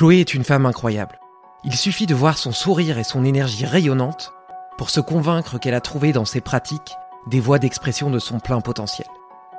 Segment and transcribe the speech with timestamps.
[0.00, 1.20] Chloé est une femme incroyable.
[1.62, 4.32] Il suffit de voir son sourire et son énergie rayonnante
[4.78, 8.62] pour se convaincre qu'elle a trouvé dans ses pratiques des voies d'expression de son plein
[8.62, 9.06] potentiel.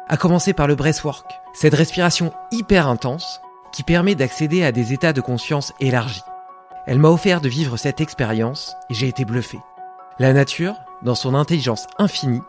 [0.10, 3.40] À commencer par le breathwork, cette respiration hyper intense
[3.72, 6.24] qui permet d'accéder à des états de conscience élargis.
[6.88, 9.60] Elle m'a offert de vivre cette expérience et j'ai été bluffé.
[10.18, 10.74] La nature,
[11.04, 12.42] dans son intelligence infinie,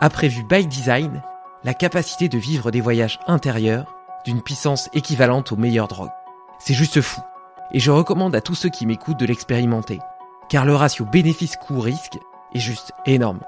[0.00, 1.20] a prévu by design
[1.64, 3.92] la capacité de vivre des voyages intérieurs
[4.24, 6.12] d'une puissance équivalente aux meilleures drogues.
[6.60, 7.20] C'est juste fou
[7.72, 9.98] et je recommande à tous ceux qui m'écoutent de l'expérimenter,
[10.48, 12.18] car le ratio bénéfice-coût-risque
[12.54, 13.40] est juste énorme.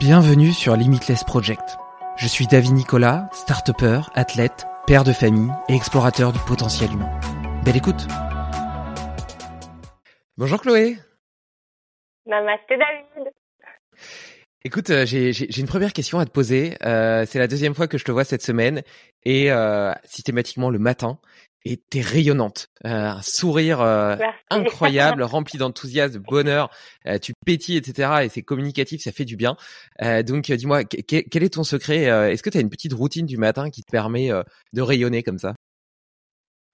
[0.00, 1.78] Bienvenue sur Limitless Project.
[2.16, 3.70] Je suis David Nicolas, start
[4.14, 7.10] athlète, père de famille et explorateur du potentiel humain.
[7.64, 8.06] Belle écoute
[10.36, 10.98] Bonjour Chloé
[12.26, 13.30] Namasté David
[14.66, 16.78] Écoute, euh, j'ai une première question à te poser.
[16.86, 18.82] Euh, c'est la deuxième fois que je te vois cette semaine
[19.22, 21.18] et euh, systématiquement le matin
[21.64, 24.16] et t'es rayonnante, euh, un sourire euh,
[24.50, 26.68] incroyable, rempli d'enthousiasme, de bonheur,
[27.06, 28.24] euh, tu pétilles, etc.
[28.24, 29.56] Et c'est communicatif, ça fait du bien.
[30.26, 33.70] donc dis-moi, quel est ton secret Est-ce que tu as une petite routine du matin
[33.70, 34.28] qui te permet
[34.72, 35.54] de rayonner comme ça?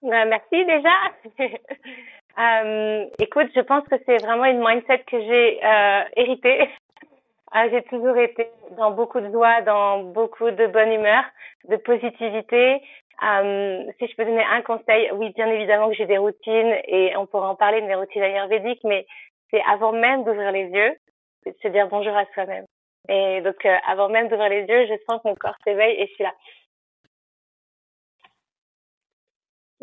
[0.03, 0.95] Merci déjà.
[3.19, 5.59] écoute, je pense que c'est vraiment une mindset que j'ai
[6.17, 6.69] héritée.
[7.71, 11.23] j'ai toujours été dans beaucoup de joie, dans beaucoup de bonne humeur,
[11.69, 12.81] de positivité.
[13.23, 17.15] Euh, si je peux donner un conseil, oui, bien évidemment que j'ai des routines et
[17.17, 19.05] on pourra en parler de mes routines ayurvédiques, mais
[19.51, 20.95] c'est avant même d'ouvrir les yeux,
[21.43, 22.65] c'est de se dire bonjour à soi-même.
[23.09, 26.07] Et donc, euh, avant même d'ouvrir les yeux, je sens que mon corps s'éveille et
[26.07, 26.33] je suis là.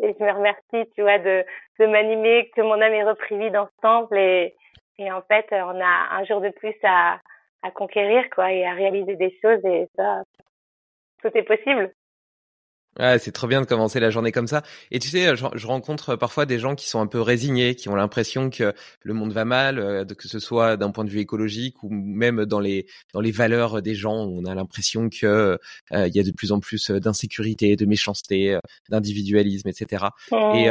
[0.01, 1.45] Et je me remercie, tu vois, de,
[1.79, 3.67] de m'animer, que mon âme ait repris vie dans
[4.15, 4.55] et,
[4.97, 7.19] et en fait, on a un jour de plus à,
[7.63, 10.23] à conquérir, quoi, et à réaliser des choses et ça,
[11.21, 11.93] tout est possible.
[12.99, 14.61] Ouais, c'est trop bien de commencer la journée comme ça.
[14.91, 17.87] Et tu sais, je, je, rencontre parfois des gens qui sont un peu résignés, qui
[17.87, 21.19] ont l'impression que le monde va mal, euh, que ce soit d'un point de vue
[21.19, 24.15] écologique ou même dans les dans les valeurs des gens.
[24.15, 25.25] On a l'impression que
[25.93, 28.59] euh, il y a de plus en plus d'insécurité, de méchanceté, euh,
[28.89, 30.07] d'individualisme, etc.
[30.31, 30.67] Et,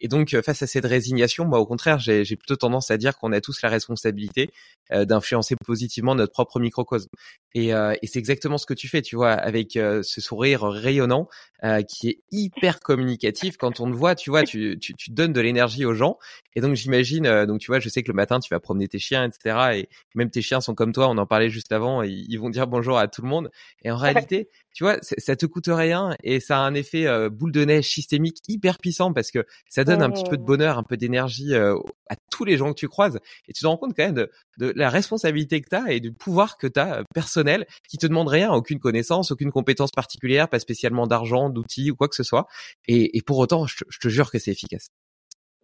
[0.00, 3.32] et donc face à cette résignation, moi au contraire, j'ai plutôt tendance à dire qu'on
[3.32, 4.50] a tous la responsabilité
[4.90, 7.10] d'influencer positivement notre propre microcosme.
[7.54, 11.28] Et, et c'est exactement ce que tu fais, tu vois, avec ce sourire rayonnant.
[11.64, 13.56] Euh, qui est hyper communicatif.
[13.56, 16.16] Quand on te voit, tu vois, tu, tu, tu donnes de l'énergie aux gens.
[16.54, 18.86] Et donc j'imagine, euh, donc tu vois, je sais que le matin tu vas promener
[18.86, 19.58] tes chiens, etc.
[19.74, 21.08] Et même tes chiens sont comme toi.
[21.08, 22.04] On en parlait juste avant.
[22.04, 23.50] ils vont dire bonjour à tout le monde.
[23.82, 23.96] Et en
[24.28, 27.64] réalité, tu vois, ça te coûte rien et ça a un effet euh, boule de
[27.64, 30.46] neige systémique hyper puissant parce que ça donne un petit peu de mmh.
[30.46, 33.18] bonheur, un peu d'énergie à tous les gens que tu croises.
[33.48, 35.98] Et tu te rends compte quand même de, de la responsabilité que tu as et
[35.98, 40.48] du pouvoir que tu as personnel qui te demande rien, aucune connaissance, aucune compétence particulière,
[40.48, 42.46] pas spécialement d'argent d'outils ou quoi que ce soit.
[42.86, 44.90] Et, et pour autant, je, te jure que c'est efficace.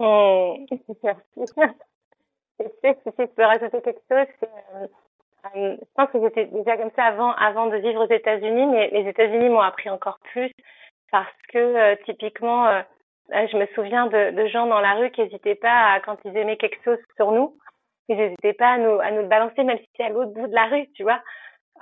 [0.00, 0.84] Oh, merci.
[2.58, 4.88] sais, si je peux rajouter quelque chose,
[5.44, 8.66] euh, euh, je pense que j'étais déjà comme ça avant, avant de vivre aux États-Unis,
[8.66, 10.50] mais les États-Unis m'ont appris encore plus
[11.10, 12.82] parce que euh, typiquement,
[13.30, 16.36] je me souviens de, de, gens dans la rue qui n'hésitaient pas à, quand ils
[16.36, 17.56] aimaient quelque chose sur nous,
[18.08, 20.46] ils n'hésitaient pas à nous, à nous le balancer même si c'est à l'autre bout
[20.46, 21.20] de la rue, tu vois.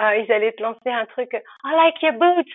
[0.00, 2.52] ils allaient te lancer un truc, I like your boots,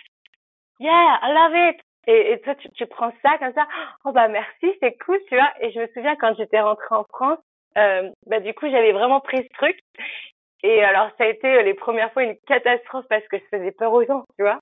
[0.80, 1.80] yeah, I love it.
[2.06, 3.66] Et, et toi, tu, tu, prends ça comme ça,
[4.06, 5.50] oh bah merci, c'est cool, tu vois.
[5.60, 7.38] Et je me souviens quand j'étais rentrée en France,
[7.78, 9.78] euh, bah du coup j'avais vraiment pris ce truc.
[10.62, 13.72] Et alors ça a été euh, les premières fois une catastrophe parce que je faisais
[13.72, 14.58] peur aux gens, tu vois.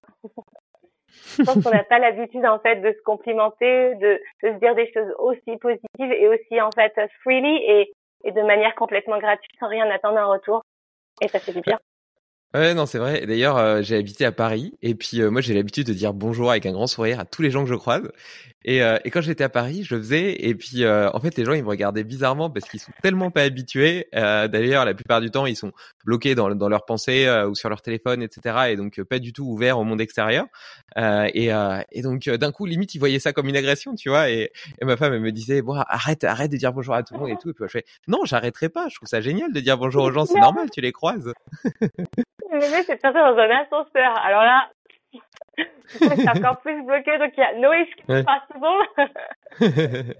[1.38, 4.74] je pense qu'on n'a pas l'habitude en fait de se complimenter, de, de se dire
[4.74, 6.92] des choses aussi positives et aussi en fait
[7.22, 7.92] freely et,
[8.24, 10.62] et de manière complètement gratuite sans rien attendre en retour.
[11.22, 11.78] Et ça fait du bien.
[12.54, 13.26] Ouais, non, c'est vrai.
[13.26, 16.50] D'ailleurs, euh, j'ai habité à Paris et puis euh, moi j'ai l'habitude de dire bonjour
[16.50, 18.10] avec un grand sourire à tous les gens que je croise.
[18.66, 20.44] Et, euh, et quand j'étais à Paris, je faisais.
[20.44, 23.30] Et puis, euh, en fait, les gens, ils me regardaient bizarrement parce qu'ils sont tellement
[23.30, 24.08] pas habitués.
[24.14, 25.72] Euh, D'ailleurs, la plupart du temps, ils sont
[26.04, 28.70] bloqués dans, dans leurs pensées ou sur leur téléphone, etc.
[28.70, 30.46] Et donc, pas du tout ouverts au monde extérieur.
[30.96, 31.50] et,
[31.92, 34.30] et donc, d'un coup, limite, ils voyaient ça comme une agression, tu vois.
[34.30, 34.50] Et,
[34.80, 37.20] et ma femme, elle me disait, bon, arrête, arrête de dire bonjour à tout le
[37.20, 37.50] monde et tout.
[37.50, 38.88] Et puis, je fais, non, j'arrarrêterai pas.
[38.88, 40.26] Je trouve ça génial de dire bonjour aux gens.
[40.26, 41.32] C'est normal, tu les croises.
[41.80, 44.18] Mais c'est passé dans un ascenseur.
[44.24, 44.68] Alors là,
[45.86, 48.26] c'est encore plus bloqué, donc il y a no escape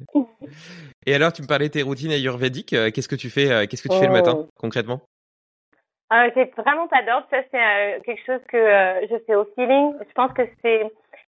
[1.07, 2.73] Et alors, tu me parlais de tes routines ayurvédiques.
[2.73, 4.49] Euh, qu'est-ce que tu fais euh, Qu'est-ce que tu fais le matin oh.
[4.59, 5.01] concrètement
[6.13, 7.27] euh, J'ai vraiment pas d'ordre.
[7.31, 9.95] Ça, c'est euh, quelque chose que je fais au feeling.
[10.01, 10.83] Je pense que c'est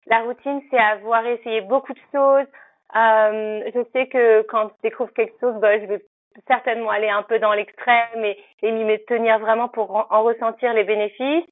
[0.06, 2.46] la routine, c'est avoir essayé beaucoup de choses.
[2.94, 6.04] je sais que quand je découvre quelque chose, bah, je vais
[6.46, 10.84] certainement aller un peu dans l'extrême et, et m'y tenir vraiment pour en ressentir les
[10.84, 11.44] bénéfices.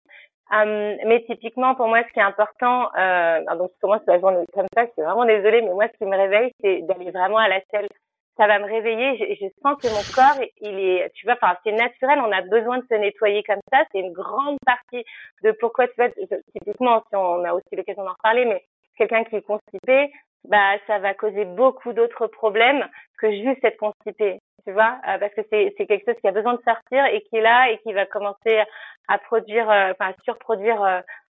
[0.52, 4.44] Euh, mais typiquement, pour moi, ce qui est important, euh, donc je commence la journée
[4.54, 7.38] comme ça, je suis vraiment désolée, mais moi, ce qui me réveille, c'est d'aller vraiment
[7.38, 7.88] à la selle.
[8.36, 11.56] Ça va me réveiller, je, je, sens que mon corps, il est, tu vois, enfin,
[11.64, 15.04] c'est naturel, on a besoin de se nettoyer comme ça, c'est une grande partie
[15.42, 16.10] de pourquoi, tu vois,
[16.52, 18.62] typiquement, si on a aussi l'occasion d'en reparler, mais
[18.98, 20.12] quelqu'un qui est constipé,
[20.48, 22.86] bah, ça va causer beaucoup d'autres problèmes
[23.18, 26.32] que juste être constipé tu vois, euh, parce que c'est c'est quelque chose qui a
[26.32, 28.60] besoin de sortir et qui est là et qui va commencer
[29.06, 30.82] à produire, euh, enfin à surproduire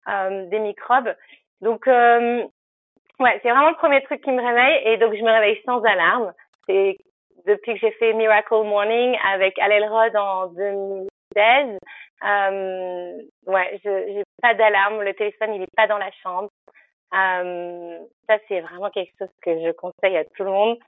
[0.08, 1.14] euh, des microbes.
[1.60, 5.60] Donc ouais, c'est vraiment le premier truc qui me réveille et donc je me réveille
[5.64, 6.32] sans alarme.
[6.66, 6.96] C'est
[7.46, 11.78] depuis que j'ai fait Miracle Morning avec Alelrod en 2016.
[12.22, 13.12] Euh,
[13.46, 16.50] ouais, je j'ai pas d'alarme, le téléphone il est pas dans la chambre.
[17.14, 17.98] Euh,
[18.28, 20.78] ça c'est vraiment quelque chose que je conseille à tout le monde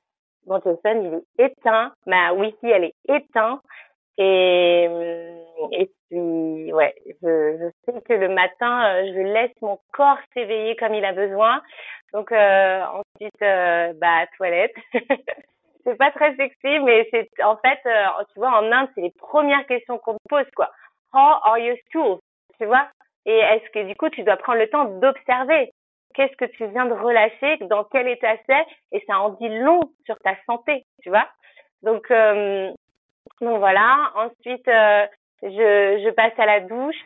[0.47, 3.61] mon téléphone il est éteint, ma Wi-Fi elle est éteinte
[4.19, 4.89] et
[5.73, 10.77] et puis ouais, je, je sais que le matin euh, je laisse mon corps s'éveiller
[10.77, 11.63] comme il a besoin.
[12.13, 14.75] Donc euh, ensuite euh, bah toilette.
[15.85, 19.13] c'est pas très sexy mais c'est en fait euh, tu vois en Inde c'est les
[19.13, 20.71] premières questions qu'on me pose quoi.
[21.15, 22.19] How are your stools?
[22.59, 22.89] Tu vois?
[23.27, 25.73] Et est-ce que du coup tu dois prendre le temps d'observer?
[26.15, 29.81] Qu'est-ce que tu viens de relâcher, dans quel état c'est, et ça en dit long
[30.07, 31.29] sur ta santé, tu vois.
[31.83, 32.71] Donc, euh,
[33.41, 34.13] voilà.
[34.15, 35.07] Ensuite, euh,
[35.43, 37.01] je, je passe à la douche.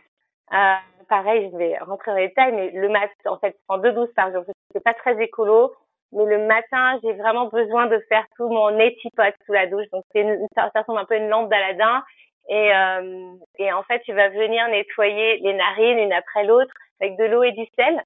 [0.53, 0.75] Euh,
[1.09, 4.15] pareil, je vais rentrer dans les détails, mais le matin, en fait, en deux douches
[4.15, 4.45] par jour.
[4.73, 5.75] C'est pas très écolo,
[6.13, 9.87] mais le matin, j'ai vraiment besoin de faire tout mon neti pot sous la douche.
[9.93, 10.25] Donc, c'est
[10.55, 12.03] ça, ressemble un peu à une lampe d'Aladin.
[12.49, 17.43] Et en fait, tu vas venir nettoyer les narines une après l'autre avec de l'eau
[17.43, 18.03] et du sel.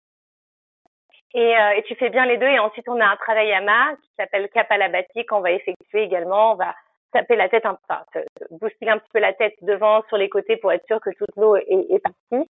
[1.34, 2.46] Et, euh, et, tu fais bien les deux.
[2.46, 6.52] Et ensuite, on a un travail à main qui s'appelle Kapalabhati qu'on va effectuer également.
[6.52, 6.74] On va
[7.12, 8.02] taper la tête, enfin,
[8.50, 11.36] bousculer un petit peu la tête devant, sur les côtés pour être sûr que toute
[11.36, 12.48] l'eau est, est, partie.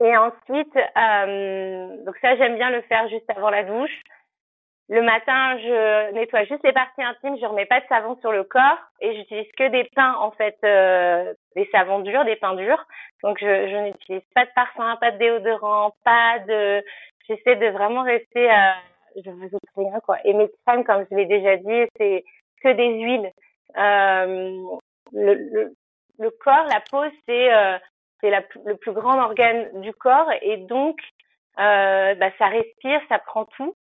[0.00, 4.00] Et ensuite, euh, donc ça, j'aime bien le faire juste avant la douche.
[4.88, 8.44] Le matin, je nettoie juste les parties intimes, je remets pas de savon sur le
[8.44, 12.84] corps et j'utilise que des pains en fait, euh, des savons durs, des pains durs.
[13.22, 16.84] Donc je, je n'utilise pas de parfum, pas de déodorant, pas de
[17.36, 18.74] j'essaie de vraiment rester à,
[19.16, 20.18] je vous rien quoi.
[20.24, 22.24] Et mes crèmes, comme je l'ai déjà dit, c'est
[22.62, 23.30] que des huiles.
[23.76, 24.62] Euh,
[25.12, 25.74] le,
[26.18, 27.78] le, corps, la peau, c'est euh,
[28.20, 30.98] c'est le plus grand organe du corps et donc
[31.58, 33.74] euh, bah, ça respire, ça prend tout.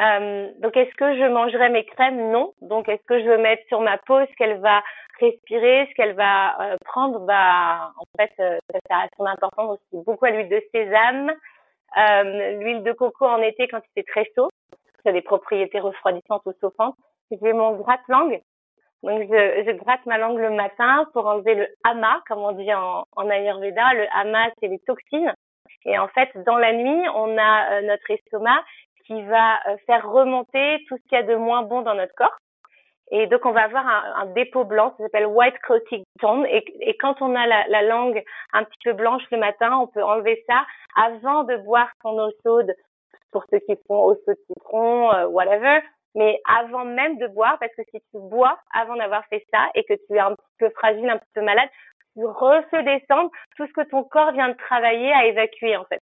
[0.00, 2.30] Euh, donc est-ce que je mangerai mes crèmes?
[2.30, 2.52] Non.
[2.60, 4.82] Donc est-ce que je veux mettre sur ma peau ce qu'elle va
[5.20, 7.20] respirer, ce qu'elle va prendre?
[7.20, 8.58] Bah en fait euh,
[8.90, 11.32] ça a son importance aussi beaucoup à l'huile de sésame,
[11.96, 14.50] euh, l'huile de coco en été quand il fait très chaud,
[15.02, 16.96] ça a des propriétés refroidissantes ou chauffantes.
[17.30, 18.40] J'ai mon gratte-langue.
[19.02, 22.72] Donc, je, je, gratte ma langue le matin pour enlever le hama, comme on dit
[22.72, 23.94] en, en Ayurveda.
[23.94, 25.34] Le hama, c'est les toxines.
[25.84, 28.64] Et en fait, dans la nuit, on a euh, notre estomac
[29.06, 32.14] qui va euh, faire remonter tout ce qu'il y a de moins bon dans notre
[32.14, 32.36] corps.
[33.10, 36.46] Et donc, on va avoir un, un dépôt blanc, ça s'appelle white coating tone.
[36.46, 38.22] Et, et, quand on a la, la, langue
[38.52, 40.64] un petit peu blanche le matin, on peut enlever ça
[40.96, 42.74] avant de boire son eau chaude,
[43.30, 45.80] pour ceux qui font eau chaude citron, euh, whatever.
[46.14, 49.84] Mais avant même de boire, parce que si tu bois avant d'avoir fait ça et
[49.84, 51.68] que tu es un petit peu fragile, un petit peu malade,
[52.16, 56.00] tu refais descendre tout ce que ton corps vient de travailler à évacuer, en fait.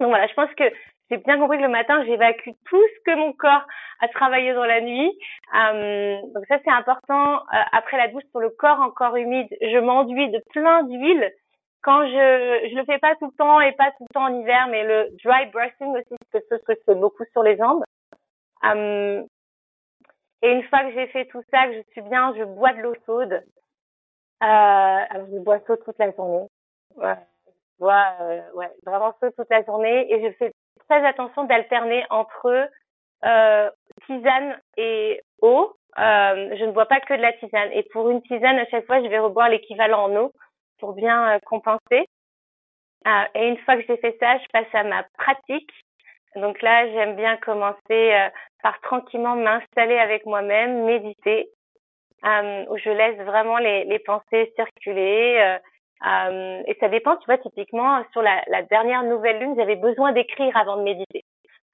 [0.00, 0.64] Donc voilà, je pense que
[1.12, 3.66] j'ai bien compris que le matin, j'évacue tout ce que mon corps
[4.00, 5.12] a travaillé dans la nuit.
[5.54, 7.36] Euh, donc ça, c'est important.
[7.36, 11.30] Euh, après la douche, sur le corps encore humide, je m'enduis de plein d'huile.
[11.82, 14.40] Quand je je le fais pas tout le temps et pas tout le temps en
[14.40, 17.56] hiver, mais le dry brushing aussi, c'est quelque chose que je fais beaucoup sur les
[17.58, 17.84] jambes.
[18.64, 19.22] Euh,
[20.40, 22.80] et une fois que j'ai fait tout ça, que je suis bien, je bois de
[22.80, 23.42] l'eau chaude.
[24.40, 26.46] alors je bois chaud toute la journée.
[26.96, 27.16] Ouais,
[27.46, 28.14] je bois
[28.54, 30.52] ouais, vraiment chaud toute la journée et je fais
[30.88, 32.68] très attention d'alterner entre
[33.24, 33.70] euh,
[34.06, 35.76] tisane et eau.
[35.98, 37.70] Euh, je ne bois pas que de la tisane.
[37.72, 40.32] Et pour une tisane, à chaque fois, je vais reboire l'équivalent en eau
[40.78, 42.08] pour bien euh, compenser.
[43.06, 45.70] Euh, et une fois que j'ai fait ça, je passe à ma pratique.
[46.36, 48.28] Donc là, j'aime bien commencer euh,
[48.62, 51.50] par tranquillement m'installer avec moi-même, méditer,
[52.24, 55.58] où je laisse vraiment les, les pensées circuler.
[56.04, 60.12] Euh, et ça dépend, tu vois, typiquement sur la, la dernière nouvelle lune, j'avais besoin
[60.12, 61.24] d'écrire avant de méditer.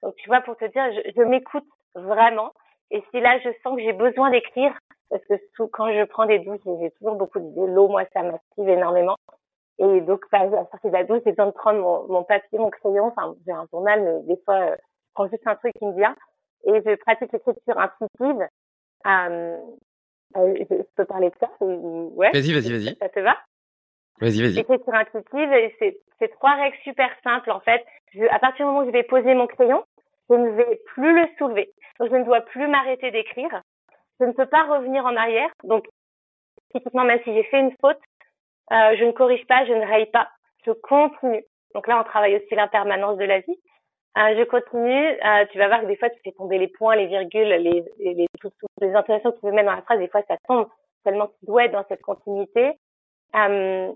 [0.03, 2.51] Donc tu vois, pour te dire, je, je m'écoute vraiment.
[2.91, 4.73] Et si là, je sens que j'ai besoin d'écrire,
[5.09, 8.23] parce que sous, quand je prends des douches, j'ai toujours beaucoup de l'eau, moi, ça
[8.23, 9.15] m'active énormément.
[9.79, 12.69] Et donc, à sortir de la douche, j'ai besoin de prendre mon, mon papier, mon
[12.69, 13.05] crayon.
[13.05, 15.95] Enfin, j'ai un journal, mais des fois, euh, je prends juste un truc qui me
[15.95, 16.15] vient.
[16.65, 18.47] Et je pratique l'écriture intuitive.
[19.07, 19.57] Euh,
[20.35, 22.29] euh je, peux parler de ça Ouais.
[22.33, 22.95] Vas-y, vas-y, vas-y.
[22.97, 23.37] Ça te va?
[24.19, 24.53] Vas-y, vas-y.
[24.53, 27.85] L'écriture intuitive, c'est trois règles super simples en fait.
[28.13, 29.83] Je, à partir du moment où je vais poser mon crayon,
[30.29, 31.71] je ne vais plus le soulever.
[31.99, 33.61] Donc je ne dois plus m'arrêter d'écrire.
[34.19, 35.49] Je ne peux pas revenir en arrière.
[35.63, 35.87] Donc
[36.71, 37.99] typiquement, même si j'ai fait une faute,
[38.71, 40.29] euh, je ne corrige pas, je ne raye pas,
[40.65, 41.43] je continue.
[41.73, 43.59] Donc là, on travaille aussi l'impermanence de la vie.
[44.17, 45.07] Euh, je continue.
[45.07, 47.83] Euh, tu vas voir que des fois, tu fais tomber les points, les virgules, les,
[47.99, 49.99] les, les, toutes, les intonations que tu veux mettre dans la phrase.
[49.99, 50.67] Des fois, ça tombe
[51.03, 52.73] tellement tu dois être dans cette continuité.
[53.35, 53.91] Euh,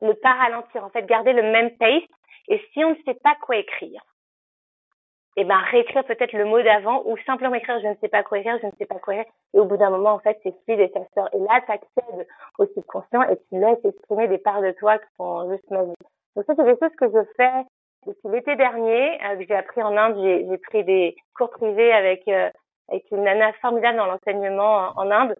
[0.00, 2.02] ne pas ralentir, en fait, garder le même pace.
[2.48, 4.02] Et si on ne sait pas quoi écrire,
[5.36, 8.38] eh ben réécrire peut-être le mot d'avant ou simplement écrire je ne sais pas quoi
[8.38, 9.32] écrire, je ne sais pas quoi écrire.
[9.54, 11.28] Et au bout d'un moment, en fait, c'est fluide et ça sort.
[11.32, 12.26] Et là, tu accèdes
[12.58, 15.96] au subconscient et tu laisses exprimer des parts de toi qui sont juste magiques.
[16.36, 17.64] Donc ça, c'est des choses que je fais
[18.06, 19.18] depuis l'été dernier.
[19.24, 22.50] Euh, j'ai appris en Inde, j'ai pris des cours privés avec euh,
[22.88, 25.34] avec une nana formidable dans l'enseignement en, Inde.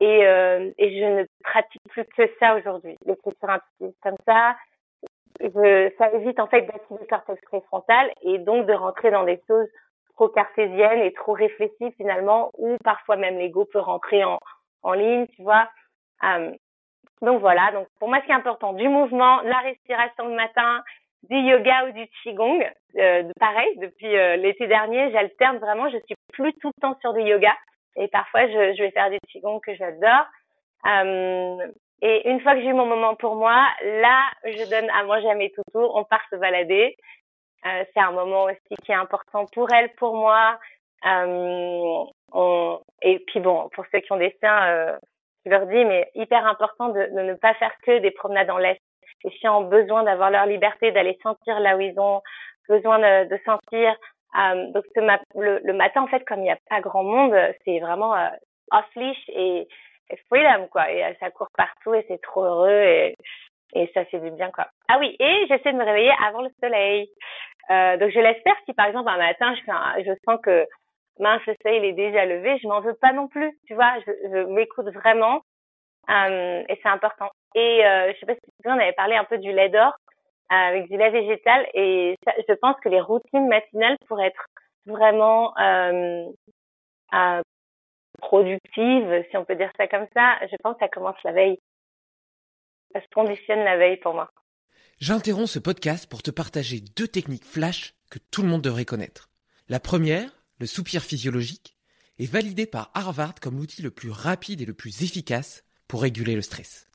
[0.00, 2.96] Et, euh, et je ne pratique plus que ça aujourd'hui.
[3.06, 4.56] L'écriture intuitive comme ça,
[5.40, 9.40] je, ça évite en fait d'activer le cortex préfrontal et donc de rentrer dans des
[9.46, 9.68] choses
[10.14, 14.38] trop cartésiennes et trop réfléchies finalement, ou parfois même l'ego peut rentrer en,
[14.82, 15.68] en ligne, tu vois.
[16.24, 16.52] Euh,
[17.22, 20.82] donc voilà, donc pour moi ce qui est important, du mouvement, la respiration le matin,
[21.28, 22.62] du yoga ou du qigong.
[22.96, 27.12] Euh, pareil, depuis euh, l'été dernier, j'alterne vraiment, je suis plus tout le temps sur
[27.12, 27.54] du yoga
[27.96, 30.26] et parfois je, je vais faire du qigong que j'adore.
[30.86, 31.66] Euh,
[32.02, 35.30] et une fois que j'ai eu mon moment pour moi, là, je donne à manger
[35.30, 36.96] à mes toutous, on part se balader.
[37.64, 40.58] Euh, c'est un moment aussi qui est important pour elle, pour moi.
[41.06, 42.80] Euh, on...
[43.02, 44.98] Et puis bon, pour ceux qui ont des chiens, euh,
[45.44, 48.58] je leur dis, mais hyper important de, de ne pas faire que des promenades en
[48.58, 48.80] l'est.
[49.24, 52.20] Les chiens ont besoin d'avoir leur liberté, d'aller sentir là où ils ont
[52.68, 53.96] besoin de, de sentir.
[54.38, 55.00] Euh, donc ce
[55.38, 58.28] le, le, matin, en fait, comme il n'y a pas grand monde, c'est vraiment euh,
[58.72, 59.66] off-leash et
[60.28, 63.16] freedom quoi et ça court partout et c'est trop heureux et
[63.74, 64.66] et ça fait du bien quoi.
[64.88, 67.08] Ah oui et j'essaie de me réveiller avant le soleil.
[67.70, 70.66] Euh, donc je l'espère si par exemple un matin je fais je sens que
[71.18, 73.94] mince le soleil il est déjà levé, je m'en veux pas non plus, tu vois,
[74.06, 75.40] je, je m'écoute vraiment
[76.08, 77.30] euh, et c'est important.
[77.54, 79.92] Et euh, je sais pas si tu on avait parlé un peu du lait d'or
[79.92, 80.05] euh,
[80.48, 84.46] avec du lait végétal et je pense que les routines matinales pourraient être
[84.86, 86.26] vraiment euh,
[87.14, 87.42] euh,
[88.18, 91.58] productive, si on peut dire ça comme ça, je pense que ça commence la veille.
[92.92, 94.30] Ça se conditionne la veille pour moi.
[94.98, 99.28] J'interromps ce podcast pour te partager deux techniques flash que tout le monde devrait connaître.
[99.68, 101.76] La première, le soupir physiologique,
[102.18, 106.34] est validée par Harvard comme l'outil le plus rapide et le plus efficace pour réguler
[106.34, 106.88] le stress.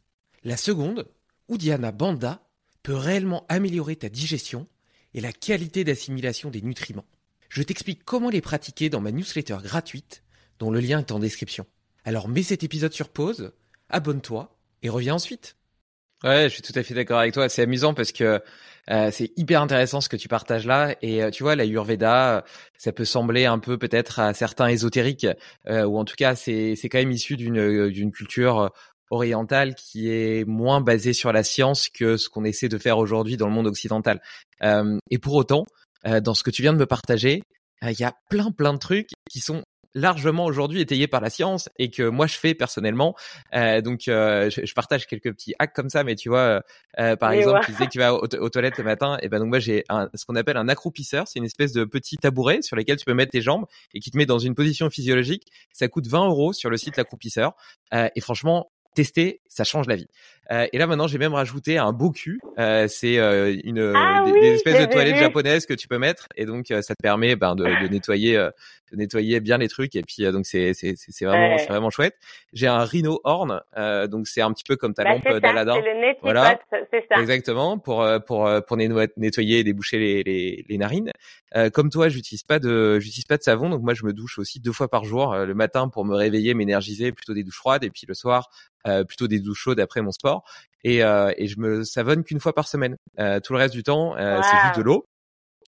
[0.44, 1.08] La seconde,
[1.48, 2.42] Udiana Banda,
[2.84, 4.68] peut réellement améliorer ta digestion
[5.14, 7.06] et la qualité d'assimilation des nutriments.
[7.50, 10.24] Je t'explique comment les pratiquer dans ma newsletter gratuite
[10.60, 11.66] dont le lien est en description.
[12.06, 13.52] Alors mets cet épisode sur pause,
[13.90, 15.58] abonne-toi et reviens ensuite.
[16.24, 17.50] Ouais, je suis tout à fait d'accord avec toi.
[17.50, 18.42] C'est amusant parce que
[18.90, 20.96] euh, c'est hyper intéressant ce que tu partages là.
[21.02, 22.46] Et euh, tu vois, la Yurveda,
[22.78, 25.28] ça peut sembler un peu peut-être à certains ésotériques,
[25.68, 28.72] euh, ou en tout cas, c'est quand même issu d'une d'une culture
[29.12, 33.38] orientale qui est moins basée sur la science que ce qu'on essaie de faire aujourd'hui
[33.38, 34.22] dans le monde occidental.
[34.64, 35.66] et pour autant,
[36.04, 37.44] dans ce que tu viens de me partager,
[37.84, 39.64] il y a plein plein de trucs qui sont
[39.94, 43.16] largement aujourd'hui étayé par la science et que moi je fais personnellement.
[43.54, 46.62] Euh, donc euh, je, je, partage quelques petits hacks comme ça, mais tu vois,
[47.00, 49.50] euh, par exemple, tu disais que tu vas aux, toilettes le matin, et ben donc
[49.50, 52.98] moi j'ai ce qu'on appelle un accroupisseur, c'est une espèce de petit tabouret sur lequel
[52.98, 55.48] tu peux mettre tes jambes et qui te met dans une position physiologique.
[55.74, 57.54] Ça coûte 20 euros sur le site l'accroupisseur
[57.94, 60.08] et franchement tester, ça change la vie.
[60.52, 62.40] Euh, et là maintenant, j'ai même rajouté un boku.
[62.60, 66.46] Euh, c'est euh, une ah des, espèces de toilettes japonaises que tu peux mettre, et
[66.46, 69.96] donc ça te permet ben, de, de, nettoyer, de nettoyer bien les trucs.
[69.96, 72.16] Et puis donc c'est c'est c'est vraiment c'est vraiment chouette.
[72.52, 73.62] J'ai un rhino horn,
[74.10, 75.82] donc c'est un petit peu comme ta bah, lampe d'Aladin.
[76.22, 76.60] Voilà,
[76.92, 77.22] c'est ça.
[77.22, 81.12] Exactement pour pour pour nettoyer et déboucher les les, les narines.
[81.74, 84.60] comme toi, j'utilise pas de j'utilise pas de savon, donc moi je me douche aussi
[84.60, 87.90] deux fois par jour, le matin pour me réveiller, m'énergiser, plutôt des douches froides, et
[87.90, 88.50] puis le soir
[88.88, 90.41] euh, plutôt des douches chaudes après mon sport.
[90.84, 92.96] Et, euh, et je me savonne qu'une fois par semaine.
[93.20, 95.06] Euh, tout le reste du temps, c'est juste de l'eau.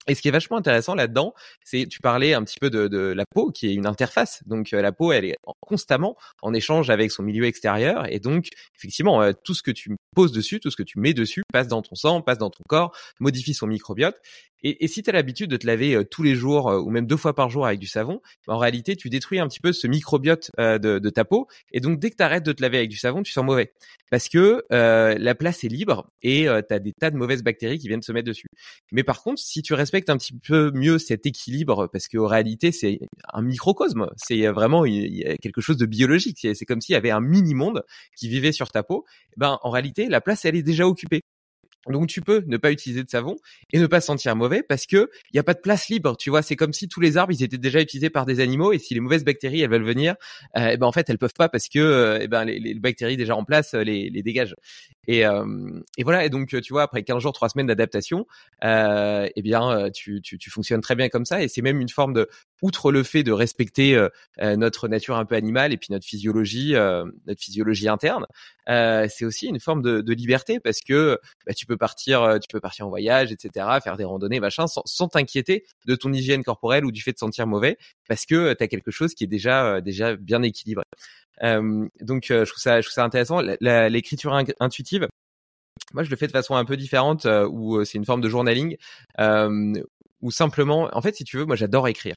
[0.05, 3.13] Et ce qui est vachement intéressant là-dedans, c'est tu parlais un petit peu de, de,
[3.15, 4.43] la peau qui est une interface.
[4.45, 9.31] Donc la peau, elle est constamment en échange avec son milieu extérieur et donc effectivement
[9.45, 11.95] tout ce que tu poses dessus, tout ce que tu mets dessus passe dans ton
[11.95, 14.19] sang, passe dans ton corps, modifie son microbiote.
[14.63, 17.17] Et, si tu as l'habitude de te laver euh, tous les jours ou même deux
[17.17, 20.51] fois par jour avec du savon, en réalité, tu détruis un petit peu ce microbiote
[20.57, 21.47] de, de, ta peau.
[21.71, 23.73] Et donc, dès que tu arrêtes de te laver avec du savon, tu sens mauvais.
[24.09, 27.87] Parce que la place est libre et tu as des tas de mauvaises bactéries qui
[27.87, 28.47] viennent se mettre dessus.
[28.91, 32.71] Mais par contre, si tu respectes un petit peu mieux cet équilibre, parce qu'en réalité,
[32.71, 32.99] c'est
[33.33, 36.47] un microcosme, c'est vraiment quelque chose de biologique.
[36.53, 37.83] C'est comme s'il y avait un mini-monde
[38.15, 39.05] qui vivait sur ta peau.
[39.37, 41.21] Ben, en réalité, la place, elle est déjà occupée.
[41.87, 43.35] Donc tu peux ne pas utiliser de savon
[43.71, 46.15] et ne pas se sentir mauvais parce que il y a pas de place libre.
[46.17, 48.71] Tu vois, c'est comme si tous les arbres ils étaient déjà utilisés par des animaux
[48.71, 50.15] et si les mauvaises bactéries elles veulent venir,
[50.57, 53.17] euh, eh ben en fait elles peuvent pas parce que euh, eh ben les, bactéries
[53.17, 54.55] déjà en place euh, les, les dégagent.
[55.07, 55.45] Et, euh,
[55.97, 56.25] et voilà.
[56.25, 58.25] Et donc, tu vois, après 15 jours, 3 semaines d'adaptation,
[58.63, 61.43] euh, eh bien, euh, tu, tu, tu, fonctionnes très bien comme ça.
[61.43, 62.29] Et c'est même une forme de,
[62.63, 64.09] outre le fait de respecter euh,
[64.41, 68.25] euh, notre nature un peu animale et puis notre physiologie, notre physiologie interne,
[68.67, 72.59] c'est aussi une forme de, de liberté parce que bah, tu peux partir, tu peux
[72.59, 76.91] partir en voyage, etc., faire des randonnées, machin, sans, t'inquiéter de ton hygiène corporelle ou
[76.91, 77.77] du fait de sentir mauvais
[78.07, 80.83] parce que tu as quelque chose qui est déjà, déjà bien équilibré.
[81.43, 83.41] Euh, donc euh, je trouve ça, je trouve ça intéressant.
[83.61, 85.07] L'écriture intuitive,
[85.93, 88.29] moi je le fais de façon un peu différente, euh, où c'est une forme de
[88.29, 88.77] journaling,
[90.21, 92.15] ou simplement, en fait, si tu veux, moi j'adore écrire.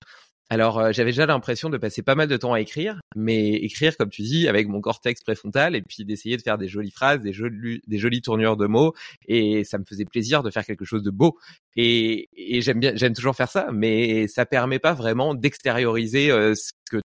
[0.49, 4.11] Alors j'avais déjà l'impression de passer pas mal de temps à écrire, mais écrire comme
[4.11, 7.33] tu dis avec mon cortex préfrontal et puis d'essayer de faire des jolies phrases, des
[7.33, 8.95] jolies, des jolies tournures de mots
[9.27, 11.37] et ça me faisait plaisir de faire quelque chose de beau
[11.75, 16.71] et, et j'aime bien, j'aime toujours faire ça, mais ça permet pas vraiment d'extérioriser ce
[16.91, 17.01] que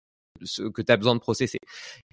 [0.43, 1.60] ce que tu as besoin de processer.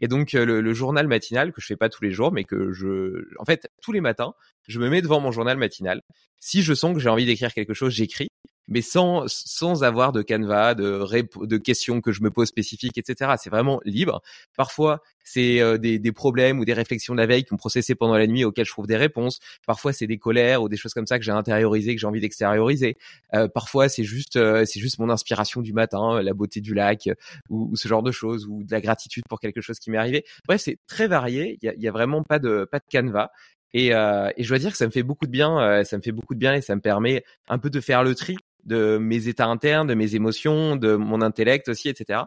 [0.00, 2.72] Et donc euh, le, journal matinal que je fais pas tous les jours, mais que
[2.72, 4.34] je, en fait, tous les matins,
[4.68, 6.00] je me mets devant mon journal matinal.
[6.38, 8.28] Si je sens que j'ai envie d'écrire quelque chose, j'écris
[8.68, 11.04] mais sans sans avoir de canevas, de
[11.46, 13.32] de questions que je me pose spécifiques, etc.
[13.38, 14.22] C'est vraiment libre.
[14.56, 17.94] Parfois, c'est euh, des, des problèmes ou des réflexions de la veille qui ont processé
[17.94, 19.40] pendant la nuit auxquelles je trouve des réponses.
[19.66, 22.20] Parfois, c'est des colères ou des choses comme ça que j'ai intériorisées, que j'ai envie
[22.20, 22.96] d'extérioriser.
[23.34, 27.08] Euh, parfois, c'est juste euh, c'est juste mon inspiration du matin, la beauté du lac
[27.50, 29.98] ou, ou, ce genre de choses ou de la gratitude pour quelque chose qui m'est
[29.98, 30.24] arrivé.
[30.46, 31.58] Bref, c'est très varié.
[31.60, 33.30] Il y a, y a, vraiment pas de pas de canevas.
[33.72, 36.02] Et, euh, et, je dois dire que ça me fait beaucoup de bien, ça me
[36.02, 38.98] fait beaucoup de bien et ça me permet un peu de faire le tri de
[38.98, 42.24] mes états internes, de mes émotions, de mon intellect aussi, etc.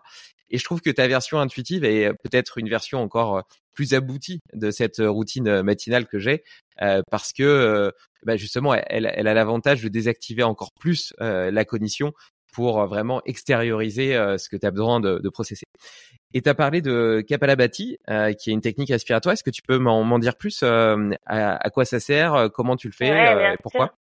[0.50, 3.41] Et je trouve que ta version intuitive est peut-être une version encore euh,
[3.74, 6.43] plus aboutie de cette routine matinale que j'ai,
[6.81, 7.91] euh, parce que euh,
[8.24, 12.12] bah justement, elle, elle a l'avantage de désactiver encore plus la cognition
[12.51, 15.63] pour vraiment extérioriser ce que tu as besoin de, de processer.
[16.34, 17.98] Et tu as parlé de Kapalabhati,
[18.38, 19.31] qui est une technique respiratoire.
[19.31, 23.08] Est-ce que tu peux m'en dire plus à, quoi ça sert, comment tu le fais
[23.08, 23.93] et pourquoi?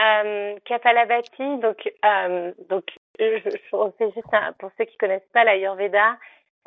[0.00, 2.84] Euh, Kapalabhati, donc, euh, donc
[3.18, 6.16] je, je, juste pour ceux qui connaissent pas l'Ayurveda,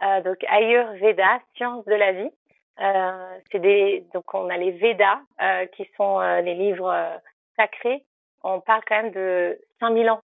[0.04, 2.32] euh, donc Ayurveda, science de la vie.
[2.82, 7.16] Euh, c'est des, donc on a les Védas euh, qui sont euh, les livres euh,
[7.56, 8.04] sacrés.
[8.42, 10.22] On parle quand même de 5000 ans.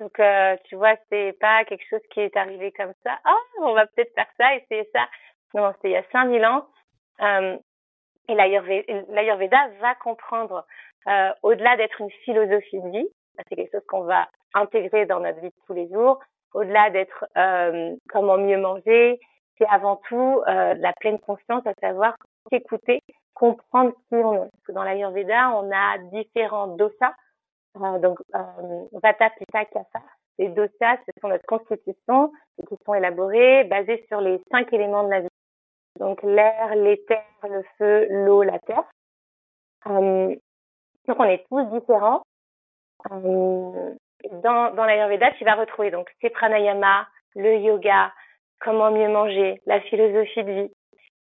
[0.00, 0.20] Donc
[0.64, 3.16] tu vois, c'est pas quelque chose qui est arrivé comme ça.
[3.28, 5.08] Oh, on va peut-être faire ça, essayer ça.
[5.54, 6.66] Non, c'est il y a 5000 ans.
[7.20, 10.66] et l'Ayurveda va comprendre
[11.08, 13.08] euh, au-delà d'être une philosophie de vie,
[13.48, 16.20] c'est quelque chose qu'on va intégrer dans notre vie de tous les jours,
[16.52, 19.18] au-delà d'être euh, comment mieux manger,
[19.58, 22.14] c'est avant tout euh, la pleine conscience, à savoir
[22.50, 23.00] écouter,
[23.34, 24.50] comprendre qui on est.
[24.50, 27.14] Parce que dans l'Ayurveda, on a différents dosas,
[27.80, 30.00] euh, donc euh, Vata, Pitta, Kapha.
[30.38, 32.32] Les dosas, ce sont notre constitution,
[32.68, 35.28] qui sont élaborés, basés sur les cinq éléments de la vie.
[36.00, 38.84] Donc l'air, l'éther, le feu, l'eau, la terre.
[39.86, 40.34] Euh,
[41.06, 42.22] donc on est tous différents.
[43.10, 43.94] Euh,
[44.42, 48.12] dans, dans l'Ayurveda, tu vas retrouver donc ces pranayama, le yoga,
[48.60, 50.72] comment mieux manger, la philosophie de vie.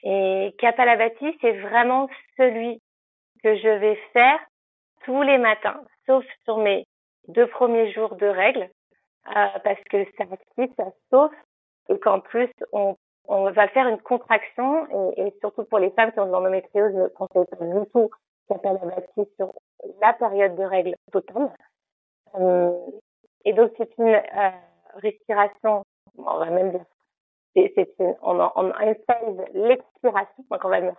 [0.04, 2.82] Et Kapalabhati, c'est vraiment celui
[3.44, 4.40] que je vais faire
[5.06, 6.86] tous les matins, sauf sur mes
[7.28, 8.70] deux premiers jours de règles,
[9.36, 11.32] euh, parce que ça active, ça sauve,
[11.90, 16.12] et qu'en plus, on, on va faire une contraction, et, et surtout pour les femmes
[16.12, 18.10] qui ont de l'endométriose, ne conseille pas du tout
[18.50, 19.54] Kapalabhati sur
[20.02, 21.52] la période de règles totale.
[22.36, 22.72] Euh,
[23.46, 24.50] et donc c'est une euh,
[24.96, 25.84] respiration,
[26.18, 26.86] on va même dire,
[27.56, 28.72] c'est une, on, on
[29.54, 30.94] l'expiration, donc on va dire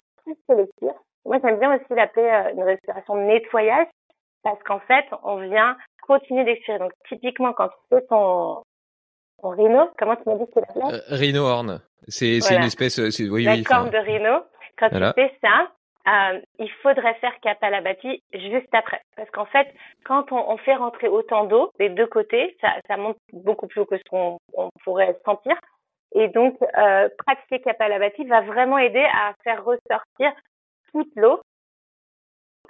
[0.49, 0.95] que l'expire.
[1.25, 3.87] Moi j'aime bien aussi l'appeler euh, une respiration nettoyage
[4.43, 6.79] parce qu'en fait on vient continuer d'expirer.
[6.79, 8.63] Donc typiquement quand tu fais ton,
[9.43, 11.81] ton rhino, comment tu m'as dit que tu l'appelais euh, Rhino horn.
[12.09, 14.43] C'est une espèce, oui, la corne de rhino.
[14.79, 15.71] Quand tu fais ça,
[16.09, 19.03] euh, il faudrait faire Kapalabhati juste après.
[19.17, 19.69] Parce qu'en fait,
[20.05, 23.81] quand on, on, fait rentrer autant d'eau des deux côtés, ça, ça, monte beaucoup plus
[23.83, 24.39] haut que ce qu'on
[24.85, 25.57] pourrait sentir.
[26.15, 30.33] Et donc, euh, pratiquer Kapalabhati va vraiment aider à faire ressortir
[30.93, 31.41] toute l'eau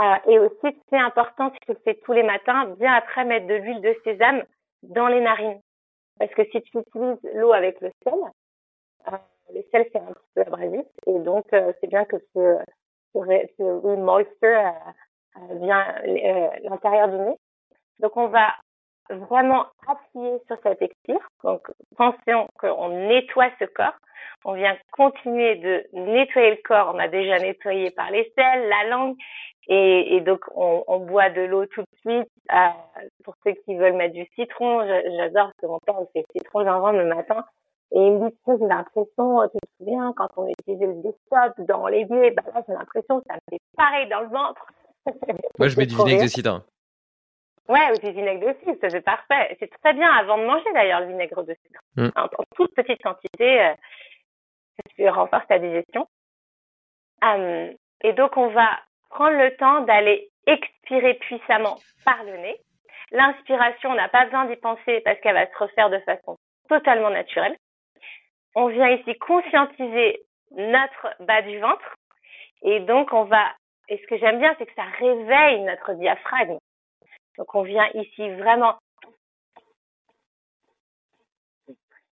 [0.01, 3.47] Euh, et aussi, c'est important, si tu le fais tous les matins, bien après mettre
[3.47, 4.43] de l'huile de sésame
[4.83, 5.61] dans les narines.
[6.19, 8.15] Parce que si tu utilises l'eau avec le sel,
[9.09, 9.17] euh,
[9.55, 12.17] le sel c'est un petit peu abrasif et donc euh, c'est bien que
[13.15, 13.21] ce,
[13.59, 14.73] ce, ce moisture
[15.53, 15.87] vient
[16.63, 17.37] l'intérieur du nez.
[18.01, 18.49] Donc on va
[19.11, 21.29] vraiment appuyer sur cette expire.
[21.45, 21.63] Donc
[21.97, 23.97] pensons qu'on nettoie ce corps.
[24.45, 26.93] On vient continuer de nettoyer le corps.
[26.95, 29.17] On a déjà nettoyé par les sels, la langue
[29.73, 32.29] et, donc, on, boit de l'eau tout de suite.
[32.53, 32.69] Euh,
[33.25, 36.65] pour ceux qui veulent mettre du citron, j'adore parce que mon père il fait citron
[36.65, 37.45] gingembre le matin.
[37.93, 41.89] Et il me dit, j'ai l'impression, tu te souviens, quand on utilisait le desktop dans
[41.89, 44.67] l'évier, bah là, j'ai l'impression que ça me fait pareil dans le ventre.
[45.59, 46.63] Moi, je mets du vinaigre de cidre.
[47.69, 49.57] Ouais, ou du vinaigre de cidre, c'est parfait.
[49.59, 51.81] C'est très bien avant de manger d'ailleurs le vinaigre de cidre.
[51.97, 52.09] Mm.
[52.17, 53.75] En, toute petite quantité, euh,
[54.95, 56.07] tu renforces ta digestion.
[57.25, 57.73] Euh,
[58.03, 58.69] et donc, on va
[59.11, 62.61] prendre le temps d'aller expirer puissamment par le nez.
[63.11, 66.37] L'inspiration, on n'a pas besoin d'y penser parce qu'elle va se refaire de façon
[66.69, 67.57] totalement naturelle.
[68.55, 71.97] On vient ici conscientiser notre bas du ventre
[72.63, 73.53] et donc on va,
[73.89, 76.59] et ce que j'aime bien, c'est que ça réveille notre diaphragme.
[77.39, 78.77] Donc on vient ici vraiment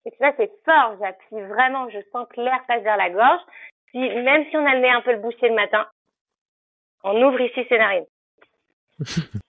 [0.07, 3.41] et là, c'est fort, j'appuie vraiment, je sens que l'air passe vers la gorge.
[3.87, 5.85] Puis, même si on a le nez un peu le bouché le matin,
[7.03, 8.05] on ouvre ici ses narines.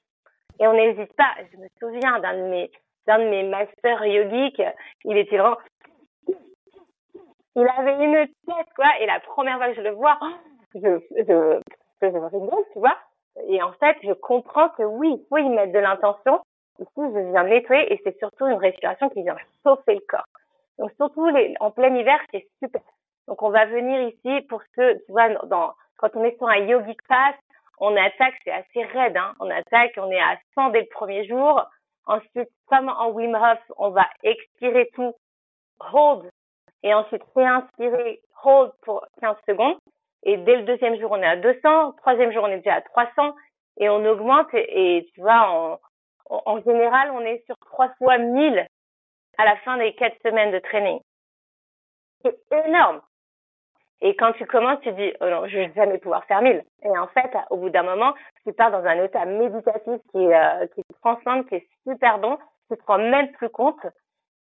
[0.60, 1.32] Et on n'hésite pas.
[1.52, 2.70] Je me souviens d'un de mes,
[3.06, 4.62] d'un de mes masters yogiques,
[5.04, 5.58] il était vraiment,
[7.56, 8.86] il avait une tête, quoi.
[9.00, 10.18] Et la première fois que je le vois,
[10.74, 10.80] je,
[11.16, 11.60] je,
[12.02, 12.96] je, rigole, tu vois.
[13.48, 16.40] Et en fait, je comprends que oui, il faut y mettre de l'intention.
[16.78, 20.26] Ici, je viens nettoyer et c'est surtout une respiration qui vient chauffer le corps.
[20.78, 22.82] Donc, surtout les, en plein hiver, c'est super.
[23.26, 26.58] Donc, on va venir ici pour ce, tu vois, dans, quand on est sur un
[26.58, 27.34] yogic pass,
[27.80, 29.34] on attaque, c'est assez raide, hein.
[29.40, 31.62] On attaque, on est à 100 dès le premier jour.
[32.06, 35.14] Ensuite, comme en Wim Hof, on va expirer tout,
[35.92, 36.30] hold,
[36.82, 39.76] et ensuite réinspirer, hold pour 15 secondes.
[40.24, 41.92] Et dès le deuxième jour, on est à 200.
[41.98, 43.34] Troisième jour, on est déjà à 300.
[43.78, 44.48] Et on augmente.
[44.52, 45.78] Et, tu vois,
[46.28, 48.66] en, général, on est sur trois fois 1000
[49.38, 51.00] à la fin des quatre semaines de training.
[52.22, 53.00] C'est énorme.
[54.00, 56.62] Et quand tu commences, tu dis, oh non, je vais jamais pouvoir faire mille.
[56.84, 58.14] Et en fait, au bout d'un moment,
[58.44, 62.38] tu pars dans un état méditatif qui, euh, qui te transcende, qui est super bon.
[62.70, 63.84] Tu te rends même plus compte.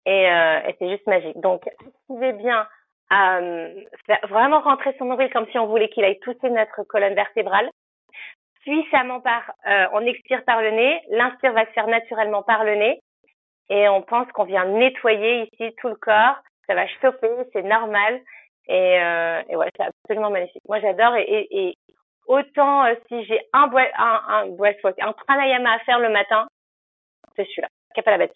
[0.06, 1.38] Et, euh, et c'est juste magique.
[1.40, 2.66] Donc, activez bien,
[3.12, 3.80] euh,
[4.28, 7.70] vraiment rentrer son nombril comme si on voulait qu'il aille tousser notre colonne vertébrale.
[8.62, 11.00] Puissamment par, euh, on expire par le nez.
[11.10, 13.00] L'inspire va se faire naturellement par le nez.
[13.70, 16.36] Et on pense qu'on vient nettoyer ici tout le corps.
[16.66, 18.20] Ça va chauffer, c'est normal.
[18.68, 20.62] Et, euh, et ouais, c'est absolument magnifique.
[20.68, 21.14] Moi, j'adore.
[21.16, 21.74] Et, et,
[22.26, 24.46] autant euh, si j'ai un un, un,
[25.00, 26.46] un pranayama à faire le matin,
[27.36, 27.68] c'est celui-là.
[28.18, 28.34] bête.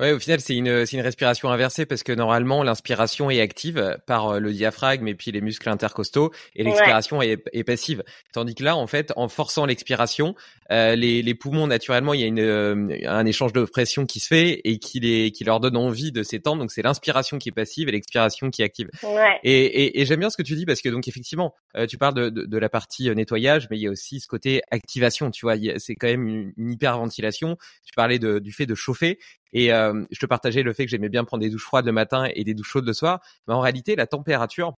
[0.00, 3.98] Ouais, au final, c'est une, c'est une respiration inversée parce que normalement, l'inspiration est active
[4.06, 8.02] par euh, le diaphragme et puis les muscles intercostaux et l'expiration est, est, passive.
[8.32, 10.34] Tandis que là, en fait, en forçant l'expiration,
[10.72, 14.20] euh, les, les, poumons, naturellement, il y a une, euh, un échange de pression qui
[14.20, 16.62] se fait et qui, les, qui leur donne envie de s'étendre.
[16.62, 18.88] Donc, c'est l'inspiration qui est passive et l'expiration qui est active.
[19.02, 19.38] Ouais.
[19.44, 21.54] Et, et, et j'aime bien ce que tu dis parce que, donc, effectivement,
[21.90, 24.62] tu parles de, de, de, la partie nettoyage, mais il y a aussi ce côté
[24.70, 25.30] activation.
[25.30, 27.58] Tu vois, c'est quand même une, une hyperventilation.
[27.84, 29.18] Tu parlais de, du fait de chauffer.
[29.52, 31.92] Et euh, je te partageais le fait que j'aimais bien prendre des douches froides le
[31.92, 33.20] matin et des douches chaudes le soir.
[33.46, 34.74] Mais en réalité, la température,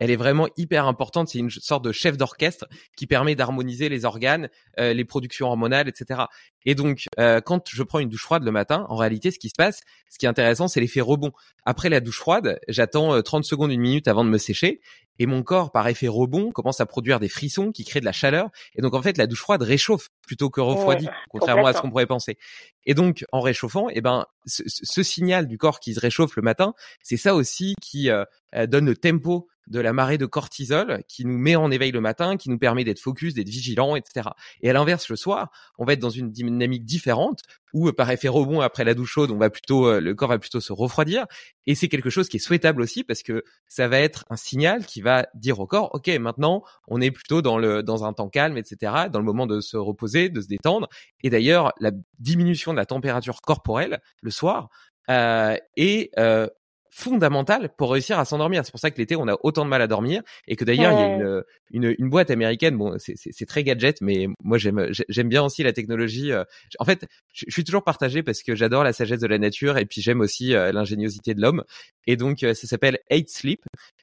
[0.00, 1.28] elle est vraiment hyper importante.
[1.28, 5.88] C'est une sorte de chef d'orchestre qui permet d'harmoniser les organes, euh, les productions hormonales,
[5.88, 6.22] etc.
[6.64, 9.48] Et donc, euh, quand je prends une douche froide le matin, en réalité, ce qui
[9.48, 9.80] se passe,
[10.10, 11.32] ce qui est intéressant, c'est l'effet rebond.
[11.64, 14.80] Après la douche froide, j'attends 30 secondes, une minute avant de me sécher
[15.18, 18.12] et mon corps, par effet rebond, commence à produire des frissons qui créent de la
[18.12, 18.50] chaleur.
[18.74, 21.90] Et donc, en fait, la douche froide réchauffe plutôt que refroidit, contrairement à ce qu'on
[21.90, 22.36] pourrait penser.
[22.84, 26.74] Et donc, en réchauffant, eh ben, ce, signal du corps qui se réchauffe le matin,
[27.02, 31.24] c'est ça aussi qui euh, euh, donne le tempo de la marée de cortisol qui
[31.24, 34.30] nous met en éveil le matin, qui nous permet d'être focus, d'être vigilant, etc.
[34.62, 37.42] Et à l'inverse, le soir, on va être dans une dynamique différente
[37.72, 40.60] où, par effet rebond après la douche chaude, on va plutôt, le corps va plutôt
[40.60, 41.26] se refroidir.
[41.66, 44.86] Et c'est quelque chose qui est souhaitable aussi parce que ça va être un signal
[44.86, 48.28] qui va dire au corps, ok, maintenant on est plutôt dans le dans un temps
[48.28, 50.88] calme, etc., dans le moment de se reposer, de se détendre.
[51.22, 54.68] Et d'ailleurs, la diminution de la température corporelle le soir
[55.10, 56.48] euh, est euh,
[56.94, 58.64] fondamentale pour réussir à s'endormir.
[58.64, 60.92] C'est pour ça que l'été, on a autant de mal à dormir et que d'ailleurs,
[60.92, 64.88] il y a une, une, une, boîte américaine, bon, c'est très gadget, mais moi, j'aime
[65.08, 66.30] j'aime bien aussi la technologie.
[66.30, 66.44] Euh,
[66.78, 69.86] en fait, je, suis toujours partagé parce que j'adore la sagesse de la nature et
[69.86, 71.64] puis j'aime aussi euh, l'ingéniosité de l'homme.
[72.06, 73.60] Et donc, euh, ça s'appelle Eight Sleep.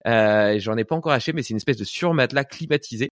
[0.08, 3.10] Euh, J'en ai pas encore acheté, mais c'est une espèce de surmatelas climatisé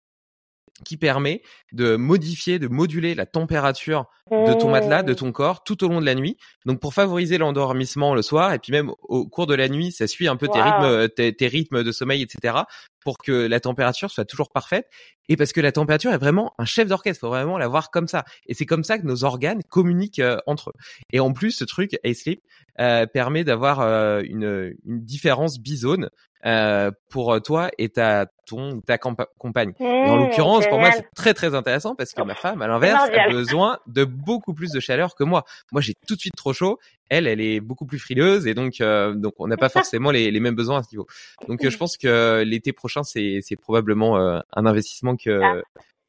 [0.83, 5.83] qui permet de modifier, de moduler la température de ton matelas, de ton corps tout
[5.83, 6.37] au long de la nuit.
[6.65, 10.07] Donc pour favoriser l'endormissement le soir et puis même au cours de la nuit, ça
[10.07, 12.57] suit un peu tes rythmes, tes, rythmes de sommeil, etc.
[13.01, 14.87] pour que la température soit toujours parfaite
[15.29, 18.07] et parce que la température est vraiment un chef d'orchestre, faut vraiment la voir comme
[18.07, 18.25] ça.
[18.47, 20.79] Et c'est comme ça que nos organes communiquent euh, entre eux.
[21.13, 22.41] Et en plus, ce truc A-Sleep
[22.79, 26.09] euh, permet d'avoir euh, une, une différence bizone
[26.45, 29.73] euh, pour toi et ta ton ta compagne.
[29.79, 32.67] et en mmh, l'occurrence, pour moi, c'est très très intéressant parce que ma femme, à
[32.67, 35.43] l'inverse, a besoin de beaucoup plus de chaleur que moi.
[35.71, 36.77] Moi, j'ai tout de suite trop chaud.
[37.09, 40.29] Elle, elle est beaucoup plus frileuse et donc euh, donc on n'a pas forcément les,
[40.29, 41.07] les, mêmes besoins à ce niveau.
[41.47, 45.61] Donc je pense que l'été prochain, c'est c'est probablement euh, un investissement que ah.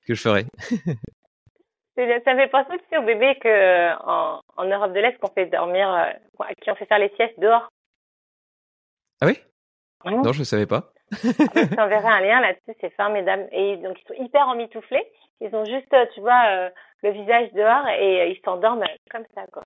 [0.06, 0.46] que je ferai.
[1.96, 5.46] Ça me fait penser aussi au bébé que en, en Europe de l'Est qu'on fait
[5.46, 6.12] dormir,
[6.60, 7.70] qui on fait faire les siestes dehors.
[9.22, 9.38] Ah oui?
[10.04, 10.92] Non, je ne savais pas.
[11.12, 13.48] je t'enverrai un lien là-dessus, c'est formidable.
[13.52, 15.06] Et donc, ils sont hyper emmitouflés.
[15.40, 16.70] Ils ont juste, tu vois, euh,
[17.02, 19.62] le visage dehors et euh, ils s'endorment comme ça, quoi.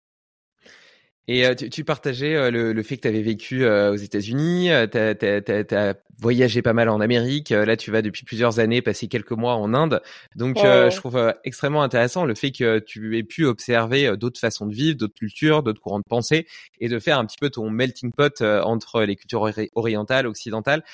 [1.29, 3.97] Et euh, tu, tu, partageais euh, le, le, fait que tu avais vécu euh, aux
[3.97, 9.09] États-Unis, tu as, voyagé pas mal en Amérique, là tu vas depuis plusieurs années passer
[9.09, 10.03] quelques mois en Inde.
[10.37, 14.75] Donc je trouve extrêmement intéressant le fait que tu aies pu observer d'autres façons de
[14.75, 16.47] vivre, d'autres cultures, d'autres courants de pensée
[16.79, 20.85] et de faire un petit peu ton melting pot entre les cultures orientales, occidentales.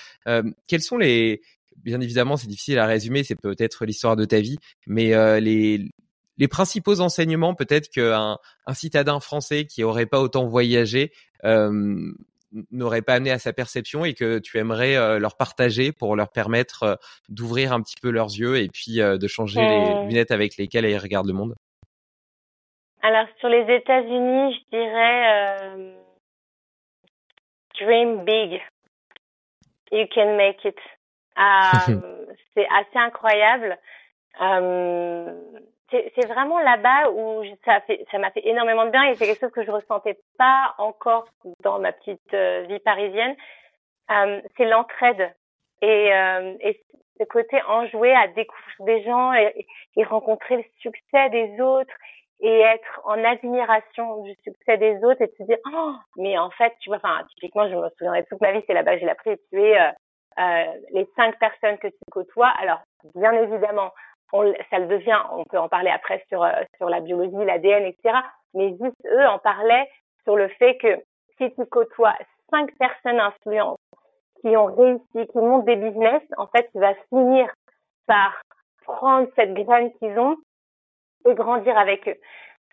[0.69, 1.41] quels sont les,
[1.83, 5.89] bien évidemment, c'est difficile à résumer, c'est peut-être l'histoire de ta vie, mais les,
[6.39, 11.13] les principaux enseignements peut-être qu'un un citadin français qui aurait pas autant voyagé
[11.45, 12.13] euh,
[12.71, 16.31] n'aurait pas amené à sa perception et que tu aimerais euh, leur partager pour leur
[16.31, 16.95] permettre euh,
[17.29, 20.99] d'ouvrir un petit peu leurs yeux et puis de changer les lunettes avec lesquelles ils
[20.99, 21.55] regardent le monde?
[23.03, 25.97] Alors sur les États-Unis, je dirais
[27.79, 28.61] dream big,
[29.93, 30.77] you can make it.
[32.55, 33.79] c'est assez incroyable
[35.91, 39.41] c'est vraiment là-bas où ça fait ça m'a fait énormément de bien et c'est quelque
[39.41, 41.29] chose que je ressentais pas encore
[41.63, 43.37] dans ma petite euh, vie parisienne.
[44.11, 45.33] Euh, c'est l'entraide
[45.83, 46.81] et, euh, et
[47.19, 51.95] ce côté enjoué à découvrir des gens et, et, rencontrer le succès des autres
[52.41, 56.73] et être en admiration du succès des autres et se dire oh mais en fait
[56.81, 59.37] tu vois enfin typiquement je me souviendrai toute ma vie c'est là-bas j'ai appris à
[59.51, 62.81] tuer euh, les cinq personnes que tu côtoies alors
[63.15, 63.91] bien évidemment
[64.33, 67.85] on, ça le devient, on peut en parler après sur, euh, sur la biologie, l'ADN,
[67.85, 68.19] etc.
[68.55, 69.89] Mais juste eux en parlaient
[70.25, 70.99] sur le fait que
[71.39, 72.15] si tu côtoies
[72.51, 73.79] cinq personnes influentes
[74.41, 77.49] qui ont réussi, qui montent des business, en fait, tu vas finir
[78.07, 78.41] par
[78.85, 80.37] prendre cette graine qu'ils ont
[81.27, 82.17] et grandir avec eux.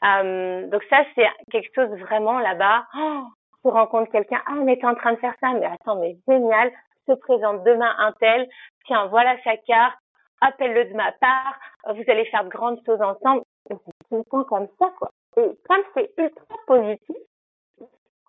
[0.04, 2.86] Euh, donc ça, c'est quelque chose vraiment là-bas.
[2.98, 3.24] Oh,
[3.64, 6.72] tu rencontres quelqu'un, ah mais t'es en train de faire ça, mais attends, mais génial,
[7.08, 8.48] se présente demain un tel,
[8.86, 9.98] tiens, voilà sa carte,
[10.42, 13.44] appelle-le de ma part, vous allez faire de grandes choses ensemble.
[13.70, 13.80] Tout
[14.12, 15.10] le temps comme ça, quoi.
[15.38, 17.16] Et comme c'est ultra positif,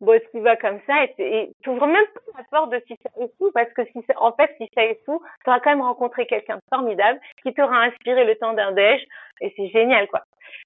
[0.01, 3.11] bon, tu vas comme ça et tu ouvres même pas la porte de si ça
[3.21, 6.57] échoue parce que si en fait, si ça échoue, tu auras quand même rencontré quelqu'un
[6.57, 9.03] de formidable qui t'aura inspiré le temps d'un déj
[9.41, 10.23] et c'est génial, quoi.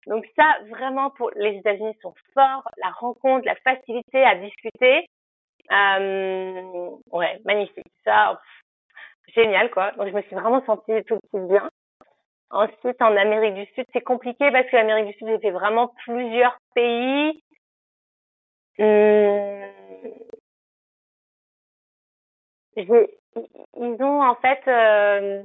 [0.06, 5.08] Donc ça, vraiment, pour les États-Unis sont forts, la rencontre, la facilité à discuter.
[5.70, 7.92] Euh, ouais, magnifique.
[8.04, 8.40] Ça,
[9.34, 9.92] génial, quoi.
[9.92, 11.70] Donc, je me suis vraiment sentie tout de suite bien.
[12.50, 15.88] Ensuite, en Amérique du Sud, c'est compliqué parce que l'Amérique du Sud, j'ai fait vraiment
[16.04, 17.42] plusieurs pays.
[18.78, 19.64] Hum...
[22.76, 25.42] Ils ont en fait, euh...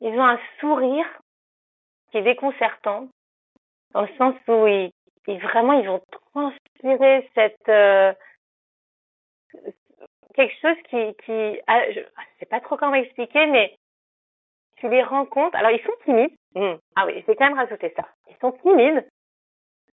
[0.00, 1.06] ils ont un sourire
[2.10, 3.08] qui est déconcertant,
[3.92, 4.90] dans le sens où ils,
[5.28, 8.12] ils vraiment, ils vont transpirer cette euh
[10.34, 12.00] quelque chose qui, qui ah, je
[12.38, 13.76] sais pas trop comment expliquer, mais
[14.76, 15.56] tu les rencontres.
[15.56, 16.34] Alors, ils sont timides.
[16.54, 16.76] Hmm.
[16.96, 18.08] Ah oui, je vais quand même rajouter ça.
[18.28, 19.06] Ils sont timides,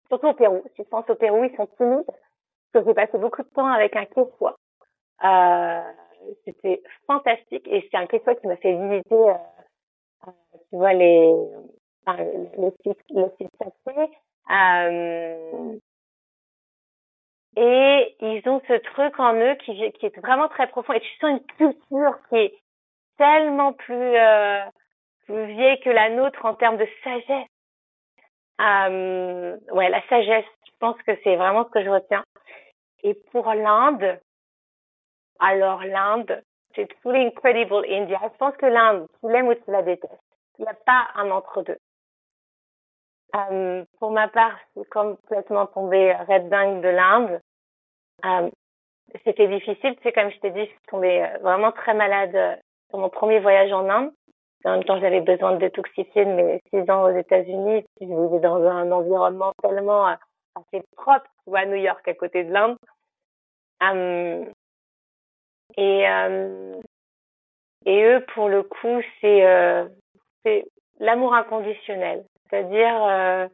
[0.08, 0.62] surtout au Pérou.
[0.76, 2.06] Si tu penses au Pérou, ils sont timides.
[2.72, 4.56] Parce que j'ai passé beaucoup de temps avec un Quechua.
[5.24, 5.92] Euh,
[6.44, 9.34] c'était fantastique et c'est un Quechua qui m'a fait visiter, euh,
[10.26, 10.30] euh,
[10.70, 11.34] tu vois, les,
[12.06, 14.10] enfin, le site, le site sacré.
[14.50, 15.78] Euh,
[17.56, 20.92] et ils ont ce truc en eux qui, est vraiment très profond.
[20.92, 22.54] Et tu sens une culture qui est
[23.16, 24.64] tellement plus, euh,
[25.26, 27.48] plus vieille que la nôtre en termes de sagesse.
[28.60, 32.24] Euh, ouais, la sagesse, je pense que c'est vraiment ce que je retiens.
[33.02, 34.18] Et pour l'Inde,
[35.38, 36.42] alors l'Inde,
[36.74, 38.18] c'est truly incredible India.
[38.22, 40.12] Je pense que l'Inde, tu l'aimes ou tu la détestes.
[40.58, 41.78] Il n'y a pas un entre-deux.
[43.34, 47.40] Euh, pour ma part, je suis complètement tombée red dingue de l'Inde.
[48.24, 48.50] Euh,
[49.24, 52.60] C'était difficile, tu sais, comme je t'ai dit, je suis tombée euh, vraiment très malade
[52.90, 54.12] sur mon premier voyage en Inde.
[54.64, 57.84] En même temps, j'avais besoin de détoxifier de mes six ans aux États-Unis.
[58.00, 62.44] Je vivais dans un environnement tellement assez propre, tu vois, à New York, à côté
[62.44, 62.76] de l'Inde.
[65.76, 66.06] Et,
[68.04, 70.64] eux, pour le coup, c'est
[70.98, 72.24] l'amour inconditionnel.
[72.48, 73.48] C'est-à-dire, euh,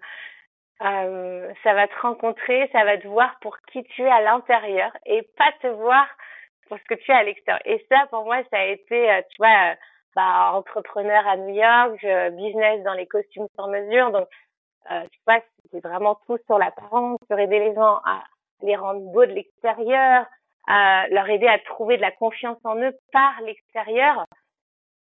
[0.83, 4.91] euh, ça va te rencontrer, ça va te voir pour qui tu es à l'intérieur
[5.07, 6.07] et pas te voir
[6.69, 7.61] pour ce que tu es à l'extérieur.
[7.65, 9.75] Et ça, pour moi, ça a été, euh, tu vois, euh,
[10.17, 14.11] bah, entrepreneur à New York, business dans les costumes sur mesure.
[14.11, 14.29] Donc,
[14.91, 18.25] euh, tu vois, c'est vraiment tout sur l'apparence, sur aider les gens à
[18.63, 20.27] les rendre beaux de l'extérieur,
[20.67, 24.25] à leur aider à trouver de la confiance en eux par l'extérieur.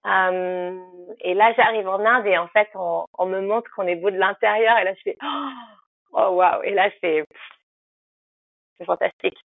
[0.06, 0.80] Euh,
[1.20, 4.10] et là, j'arrive en Inde et en fait, on, on me montre qu'on est beau
[4.10, 5.18] de l'intérieur et là, je fais
[6.14, 6.64] oh waouh.
[6.64, 7.26] Et là, c'est
[8.78, 9.38] c'est fantastique.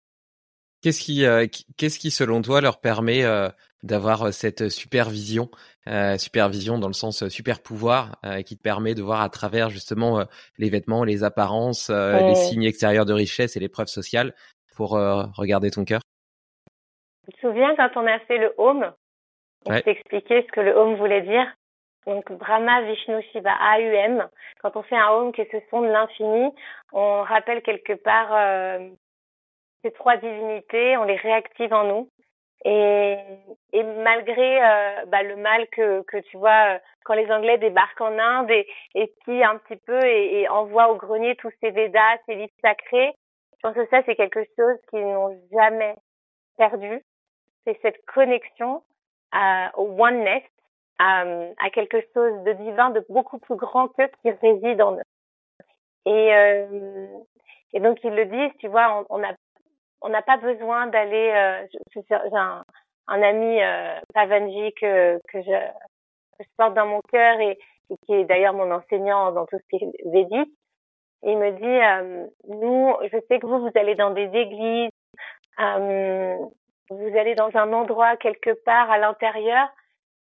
[0.82, 3.48] Qu'est-ce qui, euh, qu'est-ce qui, selon toi, leur permet euh,
[3.82, 5.50] d'avoir cette supervision,
[5.88, 10.24] euh, supervision dans le sens super pouvoir, qui te permet de voir à travers justement
[10.58, 14.34] les vêtements, les apparences, les signes extérieurs de richesse et les preuves sociales
[14.76, 16.00] pour regarder ton cœur?
[17.26, 18.92] Tu te souviens quand on a fait le home?
[19.66, 19.82] On ouais.
[19.82, 21.46] t'expliquait ce que le home voulait dire.
[22.06, 24.28] Donc Brahma, Vishnu, Shiva, AUM.
[24.62, 26.52] Quand on fait un home qui est ce son de l'infini,
[26.92, 28.88] on rappelle quelque part euh,
[29.82, 32.10] ces trois divinités, on les réactive en nous.
[32.64, 33.16] Et,
[33.72, 38.00] et malgré euh, bah, le mal que, que tu vois euh, quand les Anglais débarquent
[38.00, 41.70] en Inde et, et pillent un petit peu et, et envoient au grenier tous ces
[41.70, 43.14] Védas, ces livres sacrés,
[43.52, 45.94] je pense que ça c'est quelque chose qu'ils n'ont jamais
[46.56, 47.04] perdu.
[47.64, 48.82] C'est cette connexion
[49.32, 50.42] à, au oneness,
[50.98, 51.22] à,
[51.58, 55.02] à quelque chose de divin, de beaucoup plus grand que qui réside en eux.
[56.06, 57.06] Et, euh,
[57.72, 59.34] et donc ils le disent, tu vois, on n'a
[60.02, 61.32] on pas besoin d'aller.
[61.34, 62.62] Euh, j'ai un,
[63.08, 65.68] un, ami euh, Pavanji que que je,
[66.40, 67.58] je porte dans mon cœur et,
[67.90, 70.52] et qui est d'ailleurs mon enseignant dans tout ce qui est védique.
[71.22, 74.90] Il me dit, euh, nous, je sais que vous, vous allez dans des églises,
[75.58, 76.36] euh,
[76.90, 79.68] vous allez dans un endroit quelque part à l'intérieur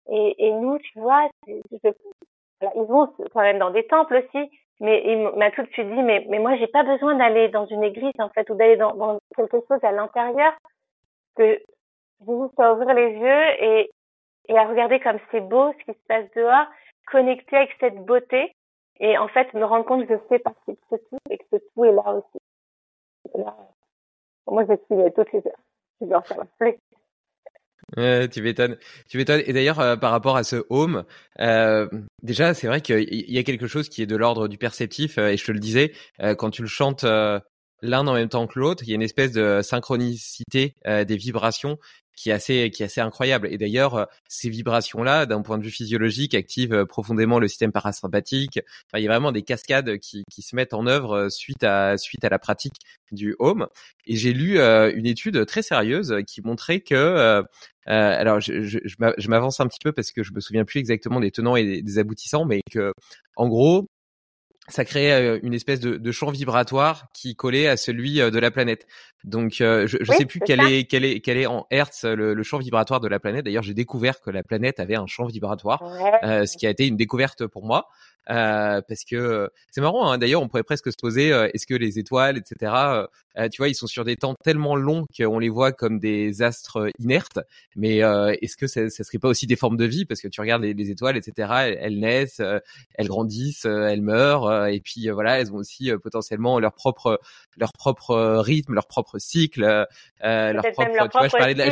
[0.09, 1.53] et, et, nous, tu vois, je,
[2.75, 4.51] ils vont quand même dans des temples aussi,
[4.81, 7.67] mais il m'a tout de suite dit, mais, mais moi, j'ai pas besoin d'aller dans
[7.67, 10.53] une église, en fait, ou d'aller dans, dans, quelque chose à l'intérieur,
[11.37, 11.59] que
[12.27, 13.91] j'ai juste à ouvrir les yeux et,
[14.49, 16.67] et à regarder comme c'est beau ce qui se passe dehors,
[17.11, 18.55] connecter avec cette beauté.
[19.01, 21.45] Et en fait me rendre compte que je fais partie de ce tout et que
[21.53, 22.39] ce tout est là aussi.
[23.35, 23.57] Et là,
[24.47, 25.55] moi, je suis toutes les heures
[28.29, 28.77] tu m'étonnes,
[29.09, 29.21] tu.
[29.21, 31.05] Et d'ailleurs, euh, par rapport à ce home,
[31.41, 31.89] euh,
[32.23, 35.19] déjà, c'est vrai qu'il y a quelque chose qui est de l'ordre du perceptif.
[35.19, 35.93] Euh, et je te le disais,
[36.39, 37.05] quand tu le chantes
[37.85, 41.79] l'un en même temps que l'autre, il y a une espèce de synchronicité des vibrations
[42.17, 43.49] qui est assez qui est assez incroyable.
[43.51, 47.73] Et d'ailleurs, euh, ces vibrations-là, d'un point de vue physiologique, activent euh, profondément le système
[47.73, 48.61] parasympathique.
[48.87, 51.65] Enfin, il y a vraiment des cascades qui, qui se mettent en œuvre euh, suite
[51.65, 52.75] à suite à la pratique
[53.13, 53.67] du home.
[54.07, 57.43] Et j'ai lu une étude très sérieuse qui montrait que euh,
[57.87, 61.21] alors je, je, je m'avance un petit peu parce que je me souviens plus exactement
[61.21, 62.93] des tenants et des aboutissants, mais que
[63.37, 63.87] en gros
[64.69, 68.87] ça créait une espèce de, de, champ vibratoire qui collait à celui de la planète.
[69.25, 72.35] Donc, euh, je ne sais plus quel est, quel est, quel est en Hertz le,
[72.35, 73.45] le champ vibratoire de la planète.
[73.45, 75.83] D'ailleurs, j'ai découvert que la planète avait un champ vibratoire,
[76.23, 77.89] euh, ce qui a été une découverte pour moi.
[78.31, 80.11] Euh, parce que c'est marrant.
[80.11, 82.73] Hein, D'ailleurs, on pourrait presque se poser est-ce que les étoiles, etc.
[83.37, 86.43] Euh, tu vois, ils sont sur des temps tellement longs qu'on les voit comme des
[86.43, 87.41] astres inertes.
[87.77, 90.05] Mais est-ce que ça, ça serait pas aussi des formes de vie?
[90.05, 91.49] Parce que tu regardes les, les étoiles, etc.
[91.65, 92.43] Elles, elles naissent,
[92.95, 97.21] elles grandissent, elles meurent, et puis voilà, elles ont aussi potentiellement leur propre
[97.57, 100.93] leur propre rythme, leur propre cycle, euh, leur propre.
[100.95, 101.71] Leur tu vois, je parlais de la.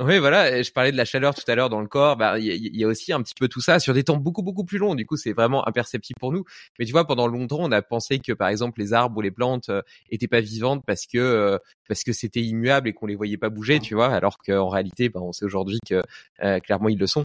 [0.00, 0.60] Oui, voilà.
[0.62, 2.16] Je parlais de la chaleur tout à l'heure dans le corps.
[2.16, 4.42] Bah, il y, y, a aussi un petit peu tout ça sur des temps beaucoup
[4.42, 4.93] beaucoup plus longs.
[4.94, 6.44] Du coup, c'est vraiment imperceptible pour nous.
[6.78, 9.30] Mais tu vois, pendant longtemps, on a pensé que par exemple les arbres ou les
[9.30, 13.16] plantes euh, étaient pas vivantes parce que euh, parce que c'était immuable et qu'on les
[13.16, 14.08] voyait pas bouger, tu vois.
[14.14, 16.02] Alors qu'en réalité, bah, on sait aujourd'hui que
[16.42, 17.24] euh, clairement ils le sont.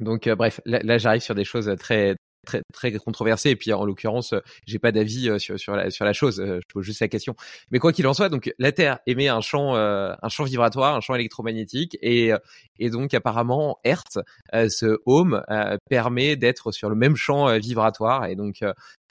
[0.00, 3.50] Donc bref, là, là j'arrive sur des choses très très très controversé.
[3.50, 6.40] Et puis en l'occurrence euh, j'ai pas d'avis euh, sur sur la sur la chose
[6.40, 7.34] euh, je pose juste la question.
[7.70, 11.00] Mais quoi qu'il en soit donc la Terre émet un champ un champ vibratoire un
[11.00, 12.32] champ électromagnétique et
[12.78, 14.18] et donc apparemment Hertz
[14.52, 15.42] ce home
[15.88, 18.26] permet d'être sur le même champ vibratoire.
[18.26, 18.62] Et donc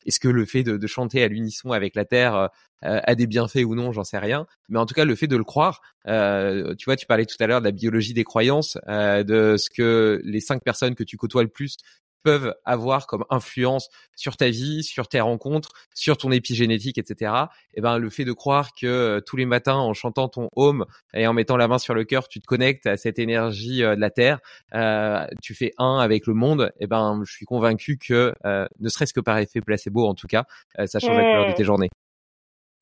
[0.05, 2.49] est-ce que le fait de, chanter à l'unisson avec la Terre
[2.81, 4.45] a des bienfaits ou non J'en sais rien.
[4.67, 7.47] Mais en tout cas, le fait de le croire, tu vois, tu parlais tout à
[7.47, 11.43] l'heure de la biologie des croyances, de ce que les cinq personnes que tu côtoies
[11.43, 11.77] le plus
[12.23, 17.31] peuvent avoir comme influence sur ta vie, sur tes rencontres, sur ton épigénétique, etc.
[17.73, 20.49] Et eh ben le fait de croire que euh, tous les matins en chantant ton
[20.55, 23.83] home et en mettant la main sur le cœur, tu te connectes à cette énergie
[23.83, 24.39] euh, de la terre,
[24.73, 26.71] euh, tu fais un avec le monde.
[26.79, 30.27] Et eh ben je suis convaincu que ne serait-ce que par effet placebo en tout
[30.27, 30.45] cas,
[30.85, 31.89] ça change la couleur de tes journées.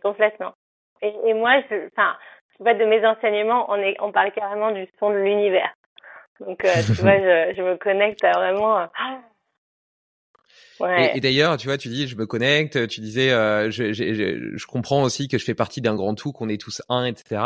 [0.03, 0.53] Complètement.
[1.01, 2.15] Et, et moi, je, enfin,
[2.59, 5.73] de mes enseignements, on est, on parle carrément du son de l'univers.
[6.39, 8.79] Donc, euh, tu vois, je, je, me connecte à vraiment.
[8.79, 8.85] Euh,
[10.81, 11.11] ouais.
[11.13, 12.87] Et, et d'ailleurs, tu vois, tu dis, je me connecte.
[12.87, 16.31] Tu disais, euh, je, je, je, comprends aussi que je fais partie d'un grand tout,
[16.31, 17.41] qu'on est tous un, etc.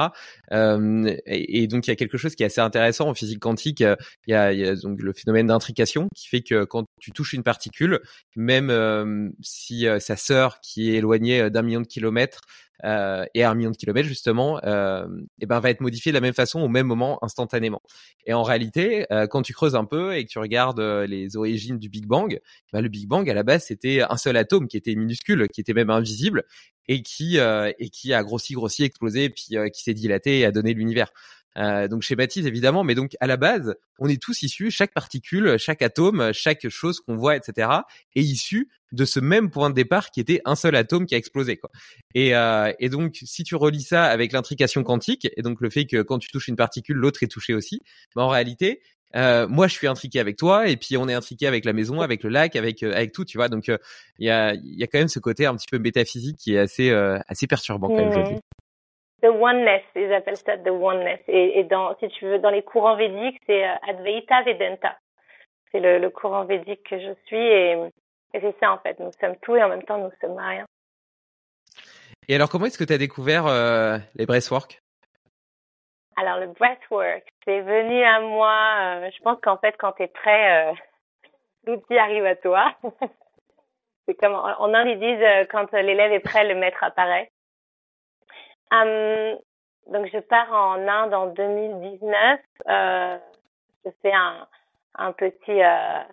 [0.51, 3.39] Euh, et, et, donc, il y a quelque chose qui est assez intéressant en physique
[3.39, 3.81] quantique.
[3.81, 3.95] Il
[4.27, 7.33] y a, il y a donc le phénomène d'intrication qui fait que quand tu touches
[7.33, 7.99] une particule,
[8.35, 12.41] même euh, si sa sœur qui est éloignée d'un million de kilomètres
[12.83, 15.07] euh, et un million de kilomètres justement, euh,
[15.39, 17.81] et ben va être modifié de la même façon au même moment instantanément.
[18.25, 21.37] Et en réalité, euh, quand tu creuses un peu et que tu regardes euh, les
[21.37, 22.39] origines du Big Bang,
[22.73, 25.61] ben le Big Bang à la base c'était un seul atome qui était minuscule, qui
[25.61, 26.43] était même invisible
[26.87, 30.51] et qui euh, et qui a grossi, grossi, explosé, puis qui s'est dilaté et a
[30.51, 31.11] donné l'univers.
[31.57, 35.57] Euh, donc schématise évidemment, mais donc à la base, on est tous issus, chaque particule,
[35.57, 37.69] chaque atome, chaque chose qu'on voit, etc.,
[38.15, 41.17] est issu de ce même point de départ qui était un seul atome qui a
[41.17, 41.57] explosé.
[41.57, 41.69] Quoi.
[42.13, 45.85] Et, euh, et donc si tu relis ça avec l'intrication quantique, et donc le fait
[45.85, 47.81] que quand tu touches une particule, l'autre est touché aussi,
[48.15, 48.81] bah, en réalité,
[49.15, 52.01] euh, moi je suis intriqué avec toi et puis on est intriqué avec la maison,
[52.01, 53.47] avec le lac, avec euh, avec tout, tu vois.
[53.47, 56.37] Donc il y a il y a quand même ce côté un petit peu métaphysique
[56.37, 58.39] qui est assez assez perturbant quand même.
[59.21, 61.19] The oneness, ils appellent ça the oneness.
[61.27, 64.97] Et, et dans, si tu veux, dans les courants védiques, c'est euh, Advaita Vedanta.
[65.71, 67.71] C'est le, le, courant védique que je suis et,
[68.33, 68.99] et c'est ça en fait.
[68.99, 70.65] Nous sommes tout et en même temps nous sommes rien.
[72.27, 74.81] Et alors, comment est-ce que tu as découvert euh, les breathwork?
[76.17, 78.55] Alors, le breathwork, c'est venu à moi.
[78.79, 80.73] Euh, je pense qu'en fait, quand tu es prêt, euh,
[81.67, 82.73] l'outil arrive à toi.
[84.07, 87.31] c'est comme en Inde ils disent euh, quand l'élève est prêt, le maître apparaît.
[88.71, 89.37] Um,
[89.87, 92.39] donc je pars en Inde en 2019.
[92.67, 93.17] Euh,
[93.85, 96.03] je fais un, petit euh,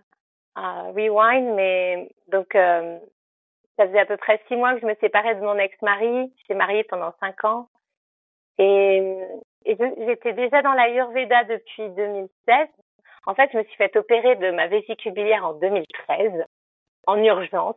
[0.56, 2.98] rewind, mais donc euh,
[3.76, 6.32] ça faisait à peu près six mois que je me séparais de mon ex-mari.
[6.38, 7.68] J'étais mariée pendant cinq ans
[8.58, 9.18] et,
[9.64, 12.68] j'étais déjà dans la Ayurveda depuis 2016.
[13.26, 16.44] En fait, je me suis fait opérer de ma vésicule biliaire en 2013
[17.06, 17.76] en urgence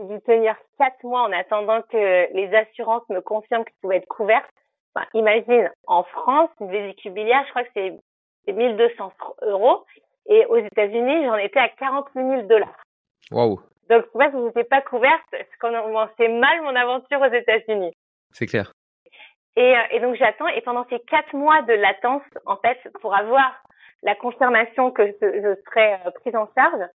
[0.00, 4.08] dû tenir quatre mois en attendant que les assurances me confirment que je pouvais être
[4.08, 4.48] couverte.
[4.94, 7.92] Enfin, imagine, en France, une vésicule biliaire, je crois que c'est,
[8.44, 9.12] c'est 1200
[9.42, 9.84] euros.
[10.26, 12.82] Et aux États-Unis, j'en étais à 48 000 dollars.
[13.30, 13.60] Waouh.
[13.88, 17.92] Donc, si je n'étais pas couverte, je commençait mal mon aventure aux États-Unis.
[18.30, 18.72] C'est clair.
[19.56, 20.48] Et, euh, et donc, j'attends.
[20.48, 23.62] Et pendant ces quatre mois de latence, en fait, pour avoir
[24.02, 26.88] la confirmation que je, je serais euh, prise en charge,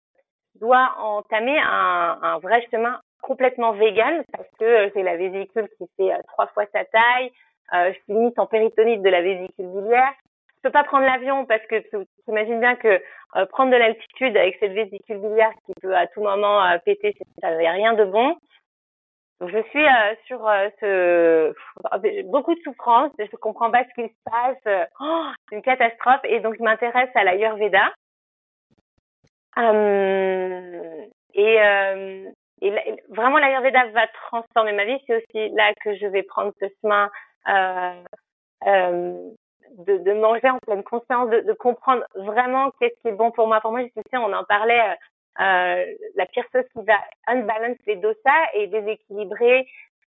[0.59, 5.87] dois entamer un, un vrai chemin complètement vegan parce que euh, j'ai la vésicule qui
[5.97, 7.33] fait euh, trois fois sa taille,
[7.73, 10.13] euh, je suis limite en péritonite de la vésicule biliaire.
[10.57, 11.97] Je peux pas prendre l'avion parce que tu
[12.29, 13.03] imagines bien que
[13.37, 17.51] euh, prendre de l'altitude avec cette vésicule biliaire qui peut à tout moment péter, ça
[17.51, 18.37] n'avait rien de bon.
[19.41, 19.85] Donc je suis
[20.27, 20.49] sur
[20.81, 21.53] ce
[22.31, 26.55] beaucoup de souffrance, je comprends pas ce qui se passe, oh, une catastrophe et donc
[26.57, 27.93] je m'intéresse à l'Ayurveda
[29.59, 32.31] euh, et, euh,
[32.61, 32.73] et
[33.09, 34.99] vraiment l'Ayurveda va transformer ma vie.
[35.07, 37.11] C'est aussi là que je vais prendre ce chemin
[37.49, 37.93] euh,
[39.79, 43.49] de, de, manger en pleine conscience, de, de comprendre vraiment qu'est-ce qui est bon pour
[43.49, 43.61] moi.
[43.61, 44.97] Pour moi, je sais, on en parlait.
[45.41, 45.85] Euh,
[46.15, 46.95] la pire chose qui va
[47.27, 49.67] unbalance les dosas et déséquilibrer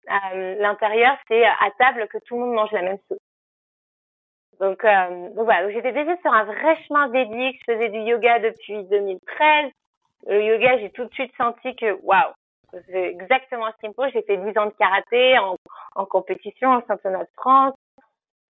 [0.10, 3.18] euh, l'intérieur, c'est à table que tout le monde mange la même chose.
[4.60, 7.60] Donc, euh, donc voilà, j'étais déjà sur un vrai chemin védique.
[7.68, 9.72] Je faisais du yoga depuis 2013.
[10.28, 12.34] Le yoga, j'ai tout de suite senti que, waouh,
[12.88, 14.10] c'est exactement ce qu'il me faut.
[14.14, 15.56] J'ai fait 10 ans de karaté en,
[15.95, 17.76] en compétition, en championnat de France.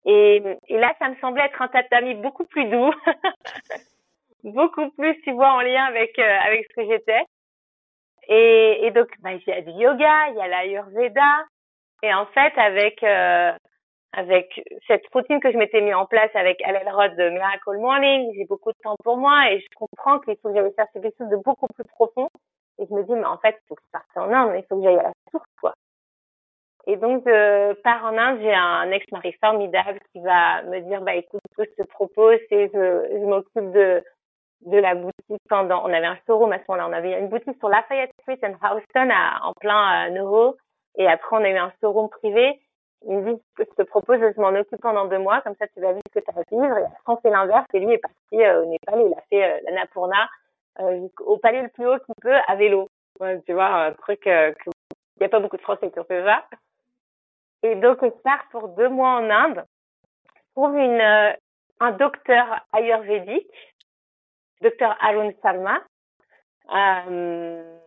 [0.07, 2.93] Et, et là, ça me semblait être un tatami beaucoup plus doux,
[4.45, 7.23] beaucoup plus, tu vois, en lien avec euh, avec ce que j'étais.
[8.29, 11.45] Et, et donc, bah, il y a du yoga, il y a l'ayurveda.
[12.03, 13.53] Et en fait, avec euh,
[14.13, 18.33] avec cette routine que je m'étais mis en place avec Alel Rod de Miracle Morning,
[18.35, 21.17] j'ai beaucoup de temps pour moi et je comprends qu'il faut que j'aille faire quelque
[21.17, 22.29] chose de beaucoup plus profond.
[22.79, 24.65] Et je me dis, mais en fait, il faut que je parte en Inde, il
[24.69, 25.75] faut que j'aille à la source, quoi.
[26.87, 31.15] Et donc, je pars en Inde, j'ai un ex-mari formidable qui va me dire, bah,
[31.15, 34.03] écoute, ce que je te propose, c'est je, je m'occupe de,
[34.67, 37.59] de la boutique pendant, on avait un showroom à ce moment-là, on avait une boutique
[37.59, 40.53] sur Lafayette Street and Houston à, en plein euh.
[40.97, 42.59] Et après, on a eu un showroom privé.
[43.07, 45.81] Il me dit, je te propose, je m'en occupe pendant deux mois, comme ça tu
[45.81, 46.79] vas vivre ce que tu as à vivre.
[46.79, 47.67] Et après, on fait l'inverse.
[47.73, 50.29] Et lui est parti euh, au Népal, il a fait euh, l'Annapurna
[51.27, 52.89] au palier le plus haut qu'il peut à vélo.
[53.45, 54.55] tu vois, un truc il
[55.21, 56.45] n'y a pas beaucoup de Français qui ont fait ça.
[57.63, 59.65] Et donc, je pars pour deux mois en Inde,
[60.55, 61.37] trouve une,
[61.81, 63.77] un docteur ayurvédique,
[64.63, 65.83] docteur Arun Sharma,
[66.75, 67.79] euh,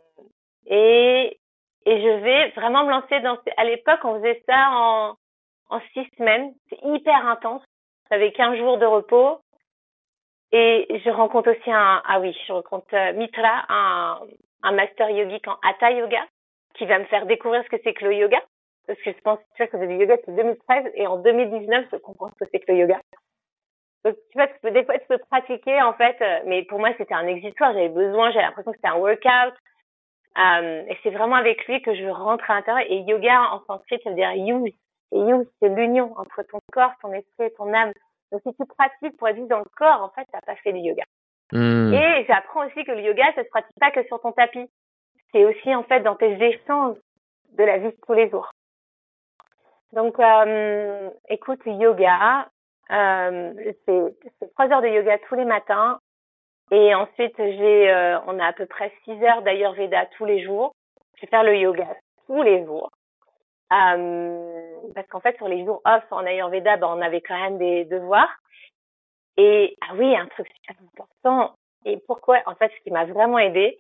[0.66, 1.40] et,
[1.86, 5.16] et je vais vraiment me lancer dans, à l'époque, on faisait ça en,
[5.70, 6.54] en six semaines.
[6.70, 7.64] C'est hyper intense.
[8.12, 9.40] J'avais 15 jours de repos.
[10.52, 14.20] Et je rencontre aussi un, ah oui, je rencontre euh, Mitra, un,
[14.62, 16.24] un master yogique en Hatha Yoga,
[16.76, 18.40] qui va me faire découvrir ce que c'est que le yoga.
[18.86, 21.98] Parce que je pense, tu vois, que du yoga depuis 2013 et en 2019, je
[21.98, 23.00] comprends ce que c'est que le yoga.
[24.06, 26.90] Donc, tu vois, tu des fois, tu peux pratiquer, en fait, euh, mais pour moi,
[26.98, 27.74] c'était un exitoire.
[27.74, 29.56] J'avais besoin, j'avais l'impression que c'était un workout.
[30.38, 32.86] Euh, et c'est vraiment avec lui que je rentre à l'intérieur.
[32.90, 34.74] Et yoga, en sanskrit, ça veut dire use.
[35.12, 37.92] Et use, c'est l'union entre ton corps, ton esprit et ton âme.
[38.32, 40.74] Donc, si tu pratiques pour être juste dans le corps, en fait, t'as pas fait
[40.74, 41.04] du yoga.
[41.52, 41.94] Hmm.
[41.94, 44.68] Et j'apprends aussi que le yoga, ça se pratique pas que sur ton tapis.
[45.32, 46.98] C'est aussi, en fait, dans tes échanges
[47.52, 48.52] de la vie de tous les jours.
[49.92, 52.50] Donc, euh, écoute, yoga,
[52.92, 53.54] euh,
[53.86, 56.00] c'est trois heures de yoga tous les matins.
[56.74, 60.74] Et ensuite, j'ai, euh, on a à peu près six heures d'Ayurveda tous les jours.
[61.16, 61.88] Je vais faire le yoga
[62.26, 62.90] tous les jours.
[63.72, 67.60] Euh, parce qu'en fait, sur les jours off en Ayurveda, ben, on avait quand même
[67.60, 68.40] des devoirs.
[69.38, 71.56] Et ah oui, un truc super important.
[71.86, 73.78] Et pourquoi En fait, ce qui m'a vraiment aidé,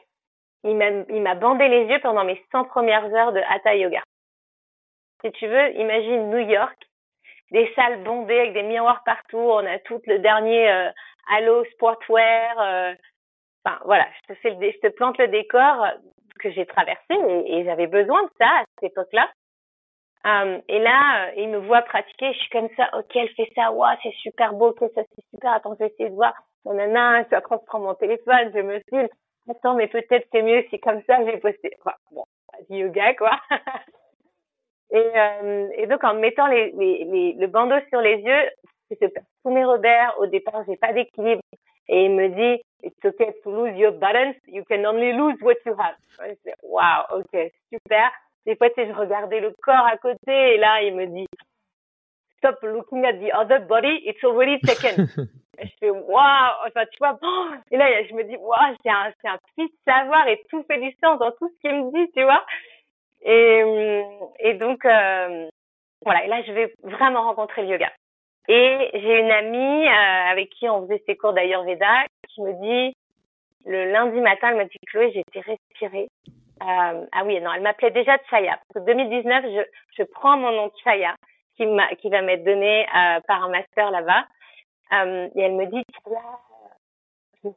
[0.63, 4.03] il m'a, il m'a bandé les yeux pendant mes 100 premières heures de Hatha Yoga.
[5.25, 6.77] Si tu veux, imagine New York
[7.49, 9.37] des salles bondées avec des miroirs partout.
[9.37, 10.91] On a tout le dernier euh,
[11.27, 12.59] Halo Sportwear.
[12.59, 12.93] Euh,
[13.65, 15.87] enfin voilà, je te fais le, je te plante le décor
[16.39, 17.13] que j'ai traversé
[17.45, 19.29] et, j'avais besoin de ça à cette époque-là.
[20.25, 23.51] Um, et là, euh, il me voit pratiquer, je suis comme ça, ok, elle fait
[23.55, 26.33] ça, waouh, c'est super beau, ok, ça c'est super, attends, je vais essayer de voir.
[26.65, 29.09] Nanana, je après je prends mon téléphone, je me filme.
[29.49, 31.75] Attends, mais peut-être c'est mieux si comme ça j'ai posté.
[31.81, 32.23] Enfin, bon,
[32.69, 33.31] du yoga quoi.
[34.93, 38.49] Et, euh, et donc en mettant les, les, les, le bandeau sur les yeux,
[38.99, 40.15] je perds tous mes repères.
[40.19, 41.41] Au départ, j'ai pas d'équilibre.
[41.89, 44.35] Et il me dit, it's okay to lose your balance.
[44.47, 45.95] You can only lose what you have.
[46.19, 48.11] Je dis, wow, ok, super.
[48.45, 51.27] Des fois, tu je regardais le corps à côté et là, il me dit,
[52.37, 54.01] stop looking at the other body.
[54.05, 55.07] It's already taken.
[55.57, 57.17] et je fais, wow, enfin, tu vois,
[57.71, 60.79] et là, je me dis, wow, c'est un, c'est un petit savoir et tout fait
[60.79, 62.45] du sens dans tout ce qu'il me dit, tu vois.
[63.25, 64.03] Et,
[64.39, 65.47] et donc, euh,
[66.03, 66.25] voilà.
[66.25, 67.89] Et là, je vais vraiment rencontrer le yoga.
[68.47, 72.95] Et j'ai une amie euh, avec qui on faisait ses cours d'Ayurveda qui me dit,
[73.65, 76.09] le lundi matin, elle m'a dit, Chloé, j'ai été respirer.
[76.61, 78.59] Euh, ah oui, non, elle m'appelait déjà Chaya.
[78.75, 79.61] En 2019, je,
[79.97, 81.15] je prends mon nom Chaya
[81.55, 81.65] qui,
[81.99, 84.25] qui va m'être donné euh, par un master là-bas.
[84.93, 86.21] Euh, et elle me dit, Chaya,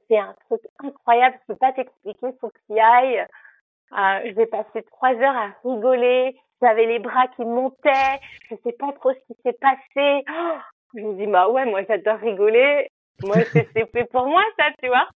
[0.09, 3.26] fais un truc incroyable, je peux pas t'expliquer, faut que tu ailles.
[3.93, 6.37] Euh, je vais passer trois heures à rigoler.
[6.61, 8.20] J'avais les bras qui montaient.
[8.51, 10.24] Je sais pas trop ce qui s'est passé.
[10.28, 10.59] Oh,
[10.95, 12.89] je me dis, bah ouais, moi j'adore rigoler.
[13.22, 15.09] Moi, c'est fait pour moi, ça, tu vois.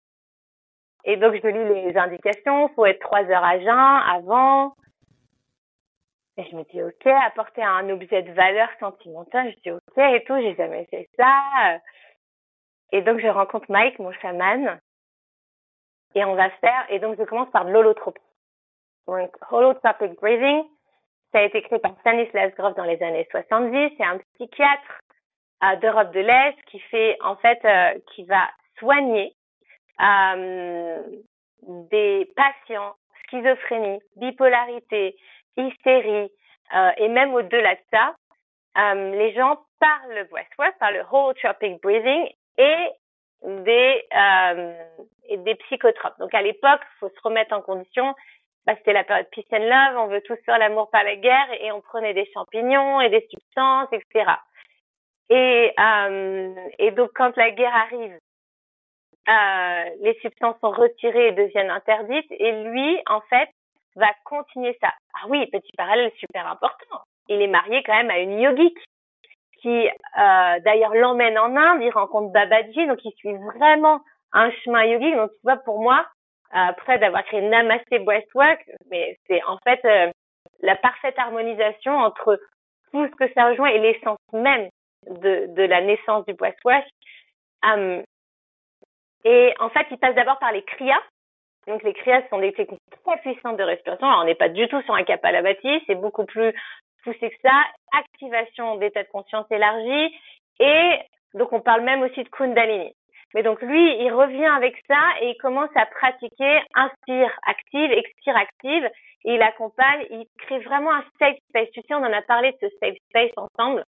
[1.05, 2.69] Et donc, je lis les indications.
[2.71, 4.75] Faut être trois heures à jeun avant.
[6.37, 9.53] Et je me dis, ok, apporter un objet de valeur sentimentale.
[9.57, 10.37] Je dis, ok, et tout.
[10.41, 11.81] J'ai jamais fait ça.
[12.93, 14.81] Et donc, je rencontre Mike, mon chaman.
[16.15, 18.21] Et on va faire, et donc je commence par de l'holotropie.
[19.07, 20.65] Donc, holotropic breathing,
[21.33, 23.95] ça a été créé par Stanislas Grof dans les années 70.
[23.97, 25.01] C'est un psychiatre
[25.81, 28.49] d'Europe de l'Est qui fait, en fait, euh, qui va
[28.79, 29.35] soigner
[30.01, 31.03] euh,
[31.63, 32.95] des patients
[33.27, 35.17] schizophrénie, bipolarité,
[35.57, 36.31] hystérie,
[36.99, 38.15] et même au-delà de ça,
[38.95, 42.89] les gens par le breathwork, par le holotropic breathing et
[43.43, 44.05] des
[45.29, 46.19] et des psychotropes.
[46.19, 48.15] Donc à l'époque, faut se remettre en condition
[48.69, 51.49] bah, c'était la période peace and love, on veut tous faire l'amour par la guerre
[51.59, 54.31] et on prenait des champignons et des substances, etc.
[55.31, 58.19] Et, euh, et donc quand la guerre arrive,
[59.29, 63.51] euh, les substances sont retirées et deviennent interdites et lui, en fait,
[63.97, 64.89] va continuer ça.
[65.15, 67.03] Ah oui, petit parallèle super important.
[67.29, 68.79] Il est marié quand même à une yogique
[69.61, 74.01] qui euh, d'ailleurs l'emmène en Inde, il rencontre Babaji, donc il suit vraiment
[74.33, 75.17] un chemin yogique.
[75.17, 76.07] Donc tu vois, pour moi,
[76.51, 80.11] après d'avoir créé Namasté Breathwork, mais c'est en fait euh,
[80.61, 82.41] la parfaite harmonisation entre
[82.93, 84.69] tout ce que ça rejoint et l'essence même
[85.09, 86.85] de, de la naissance du breathwork.
[87.65, 88.03] Um,
[89.25, 91.03] et en fait, il passe d'abord par les kriyas.
[91.67, 94.07] Donc les kriyas sont des techniques très puissantes de respiration.
[94.07, 96.55] Alors on n'est pas du tout sur un kapalabhati, c'est beaucoup plus
[97.05, 97.63] poussé que ça.
[97.93, 100.15] Activation d'état de conscience élargi
[100.61, 100.99] et
[101.35, 102.95] donc on parle même aussi de kundalini.
[103.35, 108.37] Mais donc lui, il revient avec ça et il commence à pratiquer inspire active, expire
[108.37, 108.91] active.
[109.25, 111.69] Et il accompagne, il crée vraiment un safe space.
[111.73, 113.85] Tu sais, on en a parlé de ce safe space ensemble.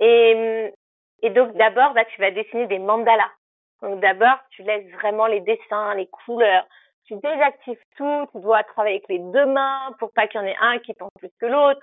[0.00, 0.72] Et,
[1.22, 3.30] et donc d'abord, bah, tu vas dessiner des mandalas.
[3.82, 6.66] Donc d'abord, tu laisses vraiment les dessins, les couleurs.
[7.04, 8.26] Tu désactives tout.
[8.32, 10.94] Tu dois travailler avec les deux mains pour pas qu'il y en ait un qui
[10.94, 11.80] pense plus que l'autre.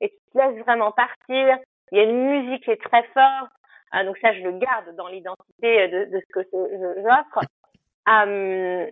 [0.00, 1.58] Et tu te laisses vraiment partir.
[1.92, 3.52] Il y a une musique qui est très forte.
[3.92, 6.48] Ah, donc ça, je le garde dans l'identité de, de, ce que
[7.02, 7.46] j'offre.
[8.08, 8.90] Euh,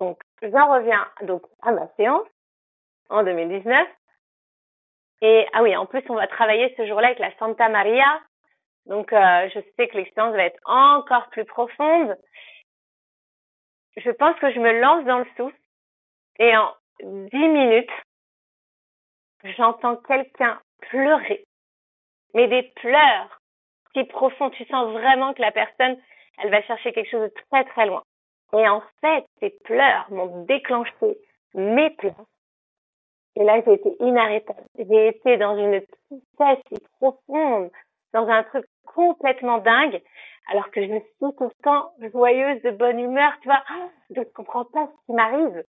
[0.00, 2.28] donc, j'en reviens donc à ma séance
[3.08, 3.88] en 2019.
[5.22, 8.20] Et ah oui, en plus, on va travailler ce jour-là avec la Santa Maria.
[8.86, 12.16] Donc, euh, je sais que l'expérience va être encore plus profonde.
[13.96, 15.56] Je pense que je me lance dans le souffle
[16.38, 17.90] et en dix minutes,
[19.56, 21.44] j'entends quelqu'un pleurer,
[22.34, 23.40] mais des pleurs
[23.94, 24.50] si profonds.
[24.50, 25.96] Tu sens vraiment que la personne,
[26.38, 28.02] elle va chercher quelque chose de très très loin.
[28.52, 31.18] Et en fait, ces pleurs m'ont déclenché
[31.54, 32.26] mes pleurs.
[33.36, 34.64] Et là, j'ai été inarrêtable.
[34.78, 37.70] J'ai été dans une tristesse profonde,
[38.12, 40.00] dans un truc complètement dingue,
[40.48, 43.62] alors que je suis tout le temps joyeuse, de bonne humeur, tu vois.
[44.10, 45.64] Je ne comprends pas ce qui m'arrive.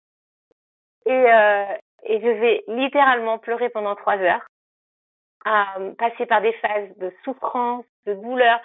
[1.06, 1.66] Et, euh,
[2.04, 4.46] et je vais littéralement pleurer pendant trois heures,
[5.48, 8.60] euh, passer par des phases de souffrance, de douleur,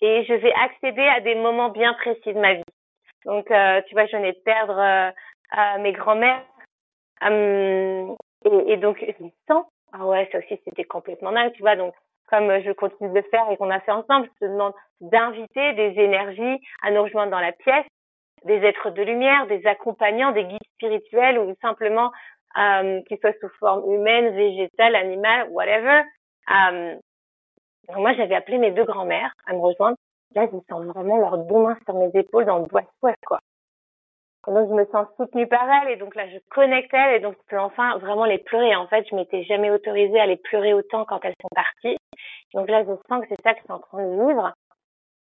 [0.00, 2.62] et je vais accéder à des moments bien précis de ma vie.
[3.24, 6.44] Donc, euh, tu vois, je venais de perdre euh, mes grands-mères.
[7.24, 8.14] Euh,
[8.44, 11.76] et, et, donc, je sens, ah ouais, ça aussi, c'était complètement dingue, tu vois.
[11.76, 11.94] Donc,
[12.28, 16.00] comme je continue de faire et qu'on a fait ensemble, je te demande d'inviter des
[16.00, 17.86] énergies à nous rejoindre dans la pièce,
[18.44, 22.12] des êtres de lumière, des accompagnants, des guides spirituels ou simplement
[22.58, 26.02] euh, qu'ils soient sous forme humaine, végétale, animale, whatever.
[26.50, 26.94] Euh,
[27.96, 29.96] moi, j'avais appelé mes deux grands-mères à me rejoindre
[30.34, 32.82] Là, je sens vraiment leurs deux mains sur mes épaules dans le bois
[33.26, 33.40] quoi.
[34.48, 37.20] Et donc, je me sens soutenue par elles et donc là, je connecte elles et
[37.20, 38.74] donc je peux enfin vraiment les pleurer.
[38.76, 41.98] En fait, je m'étais jamais autorisée à les pleurer autant quand elles sont parties.
[42.54, 44.52] Donc là, je sens que c'est ça que c'est en train de vivre.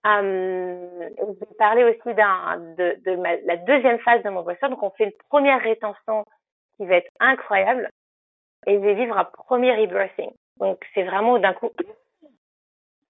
[0.05, 4.69] Euh, je vais parler aussi d'un, de, de la deuxième phase de mon boisson.
[4.69, 6.25] Donc, on fait une première rétention
[6.77, 7.89] qui va être incroyable
[8.67, 10.31] et je vais vivre un premier rebirthing.
[10.57, 11.71] Donc, c'est vraiment d'un coup,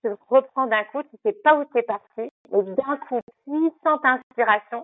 [0.04, 4.84] tu reprends d'un coup, tu sais pas où c'est parti, mais d'un coup, puissante inspiration,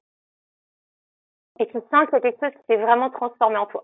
[1.59, 3.83] et tu sens y a quelque chose qui s'est vraiment transformé en toi.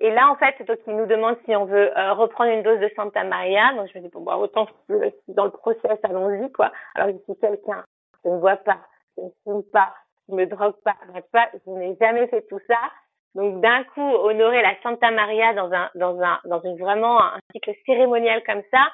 [0.00, 2.80] Et là, en fait, donc, il nous demande si on veut euh, reprendre une dose
[2.80, 3.74] de Santa Maria.
[3.74, 6.72] Donc, je me dis, bon, bah, autant je suis dans le process, allons-y, quoi.
[6.94, 7.84] Alors, je suis quelqu'un,
[8.24, 8.80] je ne bois pas,
[9.16, 9.94] je ne fume pas,
[10.28, 10.96] je me drogue pas,
[11.32, 12.78] pas, je n'ai jamais fait tout ça.
[13.34, 17.38] Donc d'un coup, honorer la Santa Maria dans un dans un dans une vraiment un
[17.52, 18.88] cycle cérémonial comme ça,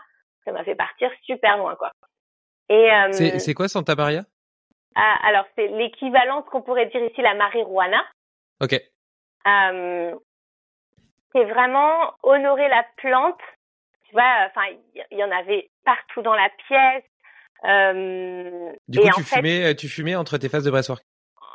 [0.45, 1.93] ça m'a fait partir super loin quoi.
[2.69, 4.23] Et euh, c'est quoi Santa Maria?
[4.95, 8.05] Ah, Alors c'est l'équivalent qu'on pourrait dire ici la marijuana.
[8.61, 8.75] Ok.
[9.47, 10.15] Euh,
[11.33, 13.41] c'est vraiment honorer la plante.
[14.07, 14.63] Tu vois, enfin
[14.95, 17.05] il y, en avait partout dans la pièce.
[17.65, 21.03] Euh, du coup, tu fumais, tu fumais entre tes phases de breathwork.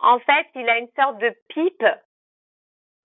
[0.01, 1.85] En fait, il a une sorte de pipe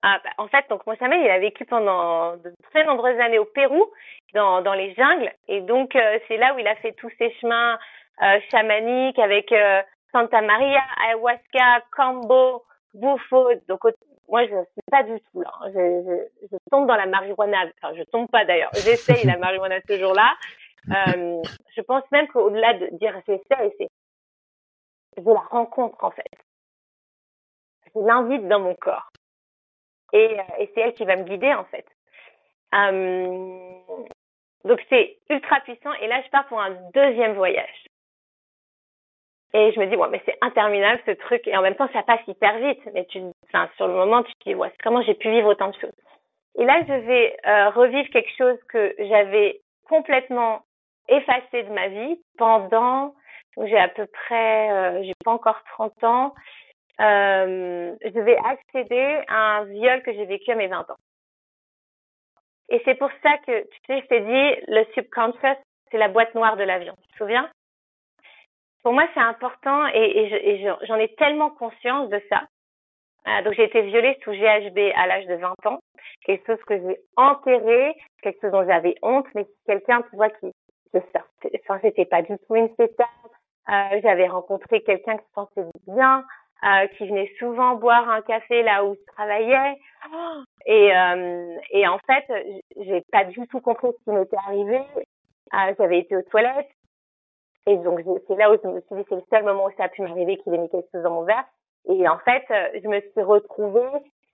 [0.06, 3.46] ah, bah, en fait, donc Mohamed, il a vécu pendant de très nombreuses années au
[3.46, 3.90] Pérou,
[4.34, 7.32] dans, dans les jungles, et donc euh, c'est là où il a fait tous ses
[7.40, 7.78] chemins
[8.22, 9.80] euh, chamaniques avec euh,
[10.14, 13.50] Santa Maria, ayahuasca, Cambo, Bufo.
[13.68, 13.80] Donc
[14.28, 15.52] moi, je ne suis pas du tout là.
[15.66, 17.64] Je, je, je, tombe dans la marijuana.
[17.82, 18.70] Enfin, je tombe pas d'ailleurs.
[18.74, 20.34] J'essaye la marijuana ce jour-là.
[20.90, 21.40] Euh,
[21.74, 23.88] je pense même qu'au-delà de dire j'essaye, c'est
[25.16, 26.30] je la rencontre en fait.
[27.86, 29.10] Je l'invite dans mon corps
[30.12, 31.86] et, euh, et c'est elle qui va me guider en fait.
[32.74, 33.78] Euh,
[34.66, 37.86] donc c'est ultra puissant et là je pars pour un deuxième voyage.
[39.54, 41.46] Et je me dis, ouais, mais c'est interminable ce truc.
[41.46, 42.80] Et en même temps, ça passe hyper vite.
[42.92, 45.68] Mais tu, enfin, sur le moment, tu te dis, ouais, comment j'ai pu vivre autant
[45.68, 45.92] de choses?
[46.56, 50.62] Et là, je vais euh, revivre quelque chose que j'avais complètement
[51.08, 53.14] effacé de ma vie pendant,
[53.62, 56.34] j'ai à peu près, euh, j'ai pas encore 30 ans,
[57.00, 60.96] euh, je vais accéder à un viol que j'ai vécu à mes 20 ans.
[62.70, 66.34] Et c'est pour ça que, tu sais, je t'ai dit, le subconscious, c'est la boîte
[66.34, 66.94] noire de l'avion.
[67.02, 67.48] Tu te souviens?
[68.84, 72.42] Pour moi, c'est important et, et j'en ai tellement conscience de ça.
[73.26, 75.80] Euh, donc, j'ai été violée sous GHB à l'âge de 20 ans.
[76.24, 80.52] Quelque chose que j'ai enterré, quelque chose dont j'avais honte, mais quelqu'un, tu vois, qui,
[80.92, 81.24] de ça.
[81.62, 83.10] Enfin, c'était pas du tout une spectacle.
[83.70, 86.24] Euh, j'avais rencontré quelqu'un qui se sentait bien.
[86.64, 89.76] Euh, qui venait souvent boire un café là où je travaillais.
[90.64, 92.24] Et, euh, et en fait,
[92.80, 94.80] j'ai pas du tout compris ce qui m'était arrivé.
[95.52, 96.70] Euh, j'avais été aux toilettes
[97.66, 99.84] Et donc, c'est là où je me suis dit, c'est le seul moment où ça
[99.84, 101.44] a pu m'arriver qu'il ait mis quelque chose dans mon verre.
[101.88, 103.88] Et en fait, euh, je me suis retrouvée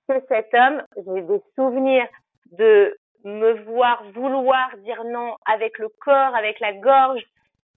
[0.08, 0.82] chez cet homme.
[0.96, 2.06] J'ai des souvenirs
[2.52, 7.22] de me voir vouloir dire non avec le corps, avec la gorge,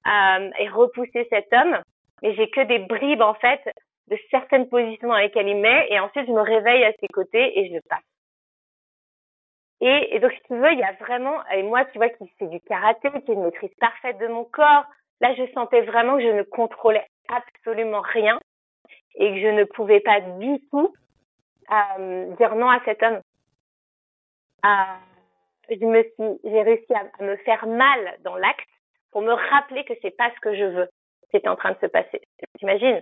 [0.07, 1.77] euh, et repousser cet homme.
[2.21, 3.61] Mais j'ai que des bribes, en fait,
[4.07, 5.87] de certaines positions dans lesquelles il met.
[5.89, 7.99] Et ensuite, je me réveille à ses côtés et je passe.
[9.85, 12.47] Et, donc, si tu veux, il y a vraiment, et moi, tu vois, qui fait
[12.47, 14.85] du karaté, qui a une maîtrise parfaite de mon corps,
[15.23, 18.39] là, je sentais vraiment que je ne contrôlais absolument rien
[19.15, 20.93] et que je ne pouvais pas du tout
[21.71, 23.21] euh, dire non à cet homme.
[24.65, 24.69] Euh,
[25.69, 28.67] je me suis, j'ai réussi à, me faire mal dans l'acte
[29.11, 30.89] pour me rappeler que c'est pas ce que je veux
[31.31, 32.21] qui était en train de se passer.
[32.59, 33.01] T'imagines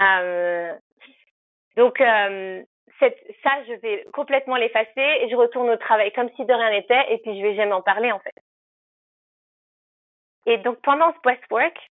[0.00, 0.72] euh,
[1.76, 2.62] Donc euh,
[3.00, 4.90] ça, je vais complètement l'effacer
[5.20, 7.72] et je retourne au travail comme si de rien n'était et puis je vais jamais
[7.72, 8.34] en parler en fait.
[10.46, 11.90] Et donc pendant ce breathwork,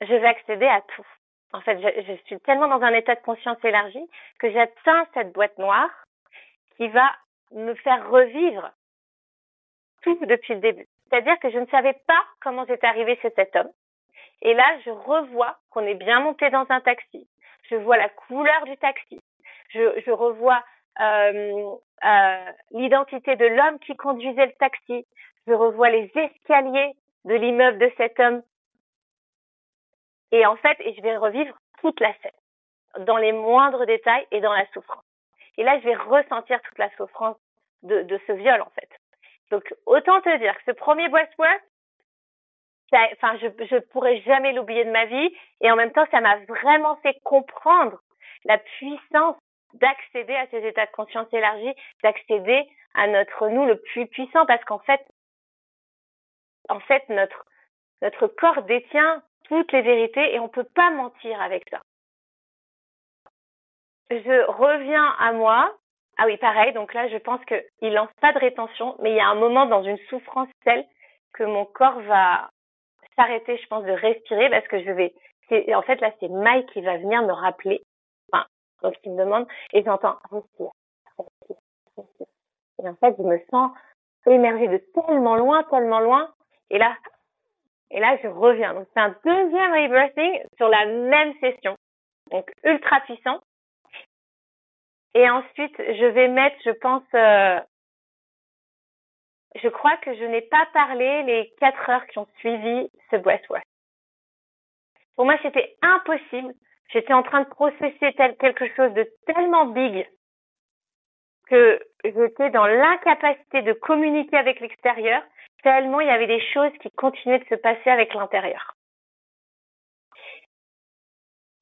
[0.00, 1.06] je vais accéder à tout.
[1.52, 4.04] En fait, je, suis tellement dans un état de conscience élargi
[4.40, 5.90] que j'atteins cette boîte noire
[6.76, 7.08] qui va
[7.52, 8.72] me faire revivre
[10.02, 10.86] tout depuis le début.
[11.08, 13.70] C'est-à-dire que je ne savais pas comment j'étais arrivée chez cet homme.
[14.42, 17.28] Et là, je revois qu'on est bien monté dans un taxi.
[17.70, 19.20] Je vois la couleur du taxi.
[19.68, 20.62] Je, je revois
[21.00, 25.06] euh, euh, l'identité de l'homme qui conduisait le taxi.
[25.46, 28.42] Je revois les escaliers de l'immeuble de cet homme
[30.34, 34.52] et en fait, je vais revivre toute la scène, dans les moindres détails et dans
[34.52, 35.04] la souffrance.
[35.56, 37.36] Et là, je vais ressentir toute la souffrance
[37.84, 38.88] de, de ce viol, en fait.
[39.52, 41.62] Donc, autant te dire que ce premier breathwork,
[43.12, 45.32] enfin, je, je pourrais jamais l'oublier de ma vie.
[45.60, 48.00] Et en même temps, ça m'a vraiment fait comprendre
[48.44, 49.36] la puissance
[49.74, 54.64] d'accéder à ces états de conscience élargis, d'accéder à notre nous le plus puissant, parce
[54.64, 55.00] qu'en fait,
[56.68, 57.44] en fait, notre,
[58.02, 61.80] notre corps détient toutes les vérités et on peut pas mentir avec ça.
[64.10, 65.74] Je reviens à moi.
[66.16, 66.72] Ah oui, pareil.
[66.72, 69.66] Donc là, je pense qu'il lance pas de rétention, mais il y a un moment
[69.66, 70.86] dans une souffrance telle
[71.32, 72.50] que mon corps va
[73.16, 75.14] s'arrêter, je pense, de respirer parce que je vais.
[75.74, 77.82] En fait, là, c'est Mike qui va venir me rappeler.
[78.32, 78.46] Enfin,
[78.82, 80.18] donc il me demande et j'entends.
[82.82, 83.72] Et en fait, je me sens
[84.26, 86.33] émergée de tellement loin, tellement loin.
[86.70, 86.96] Et là,
[87.90, 88.74] et là, je reviens.
[88.74, 91.76] Donc, c'est un deuxième rebirthing sur la même session.
[92.30, 93.40] Donc, ultra puissant.
[95.14, 97.60] Et ensuite, je vais mettre, je pense, euh,
[99.62, 103.64] je crois que je n'ai pas parlé les quatre heures qui ont suivi ce breathwork.
[105.14, 106.52] Pour moi, c'était impossible.
[106.88, 110.08] J'étais en train de processer tel, quelque chose de tellement big
[111.46, 115.22] que j'étais dans l'incapacité de communiquer avec l'extérieur
[115.64, 118.76] tellement il y avait des choses qui continuaient de se passer avec l'intérieur.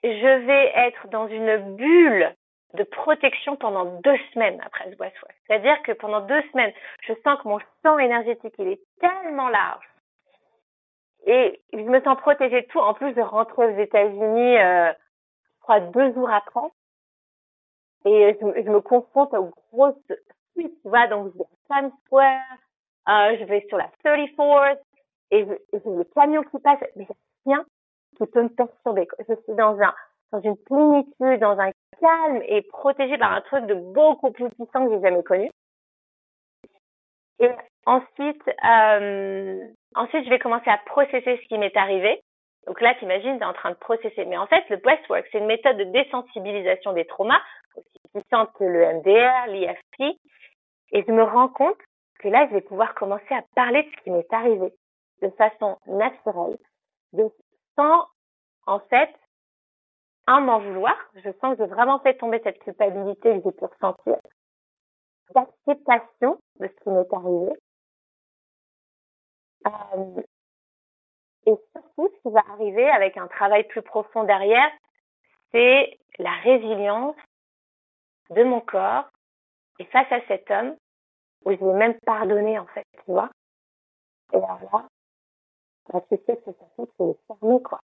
[0.02, 2.34] Je vais être dans une bulle
[2.74, 5.26] de protection pendant deux semaines après ce boisson.
[5.46, 6.72] C'est-à-dire que pendant deux semaines,
[7.02, 9.88] je sens que mon champ énergétique, il est tellement large.
[11.26, 12.80] Et je me sens protégée de tout.
[12.80, 16.68] En plus de rentrer aux États-Unis, euh, je crois, deux jours après.
[18.04, 19.94] Et je, me confronte aux grosses
[20.52, 21.32] suites, tu vois, donc
[21.70, 22.40] Times Square,
[23.08, 24.78] euh, je vais sur la 34th
[25.30, 27.06] et j'ai le camion qui passe, mais
[27.46, 27.64] rien
[28.16, 29.08] qui peut me perturber.
[29.28, 29.94] Je suis dans un
[30.32, 34.86] dans une plénitude, dans un calme et protégée par un truc de beaucoup plus puissant
[34.86, 35.50] que j'ai jamais connu.
[37.38, 37.50] Et
[37.86, 39.60] ensuite, euh,
[39.94, 42.22] ensuite, je vais commencer à processer ce qui m'est arrivé.
[42.66, 44.24] Donc là, t'imagines, t'es en train de processer.
[44.24, 47.40] Mais en fait, le breathwork, c'est une méthode de désensibilisation des traumas,
[47.76, 50.18] aussi puissante que le MDR, l'IFP.
[50.92, 51.78] Et je me rends compte
[52.22, 54.72] que là, je vais pouvoir commencer à parler de ce qui m'est arrivé
[55.20, 56.58] de façon naturelle,
[57.12, 57.30] de,
[57.76, 58.06] sans,
[58.66, 59.12] en fait,
[60.26, 60.96] un m'en vouloir.
[61.16, 64.16] Je sens que j'ai vraiment fait tomber cette culpabilité que j'ai pu ressentir,
[65.34, 67.52] d'acceptation de ce qui m'est arrivé.
[69.66, 70.22] Euh,
[71.46, 74.70] et surtout, ce qui va arriver avec un travail plus profond derrière,
[75.50, 77.16] c'est la résilience
[78.30, 79.08] de mon corps
[79.78, 80.76] et face à cet homme
[81.44, 83.30] où je vais même pardonner en fait, tu vois.
[84.32, 84.86] Et alors là,
[85.92, 86.56] bah, tu sais que c'est
[87.26, 87.80] fermé quoi.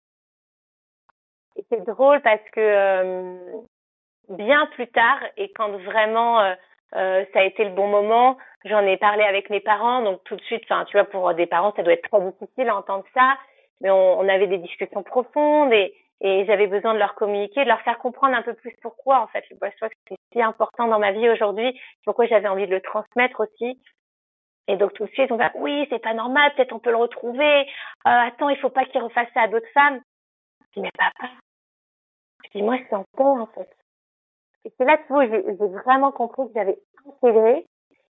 [1.56, 3.62] Et c'est drôle parce que euh,
[4.30, 6.54] bien plus tard et quand vraiment euh,
[6.96, 10.36] euh, ça a été le bon moment, j'en ai parlé avec mes parents, donc tout
[10.36, 13.06] de suite, enfin tu vois, pour des parents ça doit être très difficile à entendre
[13.14, 13.38] ça,
[13.82, 17.70] mais on, on avait des discussions profondes et et j'avais besoin de leur communiquer, de
[17.70, 21.00] leur faire comprendre un peu plus pourquoi en fait le que c'est si important dans
[21.00, 23.80] ma vie aujourd'hui, pourquoi j'avais envie de le transmettre aussi.
[24.68, 26.98] Et donc tout de suite, on va, oui, c'est pas normal, peut-être on peut le
[26.98, 27.62] retrouver.
[27.62, 27.66] Euh,
[28.04, 30.02] attends, il faut pas qu'il refasse ça à d'autres femmes.
[30.62, 31.32] Je dis, mais papa.
[32.46, 33.70] Je dis, moi, je suis en paix, en fait.
[34.66, 37.66] Et c'est là, vois, j'ai vraiment compris que j'avais intégré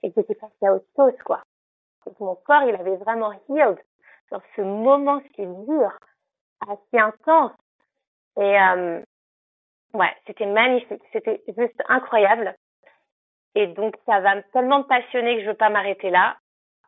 [0.01, 1.43] et que j'étais passée à autre chose, quoi.
[2.03, 3.77] Que mon corps, il avait vraiment healed
[4.31, 5.91] dans ce moment si dur,
[6.67, 7.51] assez intense.
[8.37, 9.01] Et euh,
[9.93, 12.55] ouais, c'était magnifique, c'était juste incroyable.
[13.55, 16.37] Et donc ça va tellement me passionner que je veux pas m'arrêter là.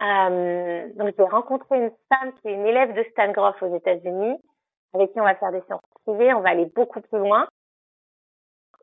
[0.02, 4.38] Euh, donc j'ai rencontré une femme qui est une élève de Stan Groff aux États-Unis,
[4.94, 7.48] avec qui on va faire des séances privées, on va aller beaucoup plus loin.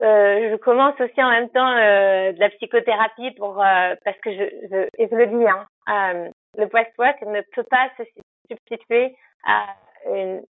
[0.00, 4.30] Euh, je commence aussi en même temps euh, de la psychothérapie pour euh, parce que
[4.32, 8.04] je, je et je le dis hein, euh, le breathwork ne peut pas se
[8.48, 9.66] substituer à
[10.06, 10.42] une,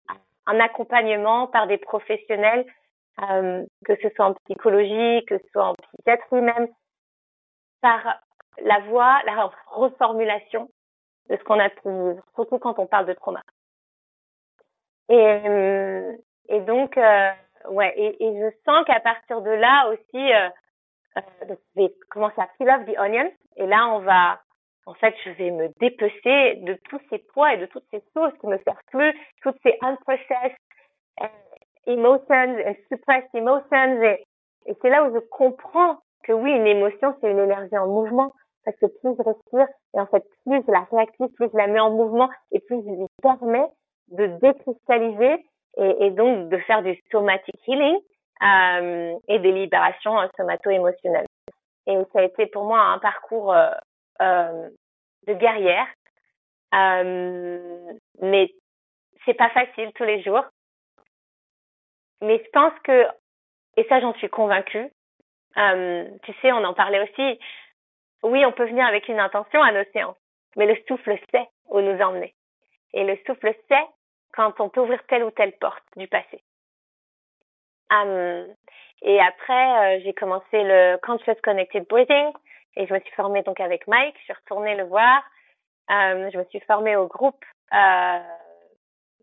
[0.47, 2.65] un accompagnement par des professionnels
[3.23, 6.67] euh, que ce soit en psychologie, que ce soit en psychiatrie même,
[7.81, 8.19] par
[8.61, 10.69] la voix, la reformulation
[11.29, 13.41] de ce qu'on a vivre, surtout quand on parle de trauma.
[15.09, 16.15] Et, euh,
[16.49, 17.31] et donc, euh,
[17.69, 20.49] ouais, et, et, je sens qu'à partir de là aussi, euh,
[21.17, 21.21] euh,
[21.75, 24.41] je vais commencer à peel off the onion, et là on va,
[24.87, 28.31] en fait, je vais me dépecer de tous ces poids et de toutes ces choses
[28.39, 28.57] qui me
[28.89, 29.13] plus,
[29.43, 30.55] toutes ces unprocessed
[31.85, 32.55] emotions,
[32.89, 34.23] suppressed emotions, et,
[34.65, 38.31] et c'est là où je comprends que oui, une émotion, c'est une énergie en mouvement.
[38.63, 41.67] Parce que plus je respire, et en fait, plus je la réactive, plus je la
[41.67, 43.67] mets en mouvement, et plus je lui permets
[44.09, 45.45] de décristalliser
[45.77, 47.97] et, donc de faire du somatic healing
[48.41, 51.27] euh, et des libérations euh, somato-émotionnelles.
[51.85, 53.71] Et ça a été pour moi un parcours euh, euh,
[54.19, 55.87] de guerrière,
[56.73, 58.51] euh, mais
[59.25, 60.43] c'est pas facile tous les jours.
[62.21, 63.07] Mais je pense que,
[63.75, 64.89] et ça j'en suis convaincue,
[65.57, 67.39] euh, tu sais, on en parlait aussi.
[68.23, 70.17] Oui, on peut venir avec une intention à nos séances,
[70.55, 72.33] mais le souffle sait où nous emmener.
[72.93, 73.85] Et le souffle sait
[74.33, 76.41] quand on peut ouvrir telle ou telle porte du passé.
[79.01, 82.31] Et après, euh, j'ai commencé le Conscious Connected Breathing
[82.77, 84.15] et je me suis formée donc avec Mike.
[84.19, 85.23] Je suis retournée le voir.
[85.89, 87.43] Um, je me suis formée au groupe.
[87.73, 88.19] Euh,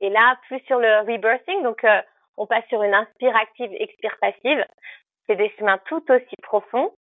[0.01, 2.01] et là, plus sur le rebirthing, donc euh,
[2.37, 4.65] on passe sur une inspire active, expire passive
[5.27, 6.93] c'est des chemins tout aussi profonds.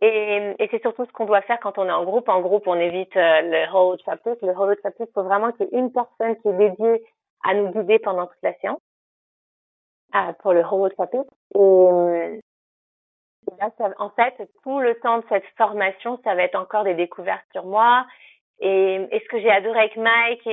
[0.00, 2.28] Et, et c'est surtout ce qu'on doit faire quand on est en groupe.
[2.28, 4.34] En groupe, on évite euh, le hold chapter.
[4.42, 7.04] Le hold chapter, il faut vraiment qu'il y ait une personne qui est dédiée
[7.44, 8.80] à nous guider pendant toute la séance
[10.14, 11.20] euh, pour le hold chapter.
[11.54, 12.40] Et, et
[13.98, 17.64] en fait, tout le temps de cette formation, ça va être encore des découvertes sur
[17.64, 18.06] moi.
[18.60, 20.46] Et, ce que j'ai adoré avec Mike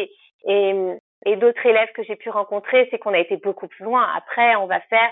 [0.46, 4.08] et, d'autres élèves que j'ai pu rencontrer, c'est qu'on a été beaucoup plus loin.
[4.16, 5.12] Après, on va faire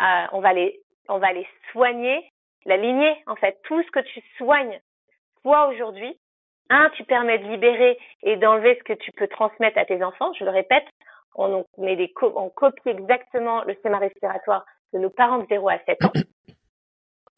[0.00, 2.28] euh, on va les on va les soigner,
[2.64, 4.80] la lignée en fait, tout ce que tu soignes
[5.44, 6.18] toi aujourd'hui,
[6.70, 10.32] un, tu permets de libérer et d'enlever ce que tu peux transmettre à tes enfants.
[10.38, 10.86] Je le répète,
[11.34, 15.78] on, met des on copie exactement le schéma respiratoire de nos parents de 0 à
[15.86, 16.12] 7 ans.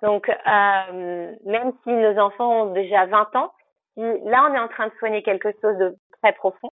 [0.03, 3.53] Donc, euh, même si nos enfants ont déjà 20 ans,
[3.95, 6.71] si là on est en train de soigner quelque chose de très profond,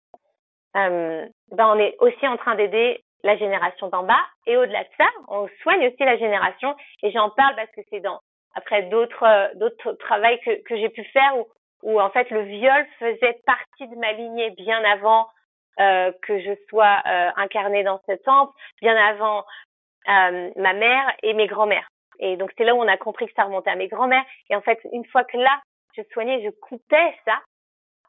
[0.77, 4.23] euh, ben on est aussi en train d'aider la génération d'en bas.
[4.45, 6.75] Et au-delà de ça, on soigne aussi la génération.
[7.03, 8.19] Et j'en parle parce que c'est dans
[8.55, 11.47] après d'autres euh, d'autres travails que, que j'ai pu faire où,
[11.83, 15.27] où en fait le viol faisait partie de ma lignée bien avant
[15.79, 18.51] euh, que je sois euh, incarnée dans ce temple,
[18.81, 19.45] bien avant
[20.09, 21.87] euh, ma mère et mes grands-mères.
[22.19, 24.25] Et donc c'est là où on a compris que ça remontait à mes grands-mères.
[24.49, 25.61] Et en fait, une fois que là,
[25.95, 27.39] je soignais, je coupais ça,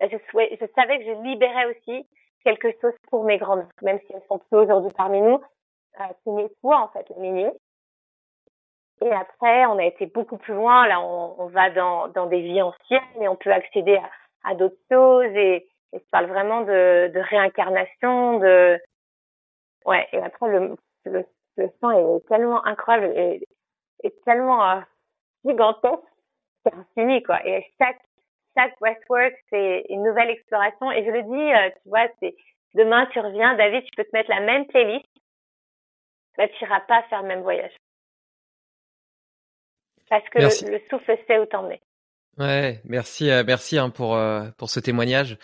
[0.00, 2.06] je, je savais que je libérais aussi
[2.44, 5.40] quelque chose pour mes grands-mères, même si elles sont plus aujourd'hui parmi nous.
[6.00, 7.50] Euh, c'est nettoie en fait la lignée.
[9.02, 10.86] Et après, on a été beaucoup plus loin.
[10.86, 14.10] Là, on, on va dans, dans des vies anciennes et on peut accéder à,
[14.50, 15.34] à d'autres choses.
[15.34, 18.78] Et, et je parle vraiment de, de réincarnation, de
[19.86, 20.06] ouais.
[20.12, 21.24] Et après, le, le,
[21.56, 23.46] le sang est tellement incroyable et,
[24.02, 24.80] et tellement euh,
[25.44, 26.02] gigantesque,
[26.64, 27.44] c'est infini quoi.
[27.46, 28.00] Et chaque
[28.56, 30.90] chaque breathwork, c'est une nouvelle exploration.
[30.90, 32.34] Et je le dis, euh, tu vois, c'est
[32.74, 35.06] demain tu reviens, David, tu peux te mettre la même playlist,
[36.36, 37.72] bah, tu n'iras pas faire le même voyage.
[40.08, 41.80] Parce que le, souffle sait où t'emmener.
[42.38, 44.18] Ouais, merci, euh, merci hein, pour
[44.58, 45.38] pour ce témoignage.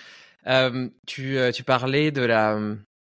[1.06, 2.58] Tu tu parlais de la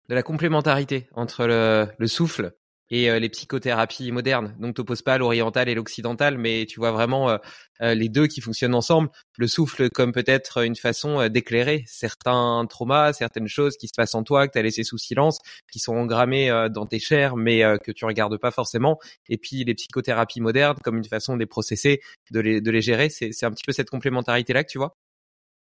[0.09, 2.53] de la complémentarité entre le, le souffle
[2.91, 4.55] et euh, les psychothérapies modernes.
[4.59, 7.39] Donc, t'opposes pas l'oriental et l'occidental, mais tu vois vraiment euh,
[7.83, 9.09] euh, les deux qui fonctionnent ensemble.
[9.39, 14.23] Le souffle comme peut-être une façon d'éclairer certains traumas, certaines choses qui se passent en
[14.23, 17.93] toi que tu as laissé sous silence, qui sont engrammées dans tes chairs, mais que
[17.93, 18.99] tu regardes pas forcément.
[19.29, 22.81] Et puis les psychothérapies modernes comme une façon de les processer, de les, de les
[22.81, 23.11] gérer.
[23.11, 24.95] C'est un petit peu cette complémentarité là que tu vois?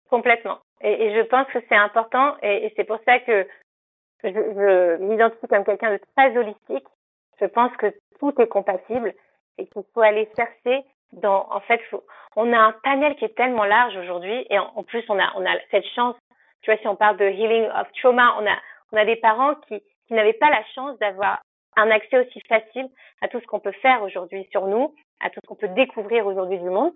[0.09, 0.59] Complètement.
[0.81, 3.47] Et, je pense que c'est important et, et c'est pour ça que
[4.23, 6.85] je, je m'identifie comme quelqu'un de très holistique.
[7.39, 9.13] Je pense que tout est compatible
[9.57, 11.81] et qu'il faut aller chercher dans, en fait,
[12.35, 15.45] on a un panel qui est tellement large aujourd'hui et en, plus on a, on
[15.45, 16.15] a cette chance,
[16.61, 18.57] tu vois, si on parle de healing of trauma, on a,
[18.91, 21.41] on a des parents qui, qui n'avaient pas la chance d'avoir
[21.75, 22.89] un accès aussi facile
[23.21, 26.25] à tout ce qu'on peut faire aujourd'hui sur nous, à tout ce qu'on peut découvrir
[26.25, 26.93] aujourd'hui du monde.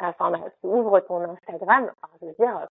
[0.00, 2.66] Enfin, tu ouvres ton Instagram, enfin, je veux dire,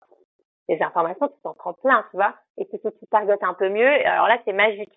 [0.69, 3.89] les informations, tu t'en prends plein, tu vois, et si tu targetes un peu mieux,
[4.07, 4.93] alors là, c'est magique.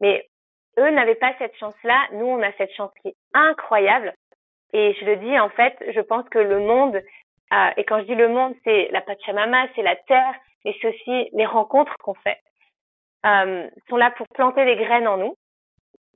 [0.00, 0.28] Mais
[0.78, 2.08] eux n'avaient pas cette chance-là.
[2.12, 4.14] Nous, on a cette chance qui est incroyable.
[4.72, 7.02] Et je le dis, en fait, je pense que le monde,
[7.52, 10.88] euh, et quand je dis le monde, c'est la Pachamama, c'est la terre, mais c'est
[10.88, 12.38] aussi les rencontres qu'on fait,
[13.24, 15.34] euh, sont là pour planter des graines en nous.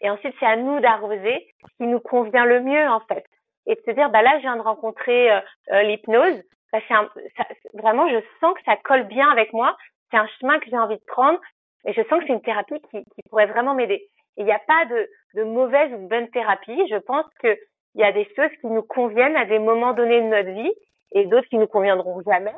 [0.00, 3.24] Et ensuite, c'est à nous d'arroser ce qui nous convient le mieux, en fait.
[3.66, 5.40] Et de se dire, bah là, je viens de rencontrer euh,
[5.70, 6.42] euh l'hypnose.
[6.72, 7.44] Bah, un, ça,
[7.74, 9.76] vraiment, je sens que ça colle bien avec moi.
[10.10, 11.38] C'est un chemin que j'ai envie de prendre.
[11.84, 14.08] Et je sens que c'est une thérapie qui, qui pourrait vraiment m'aider.
[14.36, 16.80] Il n'y a pas de, mauvaise ou bonne thérapie.
[16.90, 17.56] Je pense qu'il
[17.96, 20.72] y a des choses qui nous conviennent à des moments donnés de notre vie
[21.12, 22.54] et d'autres qui nous conviendront jamais.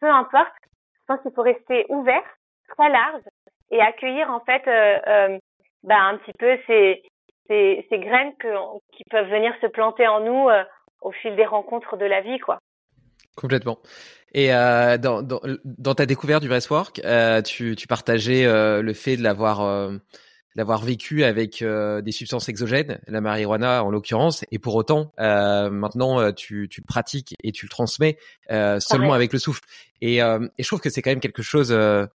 [0.00, 0.52] Peu importe.
[1.00, 2.22] Je pense qu'il faut rester ouvert,
[2.68, 3.22] très large
[3.70, 5.38] et accueillir en fait euh, euh,
[5.82, 7.02] bah, un petit peu ces,
[7.90, 8.32] graines
[8.96, 10.62] qui peuvent venir se planter en nous euh,
[11.00, 12.58] au fil des rencontres de la vie, quoi.
[13.36, 13.78] Complètement.
[14.34, 19.90] Et dans, ta découverte du breastwork, euh, tu, partageais le fait de l'avoir
[20.56, 25.70] d'avoir vécu avec euh, des substances exogènes, la marijuana en l'occurrence, et pour autant, euh,
[25.70, 28.18] maintenant, euh, tu, tu le pratiques et tu le transmets
[28.80, 29.62] seulement avec le souffle.
[30.00, 32.08] Et, et, je trouve que c'est quand même quelque chose de,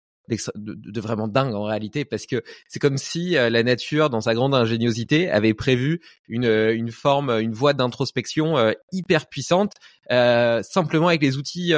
[0.56, 4.54] de, vraiment dingue en réalité, parce que c'est comme si la nature, dans sa grande
[4.54, 8.56] ingéniosité, avait prévu une, une forme, une voie d'introspection
[8.90, 9.74] hyper puissante,
[10.08, 11.72] simplement avec les outils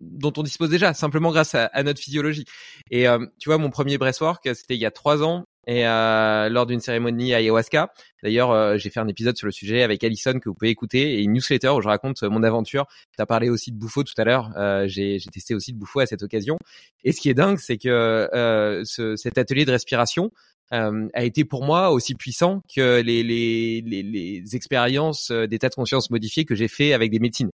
[0.00, 2.46] dont on dispose déjà, simplement grâce à, à notre physiologie.
[2.90, 3.06] Et
[3.38, 6.80] tu vois, mon premier breastwork, c'était il y a trois ans et euh, lors d'une
[6.80, 7.92] cérémonie ayahuasca.
[8.24, 11.14] D'ailleurs, euh, j'ai fait un épisode sur le sujet avec Alison que vous pouvez écouter
[11.14, 12.86] et une newsletter où je raconte mon aventure.
[13.16, 14.50] Tu as parlé aussi de bouffo tout à l'heure.
[14.56, 16.58] Euh, j'ai testé aussi de bouffo à cette occasion.
[17.04, 18.28] Et ce qui est dingue, c'est que
[18.84, 20.32] ce, cet atelier de respiration
[20.74, 25.74] euh, a été pour moi aussi puissant que les, les, les, les expériences d'état de
[25.76, 27.50] conscience modifié que j'ai fait avec des médecines.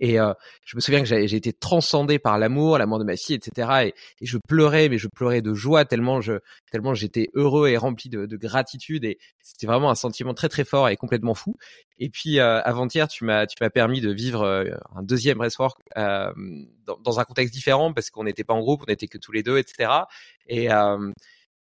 [0.00, 0.32] Et euh,
[0.64, 3.86] je me souviens que j'ai été transcendé par l'amour, l'amour de ma fille, etc.
[3.86, 6.34] Et, et, je pleurais, mais je pleurais de joie tellement je,
[6.70, 9.04] tellement j'étais heureux et rempli de, de gratitude.
[9.04, 11.56] Et c'était vraiment un sentiment très très fort et complètement fou.
[11.98, 15.78] Et puis euh, avant-hier, tu m'as tu m'as permis de vivre euh, un deuxième breathwork
[15.96, 16.30] euh,
[16.84, 19.32] dans, dans, un contexte différent parce qu'on n'était pas en groupe, on n'était que tous
[19.32, 19.90] les deux, etc.
[20.48, 20.68] Et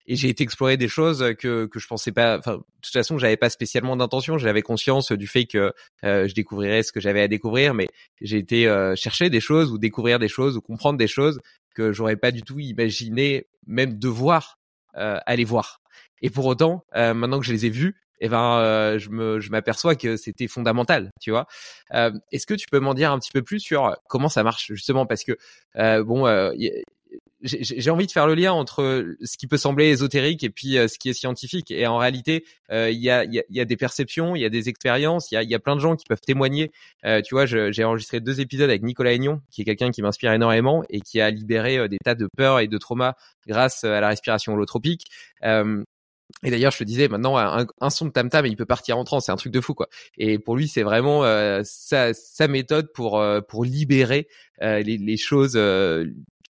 [0.07, 3.19] et j'ai été explorer des choses que que je pensais pas enfin de toute façon
[3.19, 4.39] j'avais pas spécialement d'intention.
[4.39, 5.73] J'avais conscience du fait que
[6.05, 7.89] euh, je découvrirais ce que j'avais à découvrir mais
[8.21, 11.41] j'ai été euh, chercher des choses ou découvrir des choses ou comprendre des choses
[11.75, 14.59] que j'aurais pas du tout imaginé même devoir
[14.97, 15.81] euh, aller voir.
[16.23, 19.41] Et pour autant euh, maintenant que je les ai vus eh ben euh, je me
[19.41, 21.47] je m'aperçois que c'était fondamental tu vois.
[21.91, 25.05] Est-ce que tu peux m'en dire un petit peu plus sur comment ça marche justement?
[25.07, 25.37] Parce que
[26.03, 26.27] bon
[27.45, 30.89] j'ai envie de faire le lien entre ce qui peut sembler ésotérique et puis euh,
[30.89, 31.71] ce qui est scientifique.
[31.71, 34.47] Et en réalité, euh, il y, a, y, a, y, a, des perceptions, il y
[34.47, 36.73] a des expériences, il y a, y a, plein de gens qui peuvent témoigner.
[37.05, 40.33] Euh, tu vois, j'ai enregistré deux épisodes avec Nicolas Aignon, qui est quelqu'un qui m'inspire
[40.33, 43.15] énormément et qui a libéré des tas de peurs et de traumas
[43.47, 45.05] grâce à la respiration holotropique.
[46.43, 48.99] Et d'ailleurs, je te disais, maintenant, un, un son de tam tam, il peut partir
[48.99, 49.89] en transe, c'est un truc de fou, quoi.
[50.19, 54.27] Et pour lui, c'est vraiment euh, sa, sa, méthode pour pour libérer
[54.63, 55.57] euh, les, les, choses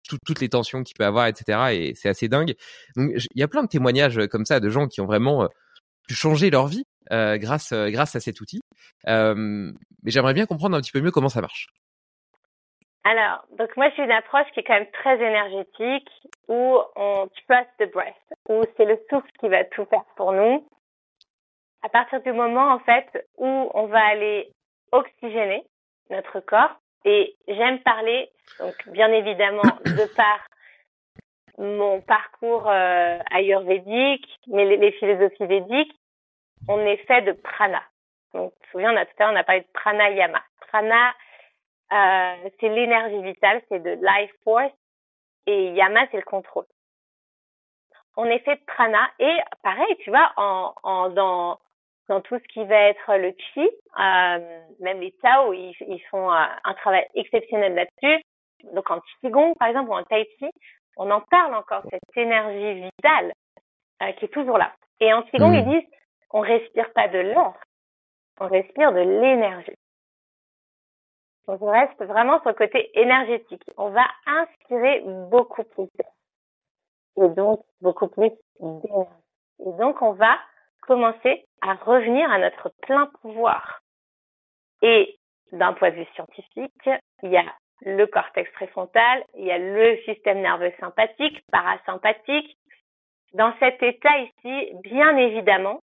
[0.08, 1.58] toutes les tensions qu'il peut avoir, etc.
[1.72, 2.54] Et c'est assez dingue.
[2.96, 5.44] Donc il y a plein de témoignages euh, comme ça de gens qui ont vraiment
[5.44, 5.48] euh,
[6.06, 8.60] pu changer leur vie euh, grâce euh, grâce à cet outil.
[9.08, 9.34] Euh,
[10.02, 11.68] mais j'aimerais bien comprendre un petit peu mieux comment ça marche.
[13.04, 16.08] Alors, donc moi j'ai une approche qui est quand même très énergétique
[16.48, 18.14] où on trust the breath,
[18.48, 20.66] où c'est le souffle qui va tout faire pour nous.
[21.82, 24.50] À partir du moment en fait où on va aller
[24.92, 25.64] oxygéner
[26.08, 30.40] notre corps, et j'aime parler, donc bien évidemment, de par
[31.58, 35.94] mon parcours euh, ayurvédique, mais les, philosophies védiques,
[36.68, 37.82] on est fait de prana.
[38.32, 40.42] Donc, tu te souviens, on a, tout à l'heure, on a parlé de pranayama.
[40.68, 41.14] Prana,
[41.92, 44.72] euh, c'est l'énergie vitale, c'est de life force,
[45.46, 46.66] et yama, c'est le contrôle.
[48.16, 51.58] On est fait de prana, et pareil, tu vois, en, en, dans,
[52.08, 56.30] dans tout ce qui va être le chi, euh, même les Tao, ils, ils font
[56.30, 58.22] euh, un travail exceptionnel là-dessus.
[58.74, 60.50] Donc en Qigong, par exemple, ou en Tai Chi,
[60.96, 63.32] on en parle encore, cette énergie vitale
[64.02, 64.72] euh, qui est toujours là.
[65.00, 65.54] Et en Qigong, mmh.
[65.54, 65.90] ils disent,
[66.30, 67.52] on respire pas de l'air,
[68.40, 69.76] on respire de l'énergie.
[71.46, 73.62] Donc on reste vraiment sur le côté énergétique.
[73.76, 75.88] On va inspirer beaucoup plus
[77.16, 78.30] et donc beaucoup plus
[78.60, 79.10] d'énergie.
[79.60, 80.38] Et donc on va
[80.80, 83.80] commencer à revenir à notre plein pouvoir.
[84.82, 85.16] Et
[85.52, 86.90] d'un point de vue scientifique,
[87.22, 87.44] il y a
[87.80, 92.56] le cortex préfrontal, il y a le système nerveux sympathique, parasympathique.
[93.32, 95.80] Dans cet état ici, bien évidemment,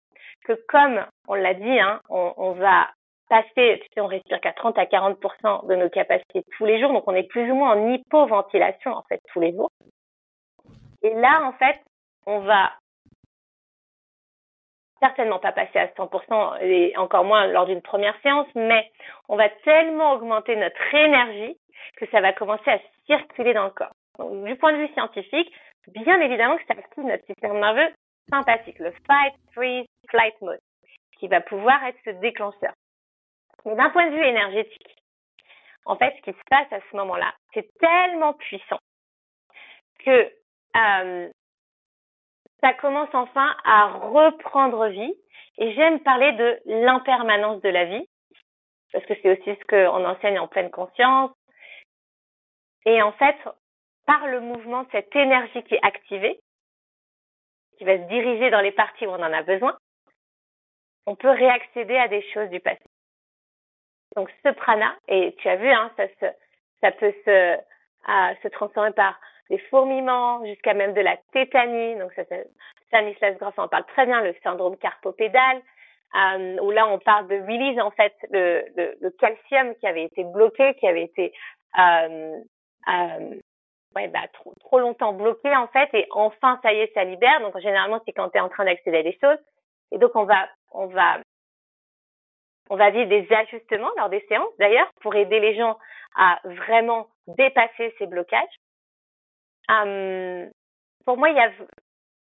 [0.44, 2.88] que comme on l'a dit, hein, on, va
[3.28, 6.92] passer, tu sais, on respire qu'à 30 à 40% de nos capacités tous les jours,
[6.92, 9.70] donc on est plus ou moins en hypoventilation en fait tous les jours.
[11.02, 11.80] Et là, en fait,
[12.26, 12.72] on va
[15.04, 18.90] certainement pas passer à 100% et encore moins lors d'une première séance, mais
[19.28, 21.58] on va tellement augmenter notre énergie
[21.96, 23.94] que ça va commencer à circuler dans le corps.
[24.18, 25.52] Donc, du point de vue scientifique,
[25.88, 27.92] bien évidemment que ça active notre système nerveux
[28.30, 30.60] sympathique, le fight, freeze, flight mode,
[31.18, 32.72] qui va pouvoir être ce déclencheur.
[33.66, 34.96] Mais d'un point de vue énergétique,
[35.84, 38.78] en fait, ce qui se passe à ce moment-là, c'est tellement puissant
[39.98, 40.32] que
[40.76, 41.28] euh,
[42.64, 45.14] ça commence enfin à reprendre vie.
[45.58, 48.08] Et j'aime parler de l'impermanence de la vie,
[48.92, 51.30] parce que c'est aussi ce qu'on enseigne en pleine conscience.
[52.86, 53.36] Et en fait,
[54.06, 56.40] par le mouvement de cette énergie qui est activée,
[57.76, 59.76] qui va se diriger dans les parties où on en a besoin,
[61.06, 62.82] on peut réaccéder à des choses du passé.
[64.16, 66.26] Donc ce prana, et tu as vu, hein, ça, se,
[66.80, 67.58] ça peut se,
[68.42, 71.96] se transformer par des fourmillements, jusqu'à même de la tétanie.
[71.96, 72.22] Donc, ça,
[72.88, 75.60] Stanislas Grof en parle très bien, le syndrome carpopédale,
[76.14, 80.04] euh, où là, on parle de release, en fait, le, le, le, calcium qui avait
[80.04, 81.32] été bloqué, qui avait été
[81.78, 82.38] euh,
[82.88, 83.34] euh,
[83.96, 87.40] ouais, bah, trop, trop longtemps bloqué, en fait, et enfin, ça y est, ça libère.
[87.40, 89.38] Donc, généralement, c'est quand tu es en train d'accéder à des choses.
[89.92, 91.18] Et donc, on va, on va
[92.70, 95.78] on va vivre des ajustements lors des séances, d'ailleurs, pour aider les gens
[96.16, 98.56] à vraiment dépasser ces blocages.
[99.70, 100.50] Euh,
[101.04, 101.64] pour moi, il y a, tu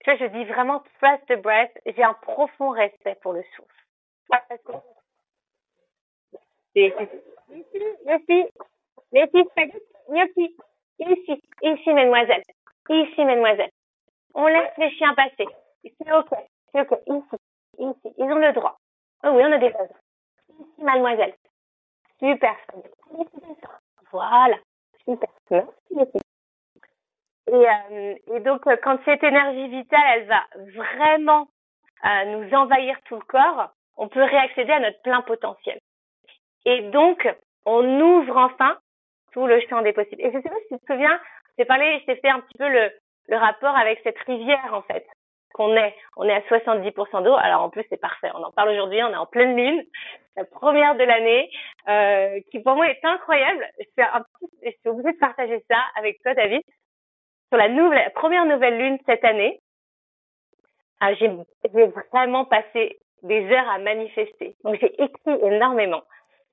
[0.05, 1.73] vois, je dis vraiment trust the breath.
[1.87, 3.87] J'ai un profond respect pour le souffle.
[4.29, 4.73] Parce que...
[6.75, 6.93] Ici,
[8.09, 8.47] ici,
[9.13, 10.57] ici,
[11.01, 12.43] ici, ici, mesdemoiselles,
[12.89, 13.73] ici, mesdemoiselles.
[14.35, 15.47] On laisse les chiens passer.
[15.83, 16.29] C'est ok,
[16.73, 17.37] c'est ok, ici,
[17.79, 18.15] ici.
[18.19, 18.79] Ils ont le droit.
[19.25, 19.89] Oh oui, on a des choses.
[20.61, 21.35] Ici, mademoiselle.
[22.21, 22.57] Super.
[24.13, 24.57] Voilà.
[25.05, 25.29] Super.
[25.91, 26.19] Merci,
[27.51, 30.45] et, euh, et donc, euh, quand cette énergie vitale, elle va
[30.77, 31.49] vraiment
[32.05, 35.81] euh, nous envahir tout le corps, on peut réaccéder à notre plein potentiel.
[36.65, 37.29] Et donc,
[37.67, 38.79] on ouvre enfin
[39.33, 40.23] tout le champ des possibles.
[40.23, 41.21] Et je sais pas si tu te souviens,
[41.59, 42.91] j'ai parlé, je t'ai fait un petit peu le,
[43.29, 45.05] le rapport avec cette rivière, en fait,
[45.53, 45.95] qu'on est.
[46.17, 47.35] On est à 70% d'eau.
[47.35, 48.31] Alors, en plus, c'est parfait.
[48.35, 49.03] On en parle aujourd'hui.
[49.03, 49.83] On est en pleine lune.
[50.37, 51.51] La première de l'année,
[51.89, 53.67] euh, qui pour moi est incroyable.
[53.81, 56.63] Je suis, un petit, je suis obligée de partager ça avec toi, David
[57.51, 59.61] sur la nouvelle, première nouvelle lune cette année,
[61.01, 61.31] ah, j'ai
[62.13, 64.55] vraiment passé des heures à manifester.
[64.65, 66.03] Donc j'ai écrit énormément.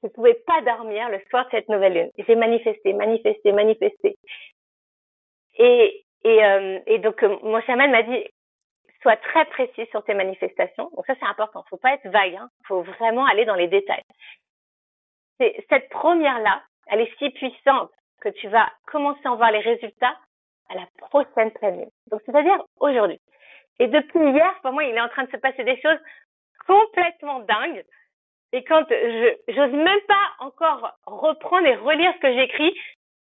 [0.02, 2.12] Je ne pouvais pas dormir le soir de cette nouvelle lune.
[2.18, 4.18] J'ai manifesté, manifesté, manifesté.
[5.58, 8.26] Et, et, euh, et donc euh, mon chaman m'a dit
[9.02, 10.90] sois très précis sur tes manifestations.
[10.96, 11.64] Donc ça c'est important.
[11.70, 12.36] Faut pas être vague.
[12.36, 12.50] Hein.
[12.68, 14.04] Faut vraiment aller dans les détails.
[15.40, 17.92] Cette première là, elle est si puissante
[18.22, 20.18] que tu vas commencer à en voir les résultats
[20.70, 23.20] à la prochaine pleine Donc, c'est-à-dire aujourd'hui.
[23.80, 26.00] Et depuis hier, pour moi, il est en train de se passer des choses
[26.66, 27.84] complètement dingues.
[28.54, 32.74] Et quand je j'ose même pas encore reprendre et relire ce que j'écris,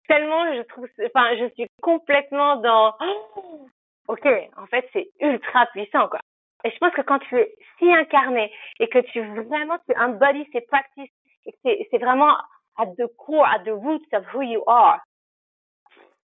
[0.09, 3.68] tellement je trouve, enfin, je suis complètement dans, oh,
[4.09, 4.26] ok,
[4.57, 6.20] en fait, c'est ultra puissant, quoi.
[6.64, 10.49] Et je pense que quand tu es si incarné et que tu vraiment, tu embodies
[10.53, 11.11] ces practices
[11.47, 12.36] et que c'est vraiment
[12.78, 15.01] at the core, at the roots of who you are,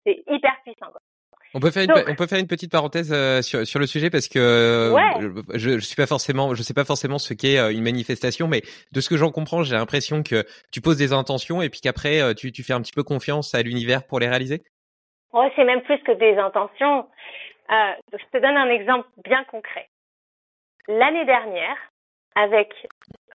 [0.05, 0.91] c'est hyper puissant.
[0.91, 1.01] Quoi.
[1.55, 4.09] On peut faire une, on peut faire une petite parenthèse euh, sur, sur le sujet
[4.09, 7.73] parce que euh, je, je suis pas forcément je sais pas forcément ce qu'est euh,
[7.73, 11.61] une manifestation mais de ce que j'en comprends j'ai l'impression que tu poses des intentions
[11.61, 14.63] et puis qu'après tu, tu fais un petit peu confiance à l'univers pour les réaliser.
[15.35, 17.07] Ouais, c'est même plus que des intentions.
[17.69, 19.89] je te donne un exemple bien concret.
[20.89, 21.77] L'année dernière,
[22.35, 22.73] avec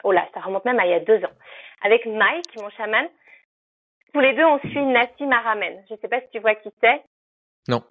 [0.03, 1.35] oh là, ça remonte même à il y a deux ans,
[1.83, 3.07] avec Mike, mon chaman,
[4.13, 5.83] tous les deux, on suit Nassim Aramen.
[5.87, 7.01] Je ne sais pas si tu vois qui c'est.
[7.67, 7.83] Non.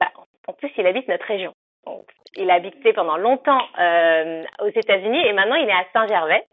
[0.00, 0.10] Bah,
[0.46, 1.54] en plus, il habite notre région.
[1.86, 6.44] Donc, il a habité pendant longtemps euh, aux États-Unis et maintenant il est à Saint-Gervais.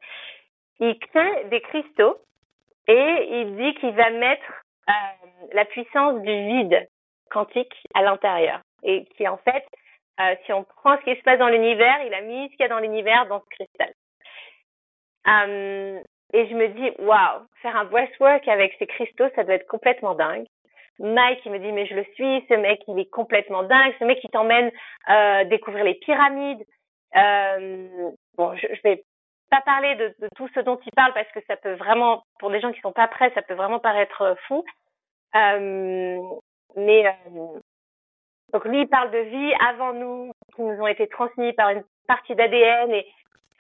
[0.80, 2.18] Il crée des cristaux
[2.88, 4.92] et il dit qu'il va mettre euh,
[5.54, 6.88] la puissance du vide
[7.30, 8.62] quantique à l'intérieur.
[8.84, 9.66] Et qui en fait,
[10.20, 12.62] euh, si on prend ce qui se passe dans l'univers, il a mis ce qu'il
[12.62, 13.94] y a dans l'univers dans ce cristal.
[15.28, 16.02] Euh,
[16.34, 20.16] Et je me dis, waouh, faire un breathwork avec ces cristaux, ça doit être complètement
[20.16, 20.46] dingue.
[21.00, 24.04] Mike, il me dit, mais je le suis, ce mec, il est complètement dingue, ce
[24.04, 24.72] mec, qui t'emmène
[25.10, 26.64] euh, découvrir les pyramides.
[27.16, 29.04] Euh, bon, je, je vais
[29.50, 32.52] pas parler de, de, tout ce dont il parle parce que ça peut vraiment, pour
[32.52, 34.64] des gens qui sont pas prêts, ça peut vraiment paraître euh, fou.
[35.36, 36.20] Euh,
[36.76, 37.60] mais euh,
[38.54, 41.84] donc lui, il parle de vie avant nous, qui nous ont été transmis par une
[42.08, 43.08] partie d'ADN et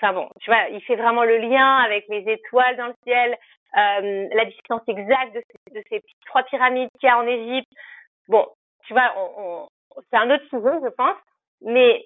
[0.01, 3.38] enfin bon, tu vois, il fait vraiment le lien avec les étoiles dans le ciel,
[3.77, 7.69] euh, la distance exacte de, ces trois pyramides qu'il y a en Égypte.
[8.27, 8.47] Bon,
[8.85, 9.67] tu vois, on, on,
[10.09, 11.17] c'est un autre sujet, je pense,
[11.61, 12.05] mais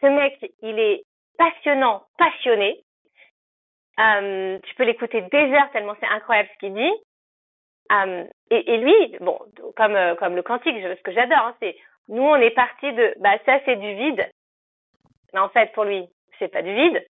[0.00, 1.02] ce mec, il est
[1.38, 2.80] passionnant, passionné.
[3.98, 6.92] Euh, tu peux l'écouter des heures tellement c'est incroyable ce qu'il dit.
[7.92, 9.38] Euh, et, et, lui, bon,
[9.76, 11.76] comme euh, comme le quantique, ce que j'adore, hein, c'est
[12.08, 14.30] nous on est parti de, bah ça c'est du vide.
[15.32, 16.08] Mais en fait pour lui,
[16.38, 17.04] c'est pas du vide.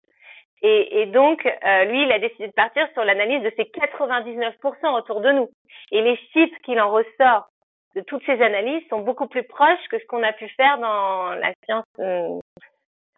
[0.62, 4.99] Et, et donc euh, lui, il a décidé de partir sur l'analyse de ces 99%
[4.99, 5.51] autour de nous.
[5.91, 7.49] Et les chiffres qu'il en ressort
[7.97, 11.31] de toutes ces analyses sont beaucoup plus proches que ce qu'on a pu faire dans
[11.31, 12.39] la science euh,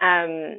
[0.02, 0.55] euh,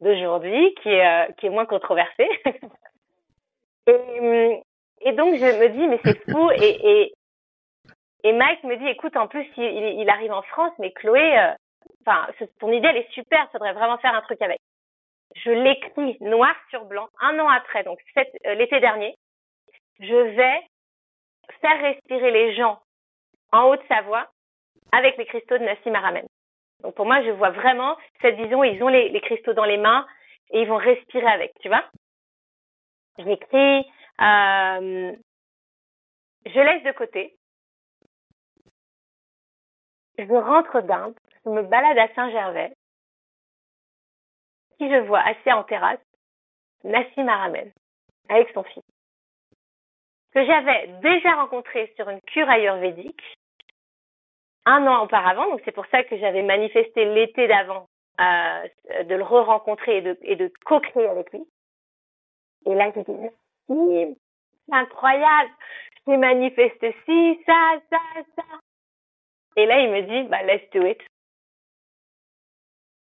[0.00, 2.28] d'aujourd'hui, qui euh, qui est moins controversée.
[3.88, 4.62] et,
[5.00, 7.12] et donc je me dis mais c'est fou et, et
[8.24, 11.52] et Mike me dit écoute en plus il, il arrive en France mais Chloé euh,
[12.04, 12.26] enfin
[12.58, 14.58] ton idée elle est super, faudrait vraiment faire un truc avec.
[15.44, 19.14] Je l'écris noir sur blanc un an après donc euh, l'été dernier.
[20.00, 20.60] Je vais
[21.60, 22.80] faire respirer les gens
[23.52, 24.28] en Haute-Savoie
[24.92, 26.26] avec les cristaux de Nassim Aramen.
[26.82, 28.62] Donc pour moi, je vois vraiment cette vision.
[28.64, 30.06] Ils ont les, cristaux dans les mains
[30.50, 31.84] et ils vont respirer avec, tu vois.
[33.18, 33.78] Je l'écris,
[34.20, 35.12] euh,
[36.46, 37.34] je laisse de côté.
[40.18, 41.14] Je rentre d'Inde,
[41.44, 42.72] je me balade à Saint-Gervais.
[44.78, 46.00] Qui je vois assis en terrasse,
[46.84, 47.72] Nassim Aramen,
[48.28, 48.82] avec son fils,
[50.32, 53.22] que j'avais déjà rencontré sur une cure ayurvédique
[54.66, 55.48] un an auparavant.
[55.48, 57.88] Donc c'est pour ça que j'avais manifesté l'été d'avant
[58.20, 58.68] euh,
[59.04, 61.44] de le re-rencontrer et de, et de co-créer avec lui.
[62.66, 63.32] Et là, je disais,
[63.66, 64.16] si,
[64.66, 65.50] c'est incroyable,
[66.06, 67.98] j'ai manifesté ci, ça, ça,
[68.34, 68.42] ça.
[69.56, 71.00] Et là, il me dit, bah, let's do it.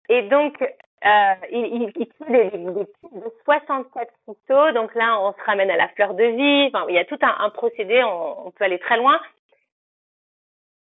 [0.08, 0.56] Et donc,
[1.04, 4.72] euh, il, il, tue des, des de 64 cristaux.
[4.72, 6.66] Donc là, on se ramène à la fleur de vie.
[6.68, 9.20] Enfin, il y a tout un, un procédé, on, on, peut aller très loin.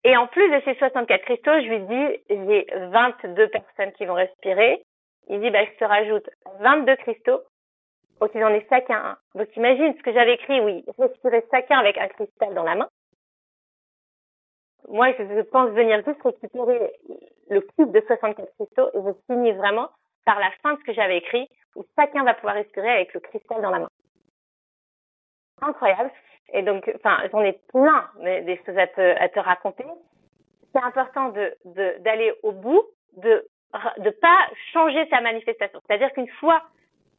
[0.04, 4.14] Et en plus de ces 64 cristaux, je lui dis, j'ai 22 personnes qui vont
[4.14, 4.84] respirer.
[5.30, 6.30] Il dit, bah, je te rajoute
[6.60, 7.42] 22 cristaux
[8.18, 9.18] pour qu'ils en aient chacun un.
[9.36, 12.90] Donc imagine ce que j'avais écrit, oui, respirer chacun avec un cristal dans la main.
[14.90, 16.92] Moi, je pense venir juste récupérer
[17.50, 19.90] le cube de 64 cristaux et je finis vraiment
[20.26, 23.20] par la fin de ce que j'avais écrit où chacun va pouvoir respirer avec le
[23.20, 23.90] cristal dans la main.
[25.62, 26.12] Incroyable.
[26.54, 29.86] Et donc, enfin, j'en ai plein des choses à te, à te raconter.
[30.74, 31.56] C'est important de
[32.00, 32.84] d'aller au bout,
[33.18, 33.48] de
[33.98, 35.80] de pas changer sa manifestation.
[35.86, 36.64] C'est-à-dire qu'une fois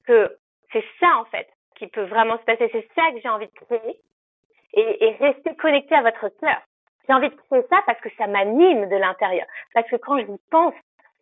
[0.05, 0.37] que
[0.73, 3.53] c'est ça en fait qui peut vraiment se passer, c'est ça que j'ai envie de
[3.53, 4.01] créer,
[4.75, 6.61] et, et rester connecté à votre cœur.
[7.07, 10.27] J'ai envie de créer ça parce que ça m'anime de l'intérieur, parce que quand je
[10.51, 10.75] pense,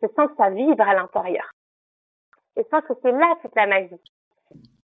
[0.02, 1.48] je sens que ça vibre à l'intérieur.
[2.58, 4.00] Et je pense que c'est là toute la magie.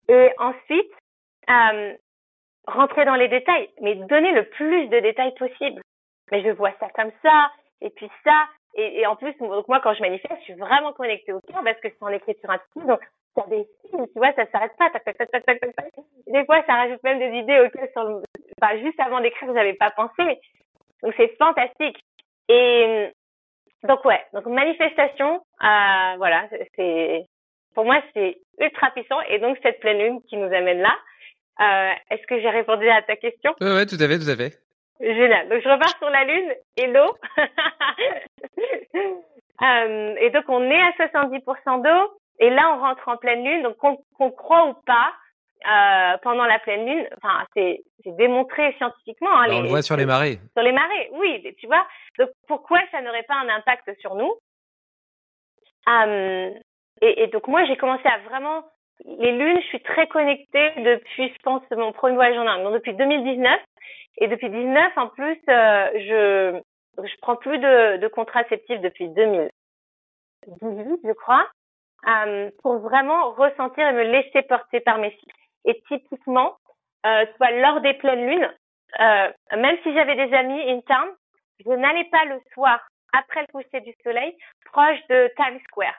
[0.08, 0.92] Et ensuite,
[1.50, 1.94] euh,
[2.68, 5.82] rentrer dans les détails, mais donner le plus de détails possible.
[6.32, 7.52] Mais je vois ça comme ça,
[7.82, 11.34] et puis ça, et, en plus, donc moi quand je manifeste, je suis vraiment connectée
[11.34, 14.76] au cœur parce que c'est en écriture intuitive, donc des signes, tu vois, ça s'arrête
[14.78, 14.92] pas.
[16.28, 20.40] Des fois, ça rajoute même des idées auxquelles juste avant d'écrire, j'avais pas pensé.
[21.02, 22.04] Donc c'est fantastique.
[22.50, 23.12] Et
[23.84, 27.26] donc ouais, donc manifestation, euh, voilà, c'est
[27.74, 30.96] pour moi c'est ultra puissant et donc cette pleine lune qui nous amène là.
[31.62, 33.54] Euh, Est-ce que j'ai répondu à ta question?
[33.62, 34.60] Oui, ouais, tout à fait, tout à fait.
[35.00, 35.50] Génial.
[35.50, 37.16] Donc je repars sur la lune et l'eau.
[39.62, 43.64] euh, et donc on est à 70% d'eau et là on rentre en pleine lune.
[43.64, 45.14] Donc qu'on qu croit ou pas,
[45.66, 49.34] euh, pendant la pleine lune, enfin c'est démontré scientifiquement.
[49.34, 50.40] Hein, les, on le voit sur les marées.
[50.56, 51.56] Sur les marées, oui.
[51.60, 51.86] Tu vois.
[52.20, 54.34] Donc pourquoi ça n'aurait pas un impact sur nous?
[55.88, 56.52] Euh,
[57.04, 58.64] et, et donc moi j'ai commencé à vraiment
[59.06, 62.64] les lunes, je suis très connectée depuis, je pense, mon premier voyage en Inde.
[62.64, 63.60] Donc depuis 2019.
[64.20, 66.62] Et depuis 2019, en plus, euh, je
[67.04, 71.48] je prends plus de, de contraceptifs depuis 2018, je crois,
[72.08, 75.36] euh, pour vraiment ressentir et me laisser porter par mes cycles.
[75.66, 76.56] Et typiquement,
[77.08, 78.54] euh, tu vois, lors des pleines lunes,
[79.00, 81.10] euh, même si j'avais des amis in town,
[81.66, 82.80] je n'allais pas le soir
[83.12, 85.98] après le coucher du soleil proche de Times Square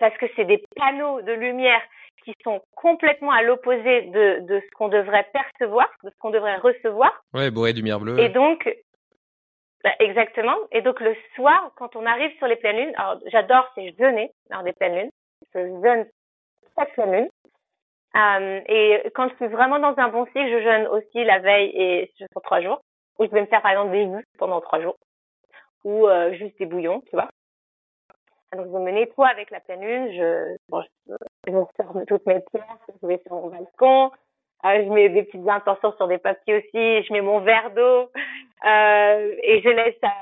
[0.00, 1.80] parce que c'est des panneaux de lumière
[2.24, 6.56] qui sont complètement à l'opposé de, de ce qu'on devrait percevoir, de ce qu'on devrait
[6.56, 7.12] recevoir.
[7.32, 8.18] Ouais, bourré de lumière bleue.
[8.18, 8.68] Et donc,
[9.84, 10.56] bah, exactement.
[10.72, 14.30] Et donc le soir, quand on arrive sur les pleines lunes, alors j'adore c'est jeûner
[14.50, 15.10] lors des pleines lunes.
[15.54, 16.06] Je jeûne
[16.76, 17.28] chaque pleine lune.
[18.16, 21.70] Euh, et quand je suis vraiment dans un bon cycle, je jeûne aussi la veille
[21.74, 22.82] et pour trois jours.
[23.18, 24.96] Ou je vais me faire par exemple des vues pendant trois jours.
[25.84, 27.28] Ou euh, juste des bouillons, tu vois.
[28.54, 31.12] Donc je me nettoie avec la pleine lune, je, bon, je,
[31.46, 34.10] je toutes mes pierres, je vais sur mon balcon,
[34.64, 38.10] euh, je mets des petites intentions sur des papiers aussi, je mets mon verre d'eau
[38.64, 40.12] euh, et je laisse ça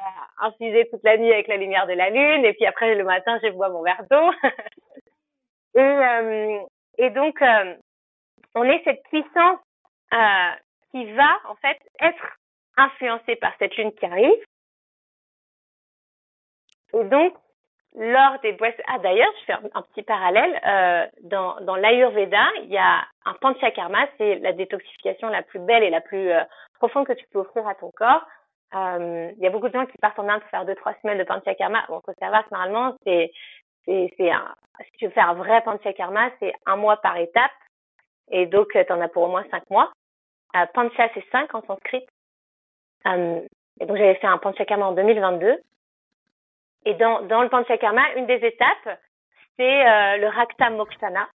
[0.40, 3.38] infuser toute la nuit avec la lumière de la lune et puis après le matin
[3.42, 4.30] je bois mon verre d'eau.
[5.76, 6.58] et, euh,
[6.98, 7.74] et donc euh,
[8.56, 9.60] on est cette puissance
[10.14, 10.50] euh,
[10.90, 12.38] qui va en fait être
[12.76, 14.44] influencée par cette lune qui arrive.
[16.94, 17.34] Et donc
[17.96, 18.82] lors des boissons.
[18.86, 20.60] Ah d'ailleurs, je fais un, petit parallèle.
[20.66, 25.82] Euh, dans dans l'Ayurveda, il y a un panchakarma, c'est la détoxification la plus belle
[25.82, 26.42] et la plus euh,
[26.74, 28.22] profonde que tu peux offrir à ton corps.
[28.74, 30.94] Euh, il y a beaucoup de gens qui partent en Inde pour faire deux trois
[31.00, 31.84] semaines de panchakarma.
[31.88, 33.32] Bon, faut savoir que normalement c'est
[33.86, 34.54] c'est c'est un
[34.84, 37.50] si tu veux faire un vrai panchakarma, c'est un mois par étape.
[38.30, 39.90] Et donc tu en as pour au moins cinq mois.
[40.54, 42.04] Euh, pancha c'est cinq en sanskrit.
[43.06, 43.40] Euh,
[43.80, 45.62] et donc j'avais fait un panchakarma en 2022
[46.86, 49.00] et dans, dans le Panchakarma, une des étapes,
[49.56, 51.28] c'est euh, le Rakta Mokshana.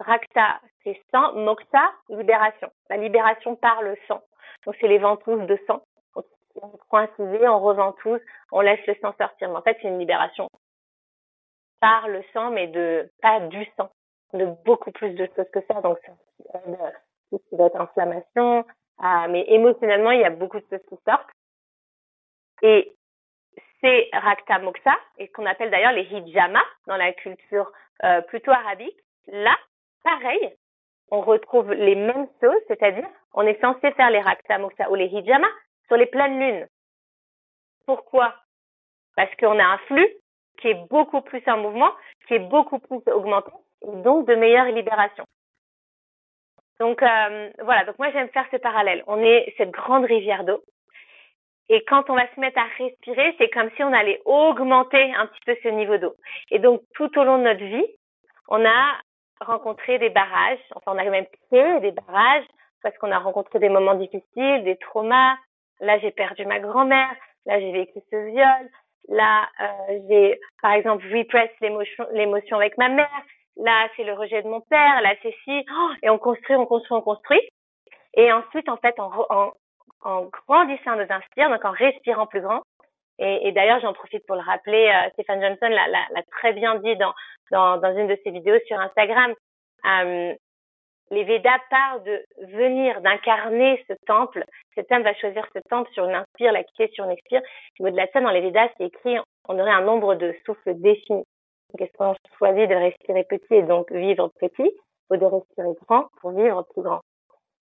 [0.00, 2.70] Rakta, c'est sang, Moksha, libération.
[2.88, 4.22] La libération par le sang.
[4.64, 5.82] Donc c'est les ventouses de sang.
[6.14, 8.20] On prend on reventouse,
[8.50, 9.50] on laisse le sang sortir.
[9.50, 10.48] Mais en fait, c'est une libération
[11.78, 13.90] par le sang, mais de pas du sang,
[14.32, 15.82] de beaucoup plus de choses que ça.
[15.82, 16.78] Donc ça aide
[17.30, 18.64] tout être inflammation.
[18.98, 21.28] Ah, mais émotionnellement, il y a beaucoup de choses qui sortent.
[22.62, 22.95] Et
[23.86, 27.70] c'est Rakta Moksa, et qu'on appelle d'ailleurs les hijama dans la culture
[28.04, 28.98] euh, plutôt arabique.
[29.28, 29.56] Là,
[30.02, 30.54] pareil,
[31.10, 35.06] on retrouve les mêmes choses, c'est-à-dire on est censé faire les Rakta Moksa ou les
[35.06, 35.46] hijama
[35.86, 36.66] sur les pleines lunes.
[37.86, 38.34] Pourquoi?
[39.14, 40.08] Parce qu'on a un flux
[40.60, 41.92] qui est beaucoup plus en mouvement,
[42.26, 43.52] qui est beaucoup plus augmenté,
[43.82, 45.24] et donc de meilleure libération.
[46.80, 49.04] Donc euh, voilà, donc moi j'aime faire ce parallèle.
[49.06, 50.62] On est cette grande rivière d'eau
[51.68, 55.26] et quand on va se mettre à respirer, c'est comme si on allait augmenter un
[55.26, 56.14] petit peu ce niveau d'eau.
[56.50, 57.86] Et donc, tout au long de notre vie,
[58.48, 59.00] on a
[59.40, 60.60] rencontré des barrages.
[60.76, 62.44] Enfin, on a même créé des barrages
[62.82, 65.36] parce qu'on a rencontré des moments difficiles, des traumas.
[65.80, 67.10] Là, j'ai perdu ma grand-mère.
[67.46, 68.70] Là, j'ai vécu ce viol.
[69.08, 73.22] Là, euh, j'ai, par exemple, repress l'émotion, avec ma mère.
[73.56, 75.00] Là, c'est le rejet de mon père.
[75.00, 75.64] Là, c'est si.
[75.68, 77.40] Oh, et on construit, on construit, on construit.
[78.14, 79.52] Et ensuite, en fait, en, en,
[80.02, 82.62] en grandissant nos inspires, donc en respirant plus grand.
[83.18, 87.14] Et, d'ailleurs, j'en profite pour le rappeler, euh, Stéphane Johnson l'a très bien dit dans,
[87.50, 89.32] dans, dans, une de ses vidéos sur Instagram.
[89.86, 90.34] Euh,
[91.10, 94.44] les Védas parlent de venir, d'incarner ce temple.
[94.74, 97.40] Cet homme va choisir ce temple sur une inspire, la quitter sur une expire.
[97.80, 99.16] Au-delà de ça, dans les Védas, c'est écrit,
[99.48, 101.24] on aurait un nombre de souffles définis.
[101.72, 104.70] Donc, est-ce qu'on choisit de respirer petit et donc vivre petit,
[105.10, 107.00] ou de respirer grand pour vivre plus grand?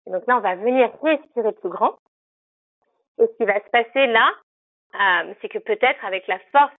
[0.05, 1.95] Et donc là, on va venir respirer plus grand
[3.19, 4.29] et ce qui va se passer là,
[4.95, 6.73] euh, c'est que peut-être avec la force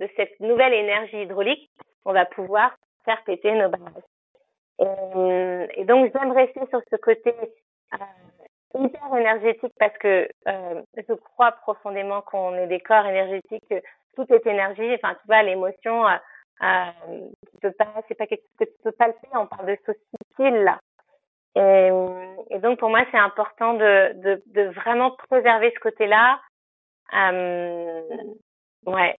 [0.00, 1.70] de cette nouvelle énergie hydraulique,
[2.04, 4.02] on va pouvoir faire péter nos barrages.
[4.80, 7.32] Et, euh, donc j'aime rester sur ce côté
[7.94, 7.96] euh,
[8.74, 13.80] hyper énergétique parce que euh, je crois profondément qu'on est des corps énergétiques, que
[14.16, 14.94] tout est énergie.
[14.94, 16.16] Enfin, tu vois, l'émotion, euh,
[16.62, 19.12] euh, tu peux pas, c'est pas quelque chose que tu peux faire.
[19.34, 20.80] On parle de choses subtiles là.
[21.56, 21.90] Et,
[22.50, 26.40] et, donc pour moi, c'est important de, de, de, vraiment préserver ce côté-là.
[27.14, 28.02] Euh,
[28.86, 29.16] ouais,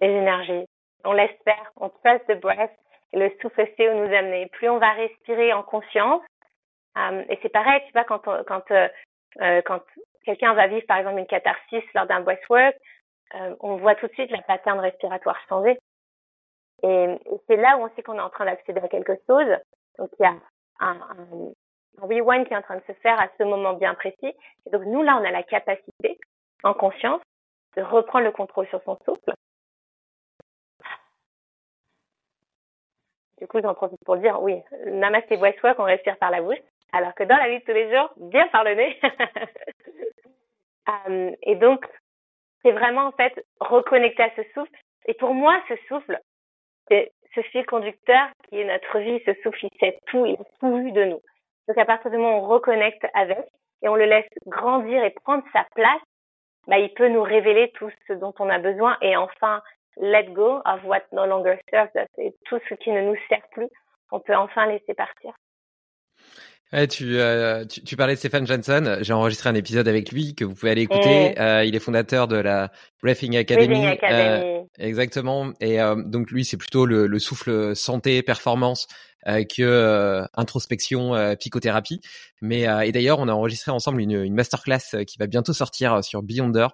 [0.00, 0.64] les énergies.
[1.04, 2.76] On l'espère, on passe de breath
[3.12, 4.46] et le souffle sait où nous amener.
[4.46, 6.22] Plus on va respirer en conscience,
[6.98, 8.88] euh, et c'est pareil, tu vois, quand quand euh,
[9.40, 9.80] euh quand
[10.24, 12.76] quelqu'un va vivre par exemple une catharsis lors d'un breathwork,
[13.34, 15.78] euh, on voit tout de suite la pattern respiratoire changer.
[16.82, 19.48] Et, et c'est là où on sait qu'on est en train d'accéder à quelque chose.
[19.98, 20.34] Donc il y a
[20.80, 21.52] un, un,
[21.98, 24.34] rewind qui est en train de se faire à ce moment bien précis.
[24.66, 26.18] Et donc nous, là, on a la capacité,
[26.62, 27.20] en conscience,
[27.76, 29.34] de reprendre le contrôle sur son souffle.
[33.38, 36.58] Du coup, j'en profite pour dire, oui, Namasté Voice on respire par la bouche,
[36.92, 39.00] alors que dans la vie de tous les jours, bien par le nez.
[40.86, 41.84] um, et donc,
[42.62, 44.72] c'est vraiment en fait reconnecter à ce souffle.
[45.06, 46.18] Et pour moi, ce souffle,
[47.34, 50.76] ce fil conducteur qui est notre vie, ce souffle, il sait tout, il a tout
[50.76, 51.20] vu de nous.
[51.68, 53.38] Donc à partir du moment où on reconnecte avec
[53.82, 56.02] et on le laisse grandir et prendre sa place,
[56.66, 59.62] bah, il peut nous révéler tout ce dont on a besoin et enfin
[59.96, 63.46] let go of what no longer serves us et tout ce qui ne nous sert
[63.52, 63.68] plus.
[64.10, 65.34] qu'on peut enfin laisser partir.
[66.74, 68.98] Ouais, tu, euh, tu, tu, parlais de Stéphane Johnson.
[69.00, 71.38] J'ai enregistré un épisode avec lui que vous pouvez aller écouter.
[71.38, 73.86] Euh, il est fondateur de la Breathing Academy.
[73.86, 74.44] Academy.
[74.44, 75.52] Euh, exactement.
[75.60, 78.88] Et euh, donc lui, c'est plutôt le, le, souffle santé, performance
[79.26, 82.02] euh, que euh, introspection, euh, psychothérapie.
[82.42, 86.22] Mais et d'ailleurs, on a enregistré ensemble une, une masterclass qui va bientôt sortir sur
[86.22, 86.66] Beyonder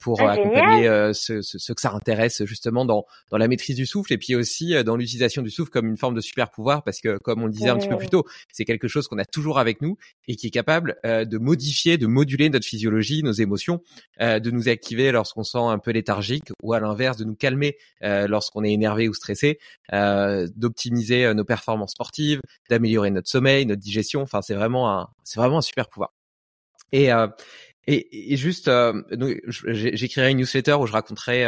[0.00, 4.12] pour ah, accompagner ceux, ceux, que ça intéresse justement dans dans la maîtrise du souffle
[4.12, 7.18] et puis aussi dans l'utilisation du souffle comme une forme de super pouvoir parce que
[7.18, 9.58] comme on le disait un petit peu plus tôt, c'est quelque chose qu'on a toujours
[9.58, 9.96] avec nous
[10.28, 13.80] et qui est capable de modifier, de moduler notre physiologie, nos émotions,
[14.20, 18.64] de nous activer lorsqu'on sent un peu léthargique ou à l'inverse de nous calmer lorsqu'on
[18.64, 19.58] est énervé ou stressé,
[20.56, 22.40] d'optimiser euh, nos performances sportives,
[22.70, 24.22] d'améliorer notre sommeil, notre digestion.
[24.22, 26.12] Enfin, c'est vraiment un, c'est vraiment un super pouvoir.
[26.92, 27.26] Et euh,
[27.86, 29.02] et, et, juste, euh,
[29.66, 31.44] j'écrirai une newsletter où je raconterai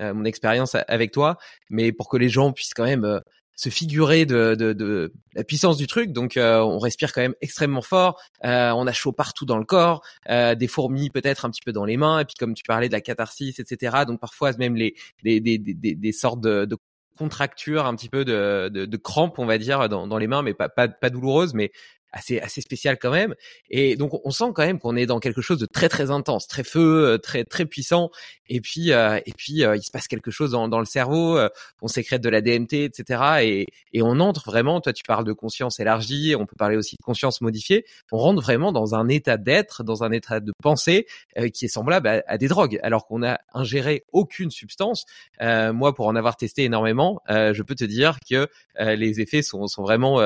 [0.00, 1.38] mon expérience avec toi,
[1.70, 3.20] mais pour que les gens puissent quand même
[3.54, 6.12] se figurer de, de, de, la puissance du truc.
[6.12, 8.20] Donc, on respire quand même extrêmement fort.
[8.42, 11.96] on a chaud partout dans le corps, des fourmis peut-être un petit peu dans les
[11.96, 12.20] mains.
[12.20, 14.04] Et puis, comme tu parlais de la catharsis, etc.
[14.06, 16.76] Donc, parfois même les des, des, des, des sortes de, de
[17.16, 20.42] contracture, un petit peu de, de, de crampes, on va dire, dans, dans les mains,
[20.42, 21.70] mais pas, pas, pas douloureuse, mais
[22.12, 23.34] assez assez spécial quand même.
[23.70, 26.46] Et donc on sent quand même qu'on est dans quelque chose de très très intense
[26.46, 28.10] très feu euh, très très puissant.
[28.48, 31.38] Et puis euh, et puis euh, il se passe quelque chose dans, dans le cerveau
[31.80, 35.32] on sécrète de la DMT etc et et on entre vraiment toi tu parles de
[35.32, 37.84] conscience élargie on peut parler aussi de conscience modifiée.
[38.10, 41.06] On rentre vraiment dans un état d'être dans un état de pensée
[41.54, 45.06] qui est semblable à, à, des drogues alors qu'on a ingéré aucune substance.
[45.40, 48.48] Moi pour en avoir testé énormément je peux te dire que
[48.78, 50.20] les effets sont sont vraiment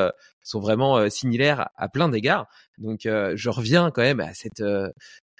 [0.47, 2.47] sont vraiment euh, similaires à plein d'égards.
[2.79, 4.91] Donc euh, je reviens quand même à cette euh,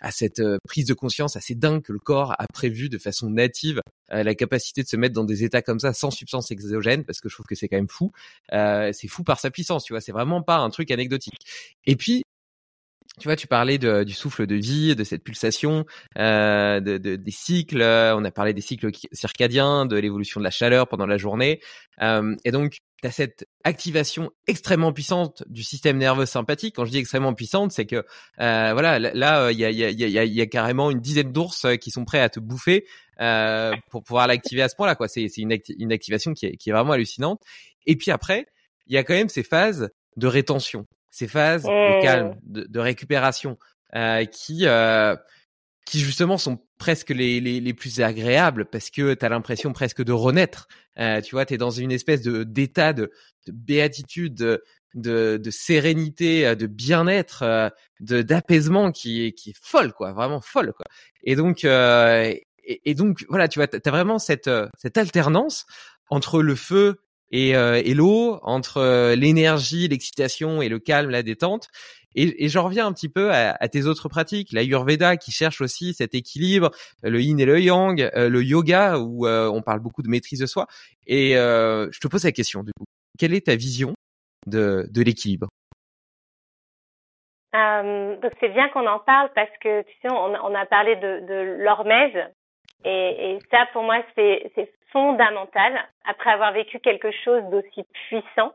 [0.03, 3.81] à cette prise de conscience assez dingue que le corps a prévu de façon native
[4.11, 7.31] la capacité de se mettre dans des états comme ça sans substance exogène parce que
[7.31, 8.13] je trouve que c'est quand même fou
[8.53, 11.41] c'est fou par sa puissance tu vois c'est vraiment pas un truc anecdotique
[11.87, 12.25] et puis
[13.21, 15.87] tu vois, tu parlais de, du souffle de vie, de cette pulsation,
[16.19, 17.83] euh, de, de, des cycles.
[17.83, 21.61] On a parlé des cycles circadiens, de l'évolution de la chaleur pendant la journée.
[22.03, 26.77] Euh, et donc, tu as cette activation extrêmement puissante du système nerveux sympathique.
[26.77, 28.05] Quand je dis extrêmement puissante, c'est que
[28.41, 31.33] euh, voilà, là, il y a, y, a, y, a, y a carrément une dizaine
[31.33, 32.87] d'ours qui sont prêts à te bouffer
[33.21, 34.95] euh, pour pouvoir l'activer à ce point-là.
[34.95, 37.41] Quoi, c'est une, une activation qui est vraiment hallucinante.
[37.87, 38.47] Et puis après,
[38.87, 40.87] il y a quand même ces phases de rétention
[41.17, 42.53] ces phases de calme, mmh.
[42.53, 43.57] de, de récupération,
[43.95, 45.17] euh, qui euh,
[45.87, 50.05] qui justement sont presque les, les, les plus agréables parce que tu as l'impression presque
[50.05, 50.69] de renaître.
[50.99, 53.11] Euh, tu vois, tu es dans une espèce de d'état de,
[53.47, 54.63] de béatitude, de,
[54.95, 57.71] de, de, sérénité, de bien-être, euh,
[58.01, 60.85] de d'apaisement qui est qui est folle quoi, vraiment folle quoi.
[61.25, 65.65] Et donc euh, et, et, donc voilà, tu vois, tu as vraiment cette cette alternance
[66.11, 71.23] entre le feu et, euh, et l'eau, entre euh, l'énergie, l'excitation et le calme, la
[71.23, 71.69] détente.
[72.15, 75.33] Et, et j'en reviens un petit peu à, à, tes autres pratiques, la Yurveda qui
[75.33, 76.71] cherche aussi cet équilibre,
[77.03, 80.47] le yin et le yang, euh, le yoga où on parle beaucoup de maîtrise de
[80.47, 80.67] soi.
[81.07, 82.85] Et je te pose la question du coup,
[83.19, 83.95] quelle est ta vision
[84.47, 85.49] de, de l'équilibre?
[87.57, 91.21] Euh, c'est bien qu'on en parle parce que tu sais on, on a parlé de,
[91.27, 92.17] de l'hormèse
[92.85, 94.51] et, et, ça pour moi c'est
[94.97, 98.55] fondamental, après avoir vécu quelque chose d'aussi puissant,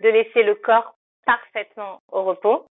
[0.00, 0.94] de laisser le corps
[1.24, 2.66] parfaitement au repos.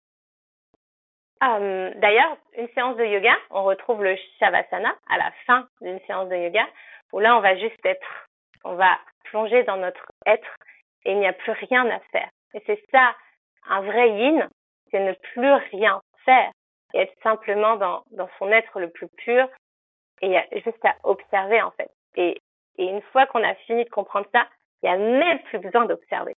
[1.41, 6.29] Euh, D'ailleurs, une séance de yoga, on retrouve le shavasana à la fin d'une séance
[6.29, 6.67] de yoga,
[7.11, 8.27] où là, on va juste être,
[8.63, 10.55] on va plonger dans notre être
[11.05, 12.29] et il n'y a plus rien à faire.
[12.53, 13.15] Et c'est ça,
[13.69, 14.47] un vrai yin,
[14.91, 16.51] c'est ne plus rien faire
[16.93, 18.03] et être simplement dans,
[18.37, 19.47] son être le plus pur
[20.21, 21.89] et juste à observer en fait.
[22.79, 24.47] Et une fois qu'on a fini de comprendre ça,
[24.81, 26.35] il n'y a même plus besoin d'observer.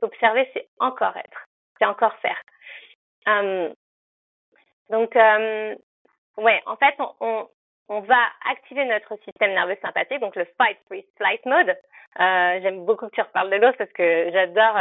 [0.00, 1.46] Observer, c'est encore être,
[1.78, 2.40] c'est encore faire.
[3.28, 3.74] Euh,
[4.88, 5.74] donc, euh,
[6.36, 7.48] ouais, en fait, on,
[7.88, 8.18] va
[8.50, 11.70] activer notre système nerveux sympathique, donc le fight, freeze, flight mode.
[11.70, 14.76] Euh, J'aime beaucoup que tu reparles de l'os parce que j'adore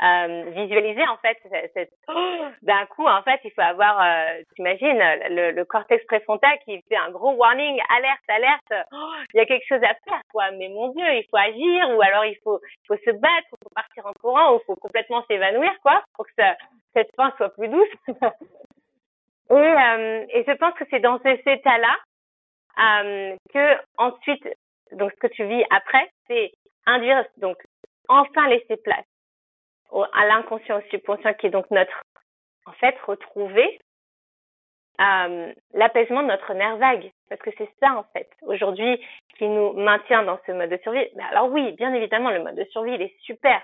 [0.00, 1.38] euh, visualiser en fait
[2.62, 4.98] d'un coup en fait il faut avoir euh, t'imagines
[5.30, 8.88] le, le, cortex préfrontal qui fait un gros warning alerte alerte
[9.34, 10.50] il y a quelque chose à faire quoi.
[10.52, 13.58] Mais mon dieu il faut agir ou alors il faut il faut se battre il
[13.62, 16.56] faut partir en courant ou faut complètement s'évanouir quoi pour que ça,
[16.94, 17.88] cette fin soit plus douce.
[19.50, 21.96] Et euh, et je pense que c'est dans cet état là
[22.78, 24.48] euh, que ensuite
[24.92, 26.52] donc ce que tu vis après c'est
[26.86, 27.58] induire donc
[28.08, 29.04] enfin laisser place
[30.12, 32.04] à l'inconscient subconscient qui est donc notre,
[32.66, 33.80] en fait, retrouver
[35.00, 37.10] euh, l'apaisement de notre nerf vague.
[37.28, 39.00] Parce que c'est ça, en fait, aujourd'hui,
[39.38, 41.06] qui nous maintient dans ce mode de survie.
[41.16, 43.60] Mais alors oui, bien évidemment, le mode de survie, il est super.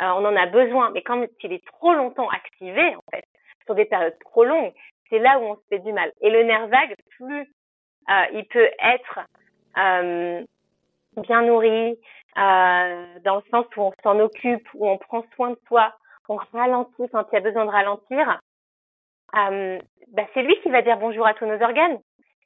[0.00, 0.90] Euh, on en a besoin.
[0.90, 3.24] Mais quand il est trop longtemps activé, en fait,
[3.64, 4.72] sur des périodes trop longues,
[5.08, 6.12] c'est là où on se fait du mal.
[6.20, 7.46] Et le nerf vague, plus
[8.08, 9.20] euh, il peut être
[9.78, 10.44] euh,
[11.16, 11.98] bien nourri,
[12.38, 15.94] euh, dans le sens où on s'en occupe, où on prend soin de soi,
[16.28, 18.40] on ralentit quand il y a besoin de ralentir,
[19.36, 19.78] euh,
[20.12, 21.98] bah c'est lui qui va dire bonjour à tous nos organes.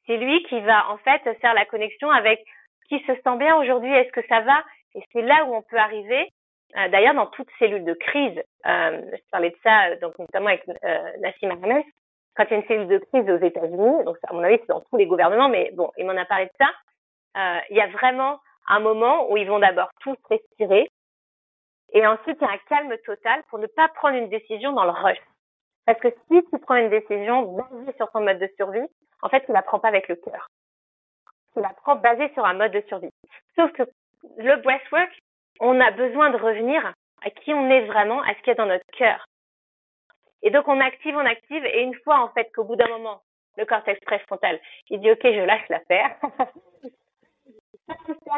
[0.07, 2.43] C'est lui qui va en fait faire la connexion avec
[2.89, 4.65] qui se sent bien aujourd'hui, est-ce que ça va?
[4.95, 6.29] Et c'est là où on peut arriver.
[6.77, 10.65] Euh, D'ailleurs, dans toute cellule de crise, euh, je parlais de ça donc notamment avec
[10.69, 11.85] euh, Nassim Ahmed,
[12.37, 14.69] quand il y a une cellule de crise aux États-Unis, donc à mon avis c'est
[14.69, 16.71] dans tous les gouvernements, mais bon, il m'en a parlé de ça.
[17.37, 20.89] Euh, il y a vraiment un moment où ils vont d'abord tous respirer,
[21.93, 24.85] et ensuite il y a un calme total pour ne pas prendre une décision dans
[24.85, 25.19] le rush.
[25.87, 28.87] Parce que si tu prends une décision basée sur ton mode de survie,
[29.23, 30.49] en fait, tu la prends pas avec le cœur.
[31.55, 33.11] Tu la prends basée sur un mode de survie.
[33.57, 33.83] Sauf que
[34.37, 35.11] le breathwork,
[35.61, 36.93] on a besoin de revenir
[37.23, 39.27] à qui on est vraiment, à ce qu'il y a dans notre cœur.
[40.43, 43.21] Et donc, on active, on active, et une fois, en fait, qu'au bout d'un moment,
[43.57, 44.59] le cortex préfrontal,
[44.89, 46.17] il dit, OK, je lâche l'affaire.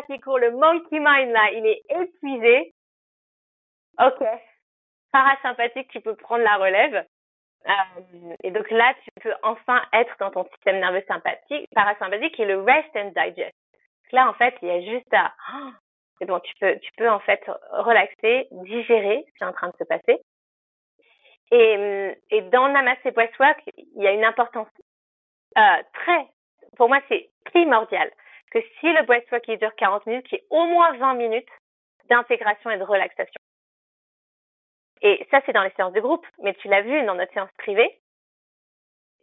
[0.07, 2.74] qui court, le monkey mind, là, il est épuisé.
[4.01, 4.24] OK.
[5.12, 7.07] Parasympathique, tu peux prendre la relève.
[7.66, 12.47] Euh, et donc là, tu peux enfin être dans ton système nerveux sympathique, parasympathique, est
[12.47, 13.55] le rest and digest.
[14.11, 15.33] Là, en fait, il y a juste à,
[16.19, 19.69] c'est bon, tu peux, tu peux en fait relaxer, digérer ce qui est en train
[19.69, 20.19] de se passer.
[21.51, 24.69] Et, et dans Namaste Breathwork, il y a une importance
[25.59, 26.27] euh, très,
[26.77, 28.11] pour moi, c'est primordial
[28.53, 31.49] que si le breathwork il dure 40 minutes, qu'il y ait au moins 20 minutes
[32.11, 33.41] d'intégration et de relaxation.
[35.01, 37.51] Et ça, c'est dans les séances de groupe, mais tu l'as vu dans notre séance
[37.59, 37.99] privée.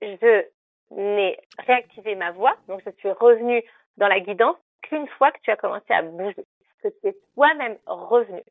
[0.02, 0.46] Je
[0.92, 3.64] n'ai réactivé ma voix, donc je suis revenue
[3.98, 6.46] dans la guidance qu'une fois que tu as commencé à bouger,
[6.82, 8.42] que tu es toi-même revenu.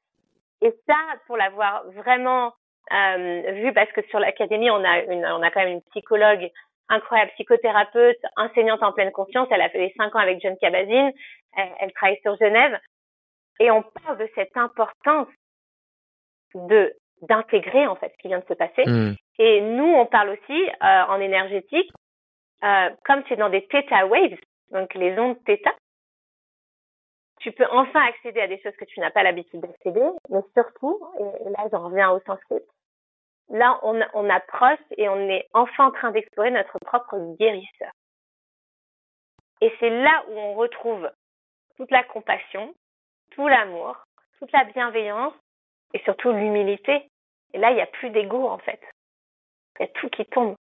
[0.62, 0.96] Et ça,
[1.26, 2.54] pour l'avoir vraiment
[2.92, 6.50] euh, vu parce que sur l'académie, on on a quand même une psychologue
[6.88, 9.48] incroyable, psychothérapeute, enseignante en pleine conscience.
[9.50, 11.12] Elle a fait les cinq ans avec John Kabat-Zinn.
[11.56, 12.78] Elle, elle, travaille sur Genève.
[13.60, 15.28] Et on parle de cette importance
[16.54, 18.84] de d'intégrer en fait ce qui vient de se passer.
[18.86, 19.14] Mmh.
[19.40, 21.90] Et nous, on parle aussi euh, en énergétique,
[22.62, 24.38] euh, comme c'est dans des theta waves,
[24.70, 25.70] donc les ondes theta,
[27.40, 31.00] tu peux enfin accéder à des choses que tu n'as pas l'habitude d'accéder, mais surtout,
[31.20, 32.60] et là j'en reviens au sanskrit,
[33.50, 37.90] là, on, approche et on est enfin en train d'explorer notre propre guérisseur.
[39.60, 41.10] Et c'est là où on retrouve
[41.76, 42.74] toute la compassion,
[43.32, 43.96] tout l'amour,
[44.38, 45.34] toute la bienveillance
[45.94, 47.08] et surtout l'humilité.
[47.54, 48.80] Et là, il n'y a plus d'ego en fait.
[49.78, 50.54] Il y a tout qui tombe.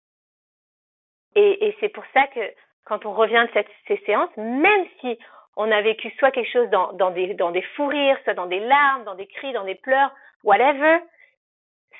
[1.35, 2.53] Et, et c'est pour ça que
[2.85, 5.17] quand on revient de cette, ces séances, même si
[5.57, 8.45] on a vécu soit quelque chose dans, dans, des, dans des fous rires, soit dans
[8.45, 10.13] des larmes, dans des cris, dans des pleurs,
[10.43, 10.99] whatever,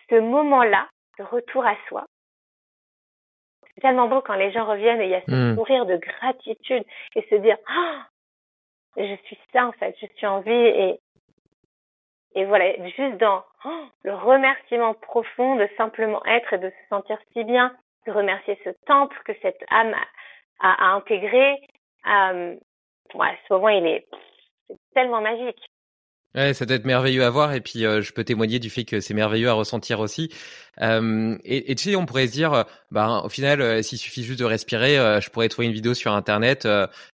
[0.10, 0.88] ce moment-là
[1.20, 2.06] de retour à soi,
[3.74, 5.56] c'est tellement beau quand les gens reviennent et il y a ce mmh.
[5.56, 6.84] sourire de gratitude
[7.16, 8.08] et se dire ah
[8.98, 11.00] je suis ça en fait, je suis en vie et
[12.36, 17.18] et voilà juste dans oh, le remerciement profond de simplement être et de se sentir
[17.34, 17.74] si bien,
[18.06, 19.94] de remercier ce temple que cette âme
[20.60, 21.56] a, a, a intégré.
[22.08, 22.56] Euh,
[23.14, 24.08] ouais, ce moment il est,
[24.70, 25.66] est tellement magique.
[26.36, 28.84] Ouais, ça doit être merveilleux à voir et puis euh, je peux témoigner du fait
[28.84, 30.30] que c'est merveilleux à ressentir aussi.
[30.82, 34.24] Euh, et, et, tu sais, on pourrait se dire, bah, au final, euh, s'il suffit
[34.24, 36.68] juste de respirer, euh, je pourrais trouver une vidéo sur internet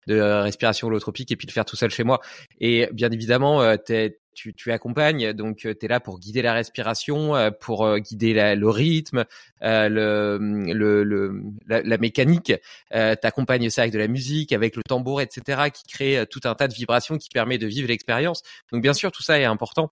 [0.07, 2.19] de respiration holotropique et puis le faire tout seul chez moi.
[2.59, 7.33] Et bien évidemment, t'es tu, tu accompagnes, donc tu es là pour guider la respiration,
[7.59, 9.25] pour guider la, le rythme,
[9.63, 10.37] euh, le,
[10.73, 12.53] le, le la, la, mécanique.
[12.93, 16.41] Euh, tu accompagnes ça avec de la musique, avec le tambour, etc., qui crée tout
[16.45, 18.41] un tas de vibrations qui permet de vivre l'expérience.
[18.71, 19.91] Donc bien sûr, tout ça est important.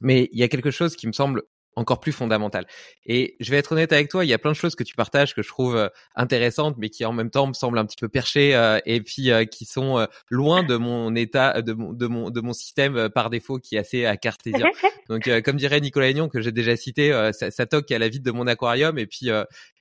[0.00, 1.42] Mais il y a quelque chose qui me semble
[1.76, 2.66] encore plus fondamental.
[3.04, 4.96] Et je vais être honnête avec toi, il y a plein de choses que tu
[4.96, 7.98] partages que je trouve euh, intéressantes, mais qui en même temps me semblent un petit
[8.00, 11.92] peu perchées euh, et puis euh, qui sont euh, loin de mon état, de mon
[11.92, 14.66] de mon de mon système euh, par défaut qui est assez cartésien.
[15.08, 18.24] Donc, comme dirait Nicolas Agnon que j'ai déjà cité, ça, ça, toque à la vide
[18.24, 19.28] de mon aquarium et puis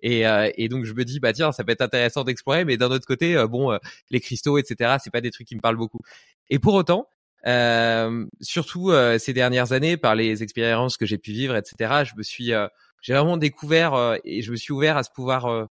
[0.03, 2.91] et et donc je me dis bah tiens ça peut être intéressant d'explorer, mais d'un
[2.91, 3.75] autre côté bon
[4.11, 6.01] les cristaux etc c'est pas des trucs qui me parlent beaucoup.
[6.51, 7.09] Et pour autant
[7.47, 12.03] euh, surtout euh, ces dernières années, par les expériences que j'ai pu vivre, etc.
[12.03, 12.67] Je me suis, euh,
[13.01, 15.67] j'ai vraiment découvert et je me suis ouvert à ce pouvoir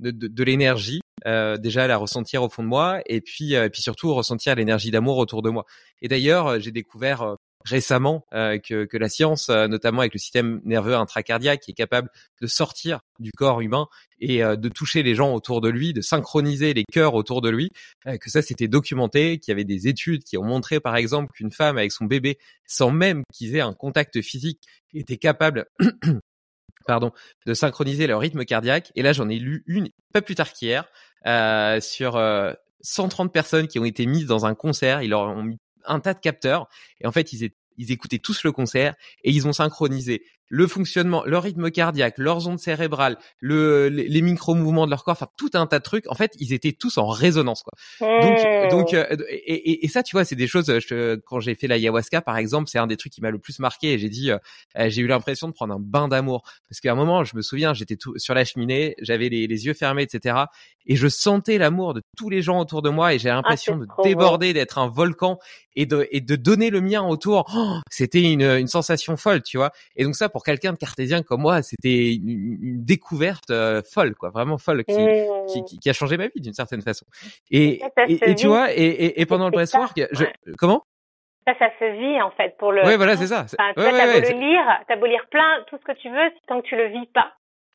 [0.00, 3.82] de, de, de l'énergie, déjà la ressentir au fond de moi, et puis, et puis
[3.82, 5.64] surtout ressentir l'énergie d'amour autour de moi.
[6.00, 11.68] Et d'ailleurs, j'ai découvert récemment que, que la science, notamment avec le système nerveux intracardiaque,
[11.68, 12.08] est capable
[12.40, 13.86] de sortir du corps humain
[14.20, 17.70] et de toucher les gens autour de lui, de synchroniser les cœurs autour de lui,
[18.04, 21.52] que ça c'était documenté, qu'il y avait des études qui ont montré par exemple qu'une
[21.52, 24.60] femme avec son bébé, sans même qu'ils aient un contact physique,
[24.94, 25.66] était capable
[26.86, 27.12] pardon,
[27.46, 28.92] de synchroniser leur rythme cardiaque.
[28.94, 30.88] Et là, j'en ai lu une pas plus tard qu'hier
[31.26, 32.20] euh, sur
[32.82, 35.02] 130 euh, personnes qui ont été mises dans un concert.
[35.02, 36.68] Ils leur ont mis un tas de capteurs
[37.00, 37.52] et en fait, ils,
[37.90, 38.94] écoutaient tous le concert
[39.24, 44.84] et ils ont synchronisé le fonctionnement, leur rythme cardiaque, leurs ondes cérébrales, le, les, micro-mouvements
[44.84, 46.06] de leur corps, enfin tout un tas de trucs.
[46.10, 47.72] En fait, ils étaient tous en résonance, quoi.
[48.20, 48.68] Donc, mmh.
[48.68, 50.66] donc, euh, et, et, ça, tu vois, c'est des choses.
[50.66, 53.60] Je, quand j'ai fait l'ayahuasca, par exemple, c'est un des trucs qui m'a le plus
[53.60, 53.94] marqué.
[53.94, 54.38] Et j'ai dit, euh,
[54.88, 57.72] j'ai eu l'impression de prendre un bain d'amour parce qu'à un moment, je me souviens,
[57.74, 60.36] j'étais tout sur la cheminée, j'avais les, les, yeux fermés, etc.
[60.86, 63.76] Et je sentais l'amour de tous les gens autour de moi et j'ai ah, l'impression
[63.76, 65.38] de déborder, d'être un volcan
[65.76, 67.50] et de et de donner le mien autour.
[67.54, 69.70] Oh, c'était une, une sensation folle, tu vois.
[69.96, 74.30] Et donc ça, pour quelqu'un de cartésien comme moi, c'était une, découverte euh, folle, quoi,
[74.30, 75.64] vraiment folle, qui, mmh.
[75.66, 77.06] qui, qui, a changé ma vie d'une certaine façon.
[77.50, 80.24] Et, et, tu vois, et, pendant le breastwork, je,
[80.58, 80.84] comment?
[81.46, 82.84] Ça, ça se vit en fait pour le.
[82.84, 83.44] Ouais, voilà, c'est ça.
[83.44, 86.30] Enfin, ouais, t'as beau le lire, t'as beau lire plein, tout ce que tu veux,
[86.46, 87.32] tant que tu le vis pas.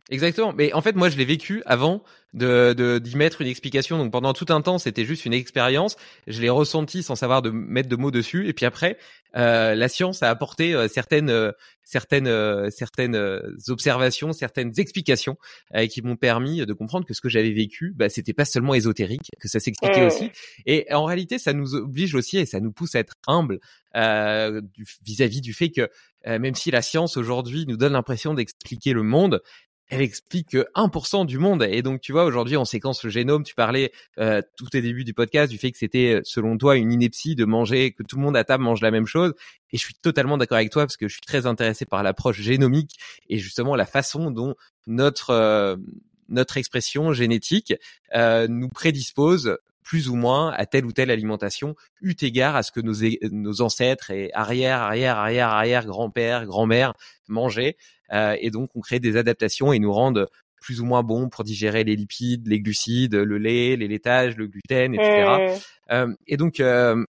[0.10, 0.54] Exactement.
[0.54, 2.04] Mais en fait, moi, je l'ai vécu avant
[2.34, 3.98] de d'y mettre une explication.
[3.98, 5.98] Donc pendant tout un temps, c'était juste une expérience.
[6.28, 8.48] Je l'ai ressenti sans savoir de mettre de mots dessus.
[8.48, 8.98] Et puis après,
[9.36, 11.52] euh, la science a apporté euh, certaines euh,
[11.84, 15.38] certaines euh, certaines observations, certaines explications
[15.90, 19.32] qui m'ont permis de comprendre que ce que j'avais vécu, bah, c'était pas seulement ésotérique,
[19.40, 20.08] que ça s'expliquait mmh.
[20.08, 20.32] aussi.
[20.66, 23.60] Et en réalité, ça nous oblige aussi et ça nous pousse à être humble
[23.94, 25.90] vis-à-vis -vis du fait que
[26.26, 29.42] même si la science aujourd'hui nous donne l'impression d'expliquer le monde,
[29.90, 31.64] elle explique que 1% du monde.
[31.64, 33.44] Et donc, tu vois, aujourd'hui, on séquence le génome.
[33.44, 36.92] Tu parlais euh, tout au début du podcast du fait que c'était, selon toi, une
[36.92, 39.34] ineptie de manger, que tout le monde à table mange la même chose.
[39.72, 42.40] Et je suis totalement d'accord avec toi parce que je suis très intéressé par l'approche
[42.42, 42.92] génomique
[43.30, 44.56] et justement la façon dont
[44.88, 45.78] notre euh,
[46.30, 47.74] notre expression génétique
[48.16, 52.74] euh, nous prédispose plus ou moins à telle ou telle alimentation, eu égard à ce
[52.74, 52.96] que nos,
[53.32, 56.94] nos ancêtres et arrière, arrière, arrière, arrière, grand-père, grand-mère
[57.30, 57.78] mangeaient.
[58.14, 60.28] Euh, et donc, on crée des adaptations et nous rendent
[60.62, 64.48] plus ou moins bons pour digérer les lipides, les glucides, le lait, les laitages, le
[64.48, 65.26] gluten, etc.
[65.26, 65.94] Mmh.
[65.94, 67.06] Euh, et donc, euh,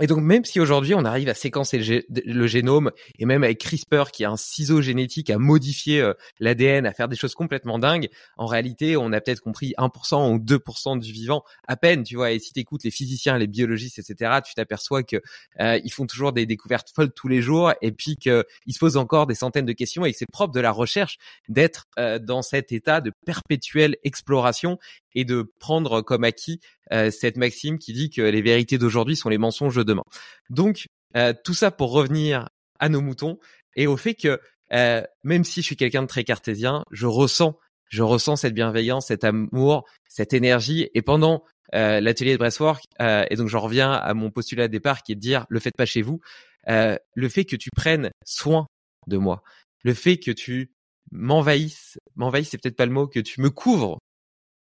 [0.00, 4.10] et donc même si aujourd'hui on arrive à séquencer le, génome et même avec CRISPR
[4.12, 8.08] qui est un ciseau génétique à modifier euh, l'ADN, à faire des choses complètement dingues,
[8.36, 12.32] en réalité on a peut-être compris 1% ou 2% du vivant à peine, tu vois.
[12.32, 15.16] Et si tu écoutes les physiciens, les biologistes, etc., tu t'aperçois que
[15.60, 18.96] euh, ils font toujours des découvertes folles tous les jours et puis qu'ils se posent
[18.96, 21.18] encore des centaines de questions et c'est propre de la recherche
[21.48, 24.78] d'être euh, dans cet état de perpétuelle exploration
[25.14, 26.60] et de prendre comme acquis
[26.92, 30.04] euh, cette maxime qui dit que les vérités d'aujourd'hui sont les mensonges de demain.
[30.50, 30.86] Donc
[31.16, 32.48] euh, tout ça pour revenir
[32.78, 33.38] à nos moutons
[33.76, 34.40] et au fait que
[34.72, 37.58] euh, même si je suis quelqu'un de très cartésien, je ressens
[37.90, 40.90] je ressens cette bienveillance, cet amour, cette énergie.
[40.92, 45.12] Et pendant l'atelier de breastwork, et donc j'en reviens à mon postulat de départ qui
[45.12, 46.20] est de dire le faites pas chez vous,
[46.66, 48.66] le fait que tu prennes soin
[49.06, 49.42] de moi,
[49.84, 50.70] le fait que tu
[51.12, 53.98] m'envahisses, m'envahisses c'est peut-être pas le mot, que tu me couvres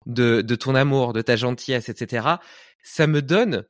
[0.06, 2.26] de, de ton amour, de ta gentillesse, etc.,
[2.82, 3.64] ça me donne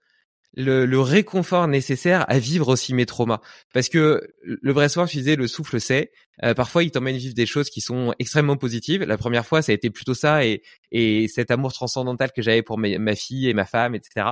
[0.55, 3.41] le, le, réconfort nécessaire à vivre aussi mes traumas.
[3.73, 6.13] Parce que le soir, je disais, le souffle c'est.
[6.45, 9.03] Euh, parfois, il t'emmène vivre des choses qui sont extrêmement positives.
[9.03, 12.63] La première fois, ça a été plutôt ça et, et cet amour transcendantal que j'avais
[12.63, 14.27] pour ma, fille et ma femme, etc.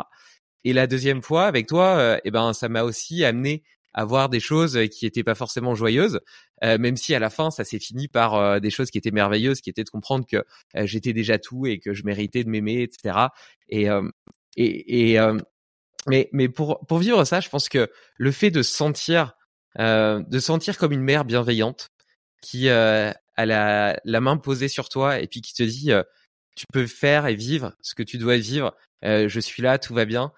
[0.64, 4.28] Et la deuxième fois, avec toi, euh, eh ben, ça m'a aussi amené à voir
[4.28, 6.20] des choses qui étaient pas forcément joyeuses,
[6.62, 9.10] euh, même si à la fin ça s'est fini par euh, des choses qui étaient
[9.10, 12.48] merveilleuses, qui étaient de comprendre que euh, j'étais déjà tout et que je méritais de
[12.48, 13.28] m'aimer, etc.
[13.68, 13.88] Et
[14.56, 15.20] et, et
[16.06, 19.34] mais mais pour pour vivre ça, je pense que le fait de sentir
[19.78, 21.90] de sentir comme une mère bienveillante
[22.42, 25.92] qui a la, la main posée sur toi et puis qui te dit
[26.56, 28.76] tu peux faire et vivre ce que tu dois vivre.
[29.02, 30.32] je suis là, tout va bien.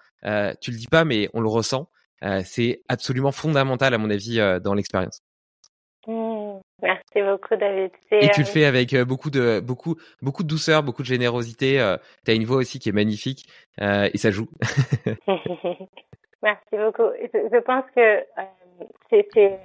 [0.61, 1.89] tu le dis pas, mais on le ressent.
[2.23, 5.21] Euh, c'est absolument fondamental à mon avis euh, dans l'expérience.
[6.07, 7.91] Mmh, merci beaucoup David.
[8.11, 11.95] Et tu le euh, fais avec beaucoup de beaucoup beaucoup de douceur, beaucoup de générosité.
[12.25, 13.45] tu as une voix aussi qui est magnifique
[13.79, 14.47] et ça joue.
[16.43, 17.09] merci beaucoup.
[17.33, 18.23] Je, pense que
[19.09, 19.59] c'est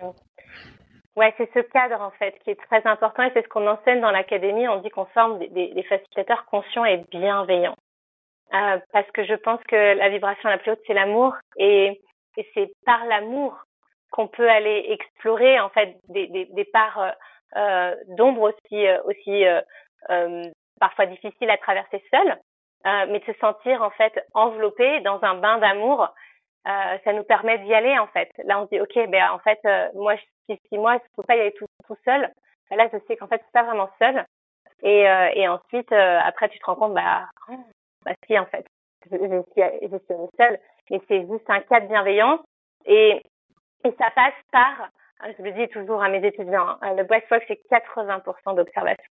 [1.16, 4.00] ouais c'est ce cadre en fait qui est très important et c'est ce qu'on enseigne
[4.00, 4.68] dans l'académie.
[4.68, 7.76] On dit qu'on forme des, des, facilitateurs conscients et bienveillants.
[8.50, 12.00] parce que je pense que la vibration la plus haute c'est l'amour et
[12.38, 13.56] et c'est par l'amour
[14.10, 17.10] qu'on peut aller explorer en fait des, des, des parts euh,
[17.56, 20.50] euh d'ombre aussi euh, aussi euh,
[20.80, 22.38] parfois difficiles à traverser seul,
[22.84, 26.08] mais de se sentir en fait enveloppé dans un bain d'amour
[26.68, 28.30] euh, ça nous permet d'y aller en fait.
[28.44, 30.16] Là, on se dit ok, ben en fait, euh, moi,
[30.48, 32.30] si, si moi, je peux pas y aller tout, tout seul.
[32.70, 34.24] Là, je sais qu'en fait, suis pas vraiment seule.
[34.82, 37.24] Et, euh, et ensuite, après, tu te rends compte, bah,
[38.04, 38.66] bah si en fait,
[39.10, 40.58] je, je je suis seule.
[40.90, 42.40] Mais c'est juste un cadre bienveillant.
[42.86, 43.22] Et,
[43.84, 44.88] et ça passe par,
[45.36, 49.10] je le dis toujours à mes étudiants, hein, le breathwork c'est 80% d'observation.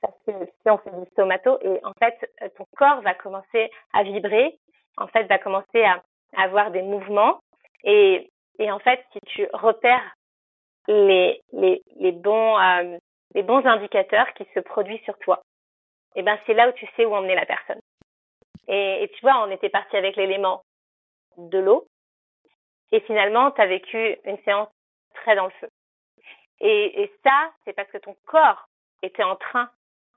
[0.00, 2.18] Parce que si on fait du somato, et en fait,
[2.56, 4.58] ton corps va commencer à vibrer,
[4.96, 6.02] en fait, va commencer à
[6.36, 7.40] avoir des mouvements.
[7.84, 10.16] Et, et en fait, si tu repères
[10.88, 12.98] les, les, les bons, euh,
[13.34, 15.42] les bons indicateurs qui se produisent sur toi,
[16.14, 17.80] et eh ben c'est là où tu sais où emmener la personne.
[18.68, 20.62] Et, et tu vois, on était parti avec l'élément
[21.36, 21.86] de l'eau,
[22.92, 24.68] et finalement, tu as vécu une séance
[25.14, 25.68] très dans le feu.
[26.60, 28.68] Et, et ça, c'est parce que ton corps
[29.02, 29.68] était en train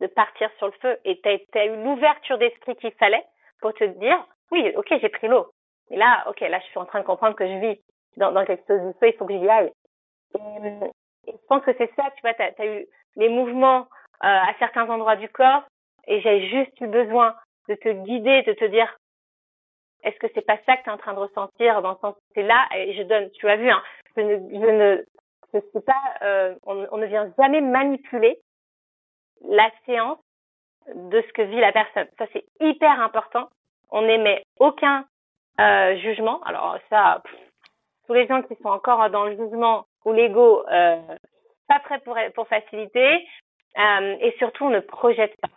[0.01, 3.25] de partir sur le feu et tu as, eu l'ouverture d'esprit qu'il fallait
[3.61, 5.49] pour te dire, oui, ok, j'ai pris l'eau,
[5.89, 7.79] et là, ok, là, je suis en train de comprendre que je vis
[8.17, 9.71] dans, dans quelque chose de feu, il faut que j'y aille.
[10.35, 10.91] Et,
[11.27, 12.85] je pense que c'est ça, tu vois, tu as, eu
[13.15, 13.87] les mouvements
[14.23, 15.63] euh, à certains endroits du corps
[16.07, 17.35] et j'ai juste eu besoin
[17.67, 18.95] de te guider, de te dire,
[20.05, 22.15] est-ce que c'est pas ça que tu es en train de ressentir dans le sens
[22.33, 23.81] c'est là et je donne, tu as vu, hein,
[24.15, 25.05] je ne, je ne,
[25.53, 28.39] je sais pas, euh, on, ne vient jamais manipuler
[29.47, 30.19] la séance
[30.93, 32.07] de ce que vit la personne.
[32.17, 33.49] Ça c'est hyper important.
[33.89, 35.05] On n'émet aucun
[35.59, 36.41] euh, jugement.
[36.43, 37.21] Alors ça,
[38.07, 40.97] tous les gens qui sont encore dans le jugement ou l'ego, euh,
[41.67, 43.27] pas prêt pour, pour faciliter.
[43.77, 45.49] Euh, et surtout, on ne projette pas.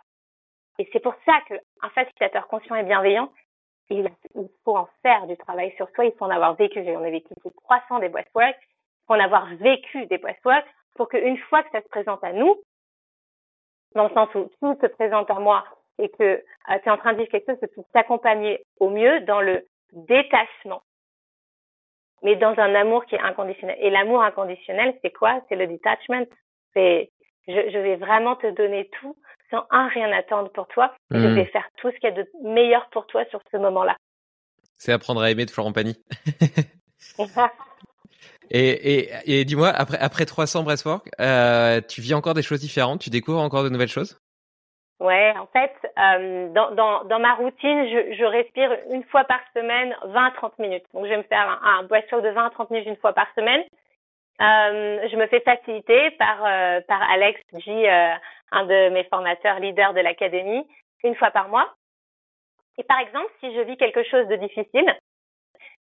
[0.77, 3.31] Et c'est pour ça qu'un facilitateur conscient et bienveillant,
[3.89, 4.09] il,
[4.63, 6.83] faut en faire du travail sur soi, il faut en avoir vécu.
[6.83, 7.33] J'en ai vécu
[7.63, 11.81] 300 des work, il faut en avoir vécu des work pour qu'une fois que ça
[11.81, 12.55] se présente à nous,
[13.95, 15.63] dans le sens où tout se présente à moi
[15.97, 19.21] et que euh, tu es en train de vivre quelque chose, de t'accompagner au mieux
[19.21, 20.83] dans le détachement,
[22.21, 23.77] mais dans un amour qui est inconditionnel.
[23.79, 25.41] Et l'amour inconditionnel, c'est quoi?
[25.49, 26.25] C'est le detachment.
[26.73, 27.11] C'est
[27.47, 29.15] je, je, vais vraiment te donner tout
[29.51, 30.93] sans un rien attendre pour toi.
[31.11, 31.35] Je hmm.
[31.35, 33.95] vais faire tout ce qu'il y a de meilleur pour toi sur ce moment-là.
[34.77, 35.97] C'est apprendre à aimer de Florent Pagny.
[38.49, 43.01] et, et, et dis-moi, après, après 300 breathwork, euh, tu vis encore des choses différentes?
[43.01, 44.17] Tu découvres encore de nouvelles choses?
[44.99, 49.39] Ouais, en fait, euh, dans, dans, dans ma routine, je, je respire une fois par
[49.53, 50.83] semaine 20-30 minutes.
[50.93, 53.27] Donc, je vais me faire un, un boisson de 20 30 minutes une fois par
[53.35, 53.61] semaine.
[54.41, 57.89] Euh, je me fais faciliter par, euh, par Alex G,
[58.51, 60.67] un de mes formateurs leaders de l'académie,
[61.03, 61.73] une fois par mois.
[62.77, 64.97] Et par exemple, si je vis quelque chose de difficile,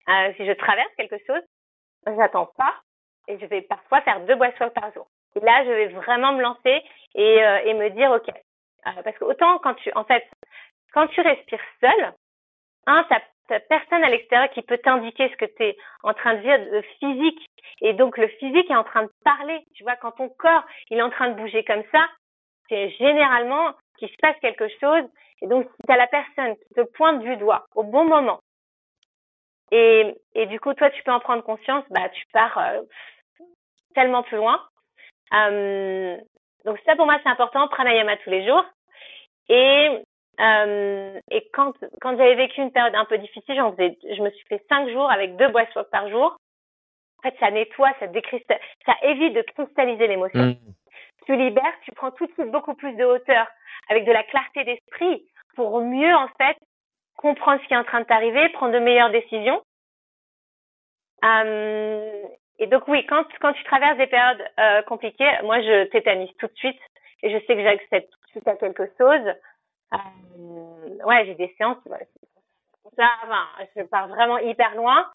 [0.08, 1.42] euh, si je traverse quelque chose,
[2.06, 2.74] j'attends pas
[3.26, 5.06] et je vais parfois faire deux boissons par jour.
[5.36, 6.82] Et là, je vais vraiment me lancer
[7.14, 8.32] et, et me dire, OK,
[8.86, 10.28] euh, parce que autant quand tu, en fait,
[10.92, 12.12] quand tu respires seul,
[12.86, 13.04] un,
[13.48, 16.58] t'as personne à l'extérieur qui peut t'indiquer ce que tu es en train de dire
[16.58, 17.48] de physique.
[17.80, 19.64] Et donc le physique est en train de parler.
[19.74, 22.08] Tu vois, quand ton corps il est en train de bouger comme ça,
[22.68, 25.04] c'est généralement qu'il se passe quelque chose.
[25.42, 28.40] Et donc si tu as la personne qui te pointe du doigt au bon moment,
[29.70, 32.82] et, et du coup toi tu peux en prendre conscience, bah tu pars euh,
[33.94, 34.60] tellement plus loin.
[35.34, 36.16] Euh,
[36.64, 38.64] donc ça pour moi c'est important, pranayama tous les jours.
[39.48, 40.02] Et
[40.40, 44.30] euh, et quand quand j'avais vécu une période un peu difficile, j'en faisais, je me
[44.30, 46.36] suis fait cinq jours avec deux boissons par jour.
[47.18, 50.40] En fait, ça nettoie, ça décristallise, ça évite de cristalliser l'émotion.
[50.40, 50.56] Mmh.
[51.28, 53.46] Tu libères, tu prends tout de suite beaucoup plus de hauteur,
[53.90, 55.22] avec de la clarté d'esprit,
[55.56, 56.56] pour mieux en fait
[57.18, 59.62] comprendre ce qui est en train de t'arriver, prendre de meilleures décisions.
[61.22, 62.22] Euh,
[62.58, 66.46] et donc oui, quand quand tu traverses des périodes euh, compliquées, moi je tétanise tout
[66.46, 66.80] de suite
[67.22, 69.34] et je sais que j'accède tout de suite à quelque chose.
[69.92, 71.76] Euh, ouais, j'ai des séances.
[72.96, 73.44] Ça, enfin,
[73.76, 75.06] je pars vraiment hyper loin.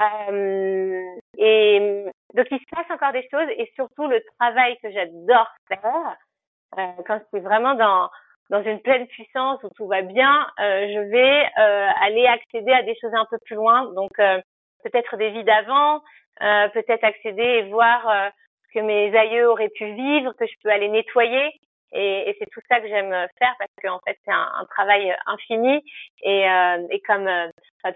[0.00, 1.02] Euh,
[1.36, 2.04] et
[2.34, 6.16] donc il se passe encore des choses et surtout le travail que j'adore faire
[6.78, 8.08] euh, quand c'est vraiment dans
[8.50, 12.82] dans une pleine puissance où tout va bien, euh, je vais euh, aller accéder à
[12.82, 13.90] des choses un peu plus loin.
[13.94, 14.10] Donc
[14.82, 16.02] peut-être des vies d'avant,
[16.38, 18.30] peut-être accéder et voir
[18.66, 21.50] ce que mes aïeux auraient pu vivre, que je peux aller nettoyer.
[21.92, 25.14] Et, et c'est tout ça que j'aime faire parce qu'en fait c'est un, un, travail
[25.26, 25.82] infini
[26.22, 27.28] et, euh, et comme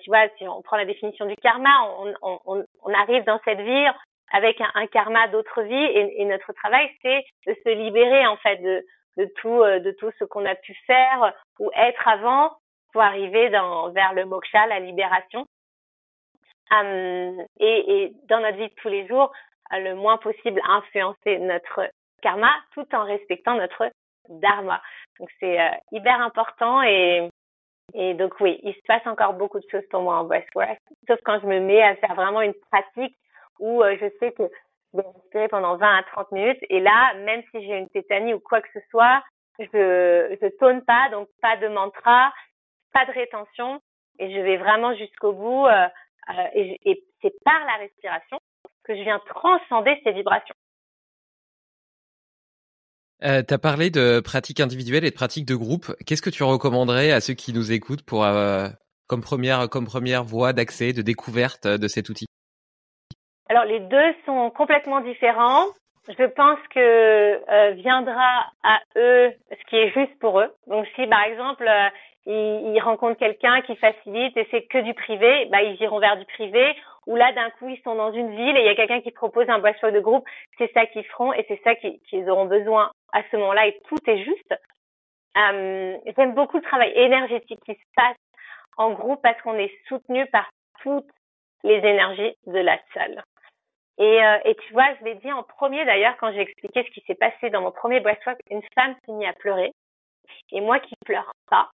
[0.02, 1.70] tu vois si on prend la définition du karma,
[2.00, 3.86] on, on, on arrive dans cette vie
[4.32, 8.36] avec un, un karma d'autres vies et, et, notre travail c'est de se libérer en
[8.36, 8.84] fait de,
[9.16, 12.52] de tout de tout ce qu'on a pu faire ou être avant
[12.96, 15.46] pour arriver dans vers le moksha, la libération.
[16.72, 19.30] Euh, et, et, dans notre vie de tous les jours,
[19.72, 21.90] euh, le moins possible influencer notre
[22.26, 23.88] karma tout en respectant notre
[24.28, 24.82] dharma.
[25.20, 27.30] Donc c'est euh, hyper important et
[27.94, 31.38] donc oui, il se passe encore beaucoup de choses pour moi en breathwork, sauf quand
[31.40, 33.16] je me mets à faire vraiment une pratique
[33.60, 34.42] où euh, je sais que
[34.92, 36.58] je vais respirer pendant 20 à 30 minutes.
[36.68, 39.22] Et là, même si j'ai une tétanie ou quoi que ce soit,
[39.58, 42.32] je je tonne pas, donc pas de mantra,
[42.92, 43.80] pas de rétention,
[44.18, 45.66] et je vais vraiment jusqu'au bout.
[45.66, 45.86] Euh,
[46.54, 48.38] et c'est par la respiration
[48.82, 50.56] que je viens transcender ces vibrations.
[53.22, 55.94] Euh, tu as parlé de pratiques individuelles et de pratiques de groupe.
[56.06, 58.68] Qu'est-ce que tu recommanderais à ceux qui nous écoutent pour euh,
[59.06, 62.26] comme première comme première voie d'accès, de découverte de cet outil?
[63.48, 65.66] Alors les deux sont complètement différents.
[66.08, 70.52] Je pense que euh, viendra à eux ce qui est juste pour eux.
[70.66, 71.88] Donc si par exemple euh,
[72.26, 76.16] ils, ils rencontrent quelqu'un qui facilite et c'est que du privé, bah ils iront vers
[76.16, 76.76] du privé
[77.06, 79.12] ou là d'un coup ils sont dans une ville et il y a quelqu'un qui
[79.12, 80.28] propose un breathwork de groupe,
[80.58, 83.98] c'est ça qu'ils feront et c'est ça qu'ils auront besoin à ce moment-là et tout
[84.06, 84.54] est juste.
[85.36, 88.16] Euh, J'aime beaucoup le travail énergétique qui se passe
[88.76, 90.48] en groupe parce qu'on est soutenu par
[90.82, 91.10] toutes
[91.64, 93.22] les énergies de la salle.
[93.98, 96.90] Et, euh, et tu vois, je l'ai dit en premier d'ailleurs quand j'ai expliqué ce
[96.90, 99.72] qui s'est passé dans mon premier breathwork, une femme s'est mise à pleurer
[100.52, 101.70] et moi qui pleure pas,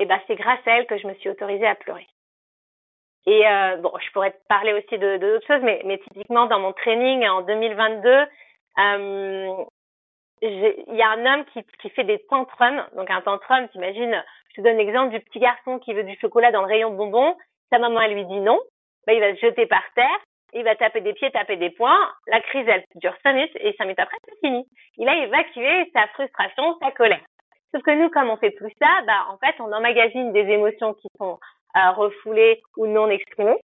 [0.00, 2.06] et ben c'est grâce à elle que je me suis autorisée à pleurer.
[3.26, 6.58] Et euh, bon, je pourrais te parler aussi de d'autres choses, mais, mais typiquement dans
[6.58, 9.64] mon training en 2022, euh,
[10.42, 12.82] il y a un homme qui, qui fait des tantrums.
[12.96, 16.50] Donc un tantrum, t'imagines, je te donne l'exemple du petit garçon qui veut du chocolat
[16.50, 17.36] dans le rayon de bonbons.
[17.68, 18.58] Sa maman, elle lui dit non.
[19.06, 20.18] Ben, il va se jeter par terre.
[20.54, 22.10] Il va taper des pieds, taper des poings.
[22.26, 24.66] La crise, elle dure cinq minutes et cinq minutes après, c'est fini.
[24.96, 27.20] Il a évacué sa frustration, sa colère.
[27.72, 30.94] Sauf que nous, comme on fait plus ça, bah, en fait, on emmagasine des émotions
[30.94, 31.38] qui sont
[31.76, 33.60] euh, refoulées ou non exprimées.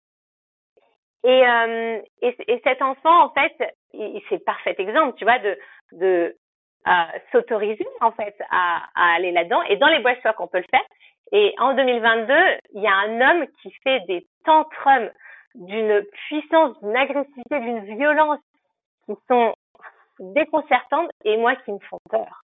[1.23, 3.53] Et, euh, et, et, cet enfant, en fait,
[4.29, 5.55] c'est parfait exemple, tu vois, de,
[5.91, 6.35] de
[7.31, 9.61] s'autoriser en fait à, à aller là-dedans.
[9.69, 10.85] Et dans les breathwork, on peut le faire.
[11.31, 12.33] Et en 2022,
[12.73, 15.11] il y a un homme qui fait des tantrums
[15.55, 18.39] d'une puissance, d'une agressivité, d'une violence
[19.05, 19.53] qui sont
[20.19, 22.43] déconcertantes et moi qui me font peur.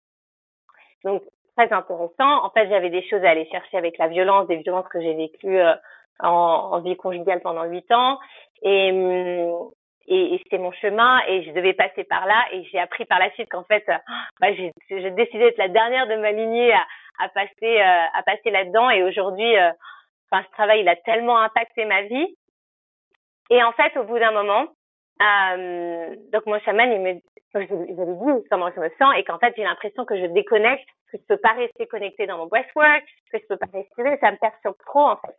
[1.03, 1.21] Donc
[1.55, 2.43] très intéressant.
[2.43, 5.13] En fait, j'avais des choses à aller chercher avec la violence, des violences que j'ai
[5.13, 5.73] vécues euh,
[6.19, 6.29] en,
[6.73, 8.19] en, vie conjugale pendant huit ans.
[8.61, 9.71] Et, hum,
[10.07, 13.19] et, et c'était mon chemin et je devais passer par là et j'ai appris par
[13.19, 13.85] la suite qu'en fait
[14.39, 16.85] bah, j'ai décidé d'être la dernière de ma lignée à,
[17.19, 19.71] à passer euh, à passer là-dedans et aujourd'hui euh,
[20.29, 22.35] enfin ce travail il a tellement impacté ma vie
[23.49, 24.67] et en fait au bout d'un moment
[25.21, 27.21] euh, donc mon chaman il me
[27.53, 31.17] j'avais dit comment je me sens et qu'en fait j'ai l'impression que je déconnecte que
[31.17, 34.37] je peux pas rester connectée dans mon breathwork que je peux pas respirer ça me
[34.37, 35.37] perturbe trop en fait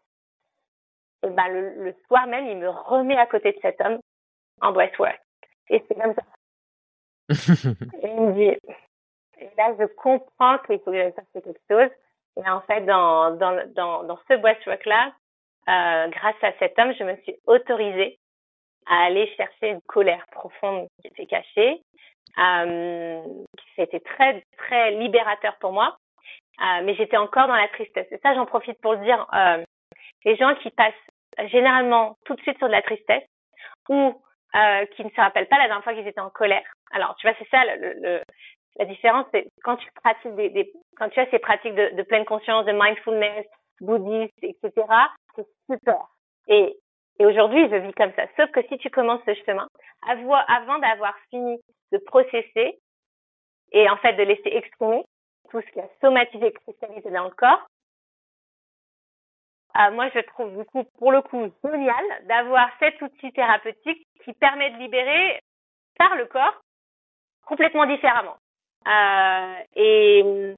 [1.24, 3.98] et ben le, le soir même il me remet à côté de cet homme
[4.60, 5.20] en breathwork.
[5.70, 6.22] Et c'est comme ça.
[8.02, 8.58] et il me dit,
[9.40, 11.90] et là, je comprends qu'il faut que je fasse quelque chose.
[12.36, 15.12] Et en fait, dans, dans, dans, dans ce breathwork-là,
[15.68, 18.18] euh, grâce à cet homme, je me suis autorisée
[18.86, 21.80] à aller chercher une colère profonde qui était cachée.
[22.38, 23.22] Euh,
[23.76, 25.96] c'était très, très libérateur pour moi.
[26.60, 28.06] Euh, mais j'étais encore dans la tristesse.
[28.10, 29.26] Et ça, j'en profite pour le dire.
[29.34, 29.64] Euh,
[30.24, 30.94] les gens qui passent
[31.50, 33.24] généralement tout de suite sur de la tristesse
[33.88, 34.22] ou
[34.54, 36.64] euh, qui ne se rappellent pas la dernière fois qu'ils étaient en colère.
[36.92, 38.20] Alors, tu vois, c'est ça le, le,
[38.78, 42.02] la différence, c'est quand tu pratiques des, des, quand tu as ces pratiques de, de
[42.02, 43.46] pleine conscience, de mindfulness,
[43.80, 44.72] bouddhiste, etc.
[45.34, 46.06] C'est super.
[46.46, 46.76] Et,
[47.18, 48.26] et aujourd'hui, je vis comme ça.
[48.36, 49.68] Sauf que si tu commences ce chemin,
[50.02, 51.58] avant d'avoir fini
[51.92, 52.78] de processer
[53.72, 55.04] et en fait de laisser exprimer
[55.50, 57.66] tout ce qui a somatisé, cristallisé dans le corps,
[59.76, 64.32] euh, moi, je trouve du coup, pour le coup, génial d'avoir cet outil thérapeutique qui
[64.34, 65.40] permet de libérer
[65.98, 66.60] par le corps
[67.44, 68.36] complètement différemment.
[68.86, 70.54] Euh, et,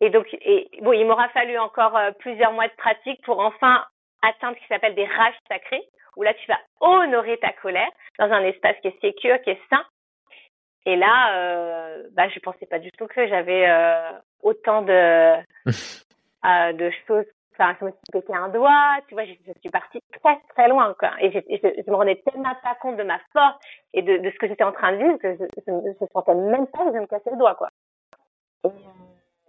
[0.00, 3.84] et donc, et, bon, il m'aura fallu encore euh, plusieurs mois de pratique pour enfin
[4.22, 5.82] atteindre ce qui s'appelle des rages sacrés,
[6.16, 9.60] où là, tu vas honorer ta colère dans un espace qui est sécure, qui est
[9.70, 9.84] sain.
[10.86, 14.10] Et là, euh, bah, je pensais pas du tout que j'avais euh,
[14.42, 15.36] autant de
[16.44, 17.26] euh, de choses
[17.60, 20.68] enfin, je me suis pété un doigt, tu vois, je, je suis partie très très
[20.68, 21.10] loin, quoi.
[21.20, 23.58] Et je, je, je, me rendais tellement pas compte de ma force
[23.92, 26.66] et de, de ce que j'étais en train de vivre que je, je, sentais même
[26.68, 27.68] pas que je me cassais le doigt, quoi.
[28.64, 28.70] Et, euh,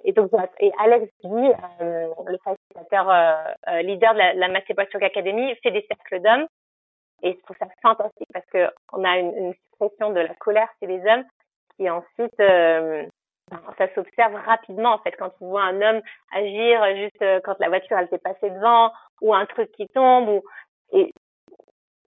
[0.04, 1.52] et donc, et Alex dit,
[1.82, 3.34] euh, le facilitateur euh,
[3.70, 6.48] euh, leader de la, la Mathé Academy, fait des cercles d'hommes.
[7.24, 10.68] Et je trouve ça fantastique parce que on a une, une suppression de la colère
[10.80, 11.24] chez les hommes
[11.78, 13.06] qui ensuite euh,
[13.78, 16.02] ça s'observe rapidement en fait quand tu vois un homme
[16.32, 18.92] agir juste euh, quand la voiture elle t'est passée devant
[19.22, 20.44] ou un truc qui tombe ou
[20.94, 21.14] et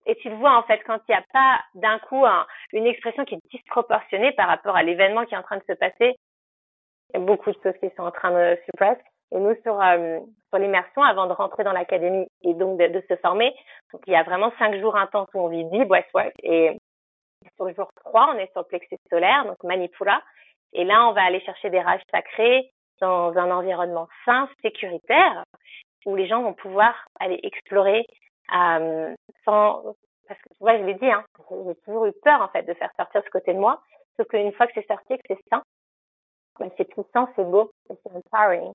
[0.07, 2.25] et tu le vois en fait quand il n'y a pas d'un coup
[2.73, 5.75] une expression qui est disproportionnée par rapport à l'événement qui est en train de se
[5.75, 6.17] passer
[7.13, 9.01] il y a beaucoup de choses qui sont en train de passer
[9.33, 13.17] Et nous, sur, euh, sur l'immersion, avant de rentrer dans l'académie et donc de, se
[13.17, 13.55] former,
[14.07, 16.33] il y a vraiment cinq jours intenses où on vit deep breathwork.
[16.43, 16.77] Et
[17.57, 20.23] sur le jour 3, on est sur le plexus solaire, donc Manipura.
[20.73, 22.71] Et là, on va aller chercher des rages sacrés
[23.01, 25.45] dans un environnement sain, sécuritaire,
[26.07, 28.07] où les gens vont pouvoir aller explorer
[28.55, 29.15] euh,
[29.45, 29.83] sans...
[30.27, 32.73] Parce que tu vois, je l'ai dit, hein, j'ai toujours eu peur en fait de
[32.75, 33.83] faire sortir ce côté de moi.
[34.17, 35.63] Sauf qu'une fois que c'est sorti, que c'est sain,
[36.59, 38.73] c'est puissant, c'est beau, c'est empowering.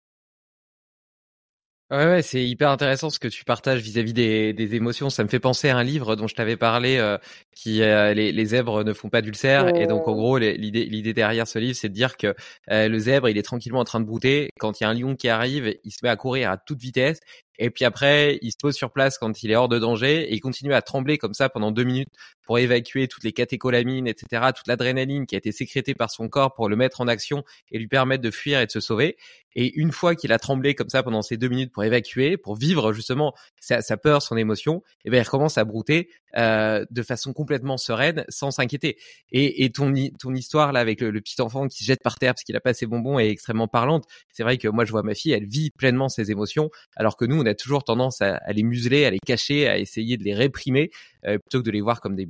[1.91, 5.09] Ouais, ouais c'est hyper intéressant ce que tu partages vis-à-vis des, des, émotions.
[5.09, 7.17] Ça me fait penser à un livre dont je t'avais parlé, euh,
[7.55, 9.75] qui euh, les, les, zèbres ne font pas d'ulcères.
[9.75, 12.35] Et donc en gros, l'idée, l'idée derrière ce livre, c'est de dire que
[12.69, 14.51] euh, le zèbre, il est tranquillement en train de brouter.
[14.59, 16.79] Quand il y a un lion qui arrive, il se met à courir à toute
[16.79, 17.21] vitesse.
[17.57, 20.33] Et puis après, il se pose sur place quand il est hors de danger et
[20.33, 22.09] il continue à trembler comme ça pendant deux minutes
[22.49, 26.55] pour évacuer toutes les catécholamines, etc., toute l'adrénaline qui a été sécrétée par son corps
[26.55, 29.17] pour le mettre en action et lui permettre de fuir et de se sauver.
[29.55, 32.55] Et une fois qu'il a tremblé comme ça pendant ces deux minutes pour évacuer, pour
[32.55, 37.33] vivre justement sa, peur, son émotion, eh bien, il recommence à brouter euh, de façon
[37.33, 38.97] complètement sereine, sans s'inquiéter.
[39.31, 42.33] Et, et ton, ton histoire là avec le, petit enfant qui se jette par terre
[42.33, 44.05] parce qu'il a pas ses bonbons est extrêmement parlante.
[44.31, 47.25] C'est vrai que moi je vois ma fille, elle vit pleinement ses émotions, alors que
[47.25, 50.35] nous on a toujours tendance à, les museler, à les cacher, à essayer de les
[50.35, 50.91] réprimer
[51.25, 52.27] euh, plutôt que de les voir comme des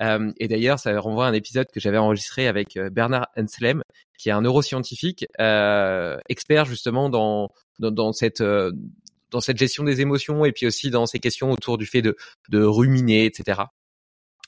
[0.00, 3.82] Euh, et d'ailleurs, ça renvoie à un épisode que j'avais enregistré avec euh, Bernard Henslem,
[4.18, 8.42] qui est un neuroscientifique euh, expert justement dans cette
[9.56, 13.62] gestion des émotions et puis aussi dans ces questions autour du fait de ruminer, etc.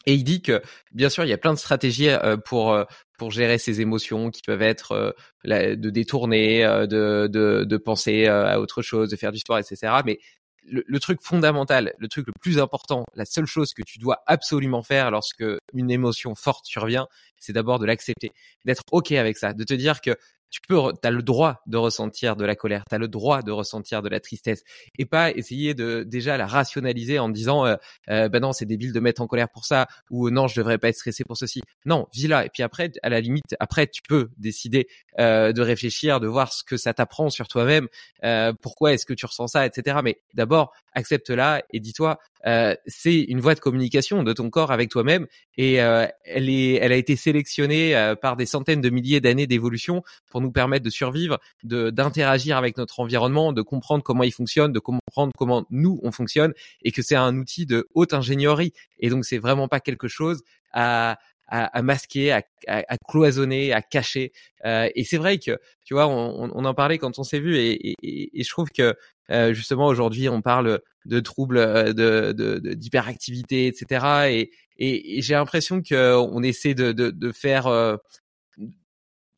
[0.05, 2.09] Et il dit que, bien sûr, il y a plein de stratégies
[2.45, 2.85] pour
[3.31, 9.17] gérer ces émotions qui peuvent être de détourner, de, de penser à autre chose, de
[9.17, 10.01] faire du sport, etc.
[10.05, 10.19] Mais
[10.65, 14.83] le, truc fondamental, le truc le plus important, la seule chose que tu dois absolument
[14.83, 15.45] faire lorsque
[15.75, 17.07] une émotion forte survient,
[17.39, 18.33] c'est d'abord de l'accepter,
[18.65, 20.17] d'être ok avec ça, de te dire que
[20.53, 23.51] tu peux, as le droit de ressentir de la colère, tu as le droit de
[23.51, 24.63] ressentir de la tristesse,
[24.99, 27.75] et pas essayer de déjà la rationaliser en disant, euh,
[28.11, 30.77] euh ben non, c'est débile de mettre en colère pour ça, ou non, je devrais
[30.77, 31.63] pas être stressé pour ceci.
[31.87, 34.89] Non, vis là, et puis après, à la limite, après, tu peux décider
[35.19, 37.89] euh, de réfléchir, de voir ce que ça t'apprend sur toi-même,
[38.23, 40.01] euh, pourquoi est-ce que tu ressens ça, etc.
[40.05, 44.91] Mais d'abord, accepte-la et dis-toi, euh, c'est une voie de communication de ton corps avec
[44.91, 49.21] toi-même et euh, elle est, elle a été sélectionnée euh, par des centaines de milliers
[49.21, 54.25] d'années d'évolution pour nous permettre de survivre, de d'interagir avec notre environnement, de comprendre comment
[54.25, 56.53] il fonctionne, de comprendre comment nous on fonctionne
[56.83, 60.43] et que c'est un outil de haute ingénierie et donc c'est vraiment pas quelque chose
[60.73, 61.19] à
[61.53, 64.33] à, masquer, à, à, cloisonner, à cacher.
[64.65, 67.59] Euh, et c'est vrai que, tu vois, on, on, en parlait quand on s'est vu,
[67.59, 68.97] et, et, et, je trouve que
[69.31, 74.07] euh, justement aujourd'hui, on parle de troubles euh, de d'hyperactivité, de, etc.
[74.31, 77.97] Et, et j'ai l'impression qu'on essaie de, de, de faire euh,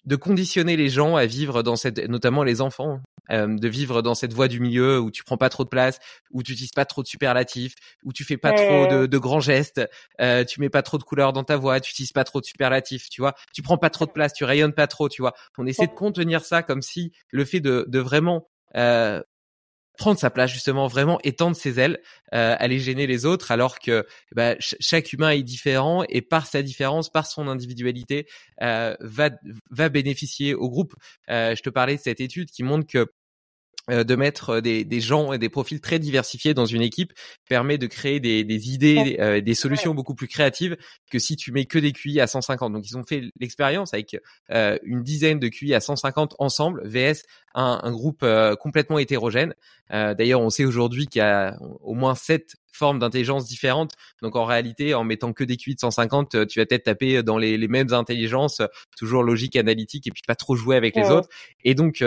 [0.05, 3.01] de conditionner les gens à vivre dans cette, notamment les enfants,
[3.31, 5.99] euh, de vivre dans cette voie du milieu où tu prends pas trop de place,
[6.31, 7.75] où tu utilises pas trop de superlatifs,
[8.05, 9.81] où tu fais pas trop de, de, grands gestes,
[10.21, 12.47] euh, tu mets pas trop de couleurs dans ta voix, tu utilises pas trop de
[12.47, 15.33] superlatifs, tu vois, tu prends pas trop de place, tu rayonnes pas trop, tu vois.
[15.57, 18.47] On essaie de contenir ça comme si le fait de, de vraiment
[18.77, 19.23] euh,
[19.97, 22.01] prendre sa place justement vraiment étendre ses ailes
[22.35, 26.63] euh, aller gêner les autres alors que bah, chaque humain est différent et par sa
[26.63, 28.27] différence par son individualité
[28.63, 29.31] euh, va
[29.71, 30.95] va bénéficier au groupe.
[31.31, 33.07] Euh, je te parlais de cette étude qui montre que
[33.89, 37.13] de mettre des, des, gens et des profils très diversifiés dans une équipe
[37.49, 40.77] permet de créer des, des idées, euh, des solutions beaucoup plus créatives
[41.11, 42.73] que si tu mets que des QI à 150.
[42.73, 44.17] Donc ils ont fait l'expérience avec
[44.51, 47.25] euh, une dizaine de QI à 150 ensemble, VS
[47.55, 48.27] un, un groupe
[48.59, 49.55] complètement hétérogène.
[49.91, 53.93] D'ailleurs, on sait aujourd'hui qu'il y a au moins sept formes d'intelligence différentes.
[54.23, 57.39] Donc en réalité, en mettant que des QI de 150, tu vas peut-être taper dans
[57.39, 58.61] les, les, mêmes intelligences,
[58.97, 61.29] toujours logique, analytique, et puis pas trop jouer avec les autres.
[61.63, 62.03] Et donc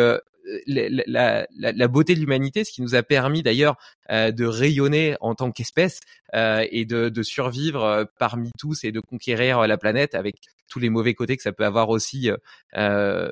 [0.66, 3.78] la, la, la, beauté de l'humanité, ce qui nous a permis d'ailleurs
[4.10, 6.00] euh, de rayonner en tant qu'espèce
[6.36, 10.36] euh, et de, de survivre euh, parmi tous et de conquérir la planète avec
[10.70, 12.30] tous les mauvais côtés que ça peut avoir aussi.
[12.76, 13.32] Euh,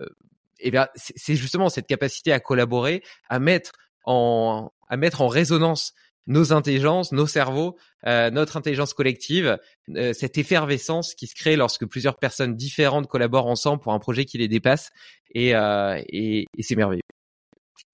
[0.60, 3.74] et bien, c'est justement cette capacité à collaborer, à mettre
[4.04, 5.94] en à mettre en résonance
[6.28, 7.78] nos intelligences, nos cerveaux,
[8.08, 9.58] euh, notre intelligence collective,
[9.96, 14.26] euh, cette effervescence qui se crée lorsque plusieurs personnes différentes collaborent ensemble pour un projet
[14.26, 14.90] qui les dépasse,
[15.34, 17.02] et, euh, et c'est merveilleux.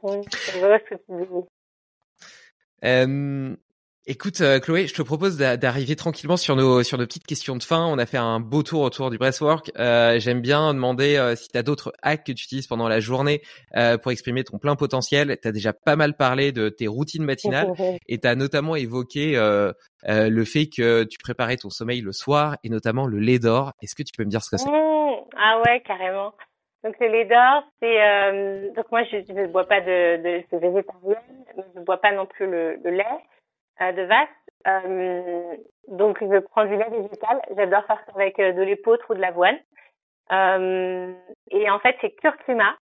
[0.03, 0.21] Oui,
[4.07, 7.61] Écoute, euh, Chloé, je te propose d'arriver tranquillement sur nos sur nos petites questions de
[7.61, 7.85] fin.
[7.85, 9.71] On a fait un beau tour autour du breathwork.
[9.77, 12.99] Euh, J'aime bien demander euh, si tu as d'autres hacks que tu utilises pendant la
[12.99, 13.43] journée
[13.77, 15.37] euh, pour exprimer ton plein potentiel.
[15.39, 17.71] Tu as déjà pas mal parlé de tes routines matinales
[18.07, 19.33] et tu as notamment évoqué
[20.03, 23.73] le fait que tu préparais ton sommeil le soir et notamment le lait d'or.
[23.83, 24.67] Est-ce que tu peux me dire ce que c'est?
[24.67, 25.25] Mmh.
[25.37, 26.33] Ah ouais, carrément.
[26.83, 30.57] Donc le lait d'or, c'est euh, donc moi je ne bois pas de, de, de
[30.57, 31.45] végétarienne,
[31.75, 33.05] je bois pas non plus le, le lait
[33.81, 34.29] euh, de vache.
[34.67, 35.55] Euh,
[35.89, 37.39] donc je prends du lait végétal.
[37.55, 39.59] J'adore faire ça avec euh, de l'épeautre ou de l'avoine.
[40.31, 41.13] Euh,
[41.51, 42.75] et en fait c'est curcuma,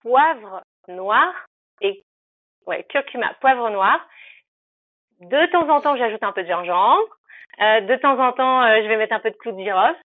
[0.00, 1.46] poivre noir
[1.82, 2.02] et
[2.66, 4.00] ouais curcuma, poivre noir.
[5.20, 7.18] De temps en temps j'ajoute un peu de gingembre.
[7.58, 10.00] de temps en temps je vais mettre un peu de clou de girofle.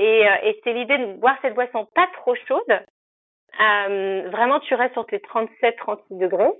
[0.00, 2.80] Et, euh, et c'est l'idée de boire cette boisson pas trop chaude.
[3.60, 6.52] Euh, vraiment, tu restes sur tes 37-36 degrés.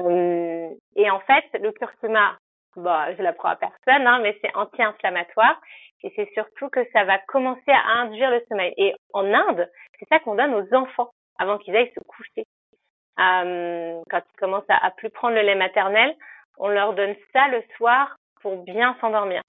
[0.00, 2.36] Euh, et en fait, le curcuma,
[2.76, 5.60] bah, je l'apprends à personne, hein, mais c'est anti-inflammatoire.
[6.02, 8.74] Et c'est surtout que ça va commencer à induire le sommeil.
[8.76, 12.44] Et en Inde, c'est ça qu'on donne aux enfants avant qu'ils aillent se coucher.
[13.16, 16.14] Quand ils commencent à, à plus prendre le lait maternel,
[16.56, 19.42] on leur donne ça le soir pour bien s'endormir.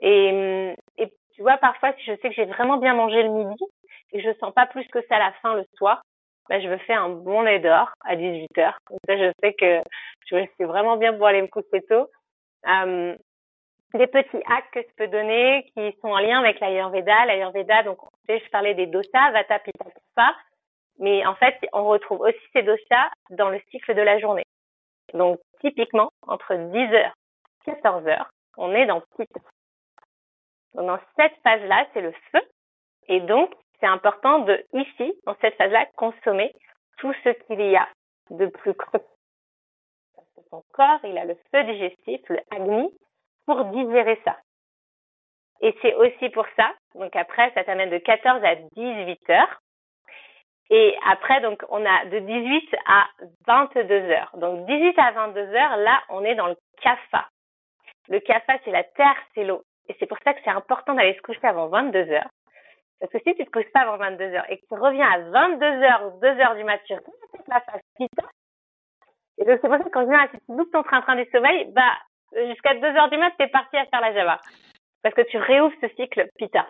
[0.00, 3.64] Et, et tu vois, parfois, si je sais que j'ai vraiment bien mangé le midi
[4.12, 6.02] et je sens pas plus que ça à la fin le soir,
[6.48, 8.78] bah, je me fais un bon lait d'or à 18 heures.
[8.86, 9.80] Comme ça, je sais que
[10.26, 12.08] je sais vraiment bien pour aller me coucher tôt.
[13.94, 17.26] Des petits hacks que je peux donner qui sont en lien avec l'Ayurveda.
[17.26, 20.34] L'Ayurveda, donc, tu sais, je parlais des dosas, Vata, Pitta, Kapha.
[20.98, 24.46] Mais en fait, on retrouve aussi ces dosas dans le cycle de la journée.
[25.14, 27.12] Donc, typiquement, entre 10h
[27.66, 28.24] et 14h,
[28.56, 29.40] on est dans Pitta.
[30.74, 32.40] Dans cette phase-là, c'est le feu.
[33.08, 36.52] Et donc, c'est important de, ici, dans cette phase-là, consommer
[36.98, 37.88] tout ce qu'il y a
[38.30, 39.04] de plus creux.
[40.14, 42.90] Parce que ton corps, il a le feu digestif, le agni,
[43.46, 44.36] pour digérer ça.
[45.60, 49.60] Et c'est aussi pour ça, donc après, ça t'amène de 14 à 18 heures.
[50.70, 53.06] Et après, donc, on a de 18 à
[53.46, 54.30] 22 heures.
[54.38, 57.28] Donc, 18 à 22 heures, là, on est dans le kapha.
[58.08, 59.62] Le kapha, c'est la terre, c'est l'eau.
[59.88, 62.30] Et c'est pour ça que c'est important d'aller se coucher avant 22 heures.
[63.00, 65.18] Parce que si tu te couches pas avant 22 heures et que tu reviens à
[65.18, 68.28] 22 heures ou 2 heures du matin, tu peut la phase pita.
[69.38, 71.66] Et donc c'est pour ça que quand je viens, si tu ton train-train du sommeil,
[71.72, 71.98] bah,
[72.32, 74.38] jusqu'à 2 heures du matin, t'es parti à faire la java.
[75.02, 76.68] Parce que tu réouvres ce cycle pita.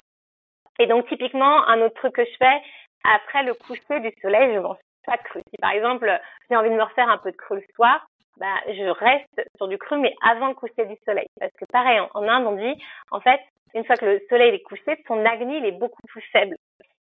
[0.79, 2.63] Et donc typiquement, un autre truc que je fais,
[3.05, 5.43] après le coucher du soleil, je mange pas de cru.
[5.51, 6.11] Si par exemple,
[6.49, 8.07] j'ai envie de me refaire un peu de cru le soir,
[8.39, 11.27] bah, je reste sur du cru, mais avant le coucher du soleil.
[11.39, 13.41] Parce que pareil, en, Inde, on dit, en fait,
[13.75, 16.57] une fois que le soleil est couché, ton agni, il est beaucoup plus faible.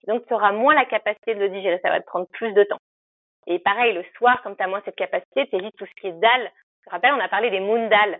[0.07, 1.79] Donc, tu auras moins la capacité de le digérer.
[1.83, 2.79] Ça va te prendre plus de temps.
[3.47, 6.07] Et pareil, le soir, comme tu as moins cette capacité, tu évites tout ce qui
[6.07, 6.51] est dalle.
[6.81, 8.17] Je te rappelle, on a parlé des moondal.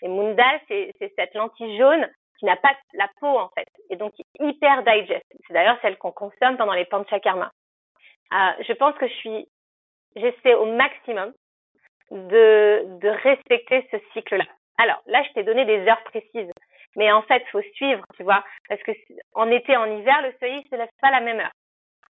[0.00, 2.08] Les moondal, c'est cette lentille jaune
[2.38, 3.68] qui n'a pas la peau, en fait.
[3.90, 5.24] Et donc, hyper digest.
[5.46, 7.52] C'est d'ailleurs celle qu'on consomme pendant les panchakarma.
[8.32, 9.48] Euh, je pense que je suis,
[10.16, 11.32] j'essaie au maximum
[12.12, 14.44] de, de respecter ce cycle-là.
[14.78, 16.50] Alors là, je t'ai donné des heures précises,
[16.96, 18.92] mais en fait, faut suivre, tu vois, parce que
[19.34, 21.52] en été, en hiver, le soleil se lève pas à la même heure.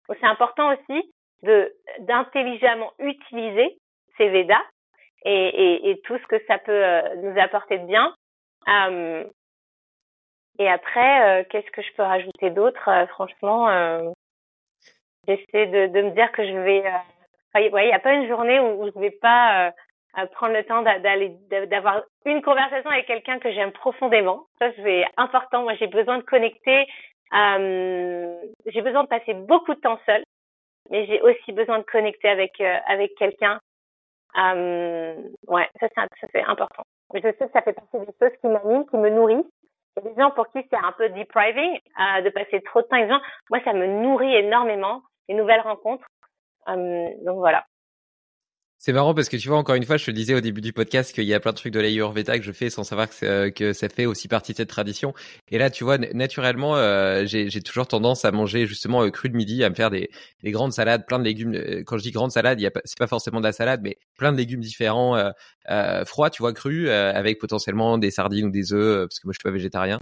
[0.08, 1.12] Donc c'est important aussi
[1.44, 3.78] de d'intelligemment utiliser
[4.18, 4.64] ces Védas
[5.24, 8.14] et, et, et, tout ce que ça peut euh, nous apporter de bien.
[8.68, 9.24] Euh,
[10.60, 13.68] et après, euh, qu'est-ce que je peux rajouter d'autre Franchement,
[15.28, 16.84] j'essaie de, de me dire que je vais.
[17.56, 19.74] il n'y a pas une journée où, où je vais pas
[20.34, 21.38] prendre le temps d'aller
[21.68, 24.45] d'avoir une conversation avec quelqu'un que j'aime profondément.
[24.60, 25.64] Ça c'est important.
[25.64, 26.88] Moi j'ai besoin de connecter.
[27.34, 30.23] Euh, j'ai besoin de passer beaucoup de temps seul,
[30.90, 33.60] mais j'ai aussi besoin de connecter avec euh, avec quelqu'un.
[34.38, 35.15] Euh,
[35.48, 35.88] ouais, ça
[36.31, 36.84] c'est important.
[37.14, 39.45] Je sais que ça fait partie des choses qui m'animent, qui me nourrissent.
[39.98, 42.81] Il y a des gens pour qui c'est un peu depriving euh, de passer trop
[42.81, 43.22] de temps avec gens.
[43.49, 46.06] Moi ça me nourrit énormément les nouvelles rencontres.
[46.68, 47.65] Euh, donc voilà.
[48.82, 50.72] C'est marrant parce que tu vois, encore une fois, je te disais au début du
[50.72, 53.50] podcast qu'il y a plein de trucs de l'Ayurveda que je fais sans savoir que,
[53.50, 55.14] que, ça fait aussi partie de cette tradition.
[55.52, 59.36] Et là, tu vois, naturellement, euh, j'ai toujours tendance à manger justement euh, cru de
[59.36, 60.10] midi, à me faire des,
[60.44, 61.56] des, grandes salades, plein de légumes.
[61.56, 64.38] Euh, quand je dis grande salade, c'est pas forcément de la salade, mais plein de
[64.38, 65.18] légumes différents,
[65.70, 69.34] euh, froids, tu vois, crus, avec potentiellement des sardines ou des œufs, parce que moi
[69.34, 70.00] je suis pas végétarien.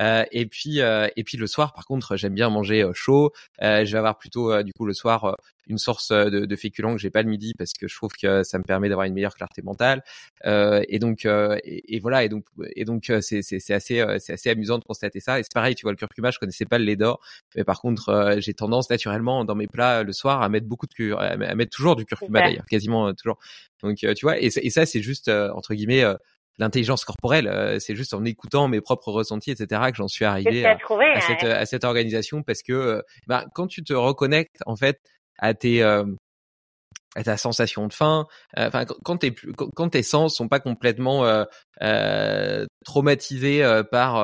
[0.00, 3.32] Euh, et puis et puis le soir, par contre, j'aime bien manger chaud.
[3.60, 5.36] je vais avoir plutôt du coup le soir
[5.66, 8.42] une source de, de féculents que j'ai pas le midi parce que je trouve que
[8.42, 10.02] ça me permet d'avoir une meilleure clarté mentale.
[10.46, 12.44] Euh, et donc et, et, voilà et donc
[12.76, 15.40] et donc c'est c'est assez c'est assez amusant de constater ça.
[15.40, 17.20] Et c'est pareil, tu vois, le curcuma, je connaissais pas le lait d'or,
[17.56, 20.94] mais par contre j'ai tendance naturellement dans mes plats le soir à mettre beaucoup de
[20.94, 23.38] cur à mettre toujours du curcuma d'ailleurs, quasiment toujours.
[23.82, 26.04] Donc tu vois et, et ça c'est juste entre guillemets
[26.58, 27.80] l'intelligence corporelle.
[27.80, 30.76] c'est juste en écoutant mes propres ressentis, etc., que j'en suis arrivé à,
[31.14, 34.98] à, cette, à, cette, organisation parce que bah, quand tu te reconnectes en fait
[35.38, 35.82] à tes
[37.24, 38.26] ta sensation de faim.
[38.56, 41.24] Enfin, quand tes quand tes sens sont pas complètement
[41.82, 44.22] euh, traumatisés par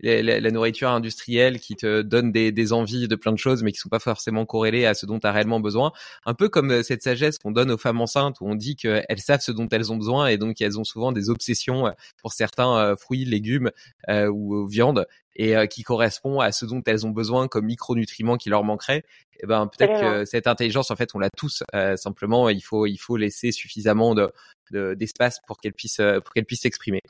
[0.00, 3.78] la, nourriture industrielle qui te donne des, des, envies de plein de choses, mais qui
[3.78, 5.92] sont pas forcément corrélées à ce dont tu as réellement besoin.
[6.26, 9.40] Un peu comme cette sagesse qu'on donne aux femmes enceintes, où on dit qu'elles savent
[9.40, 13.24] ce dont elles ont besoin, et donc elles ont souvent des obsessions pour certains fruits,
[13.24, 13.70] légumes
[14.08, 15.06] ou viandes,
[15.38, 19.04] et qui correspond à ce dont elles ont besoin comme micronutriments qui leur manqueraient.
[19.34, 21.62] Et eh ben peut-être que cette intelligence, en fait, on l'a tous.
[21.96, 26.62] simplement, il faut il faut laisser suffisamment de d'espace pour qu'elle puisse pour qu'elle puisse
[26.62, 27.00] s'exprimer.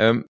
[0.00, 0.22] Euh,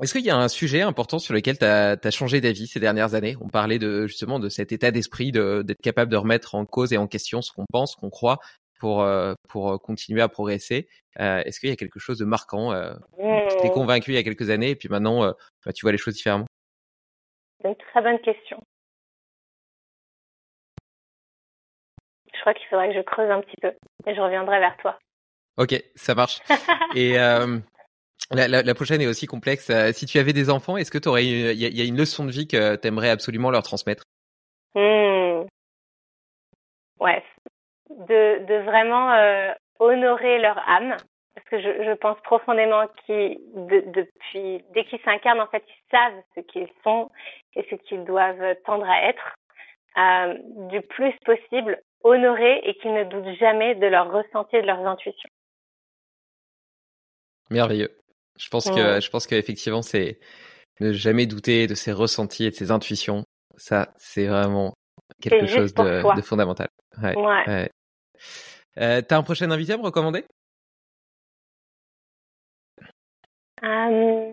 [0.00, 3.14] est-ce qu'il y a un sujet important sur lequel tu as, changé d'avis ces dernières
[3.14, 3.36] années?
[3.40, 6.96] On parlait de justement de cet état d'esprit d'être capable de remettre en cause et
[6.96, 8.38] en question ce qu'on pense, ce qu'on croit
[8.80, 10.88] pour euh, pour continuer à progresser.
[11.20, 14.18] Euh, est-ce qu'il y a quelque chose de marquant euh, Tu t'es convaincu il y
[14.18, 15.32] a quelques années et puis maintenant
[15.64, 16.46] bah, tu vois les choses différemment?
[17.62, 18.60] C'est une très bonne question.
[22.34, 23.72] Je crois qu'il faudrait que je creuse un petit peu
[24.06, 24.98] et je reviendrai vers toi.
[25.58, 26.40] Ok, ça marche.
[26.96, 27.18] et
[28.30, 29.70] la, la, la, prochaine est aussi complexe.
[29.70, 32.24] Euh, si tu avais des enfants, est-ce que tu aurais il y, a une leçon
[32.24, 34.04] de vie que tu aimerais absolument leur transmettre?
[34.74, 35.46] Mmh.
[37.00, 37.24] Ouais,
[37.90, 40.96] de, de vraiment euh, honorer leur âme,
[41.34, 45.90] parce que je, je pense profondément qu'ils, de, depuis dès qu'ils s'incarnent, en fait, ils
[45.90, 47.10] savent ce qu'ils sont
[47.54, 49.34] et ce qu'ils doivent tendre à être,
[49.98, 50.34] euh,
[50.68, 54.86] du plus possible honorer et qu'ils ne doutent jamais de leur ressenti et de leurs
[54.86, 55.28] intuitions.
[57.50, 57.90] Merveilleux.
[58.38, 60.18] Je pense que je pense qu'effectivement c'est
[60.80, 63.24] ne jamais douter de ses ressentis et de ses intuitions.
[63.56, 64.72] Ça, c'est vraiment
[65.20, 66.68] quelque chose de, de, fondamental.
[67.02, 67.14] Ouais.
[67.16, 67.70] ouais.
[68.78, 70.24] Euh, T'as un prochain invité à me recommander?
[73.62, 74.32] Euh,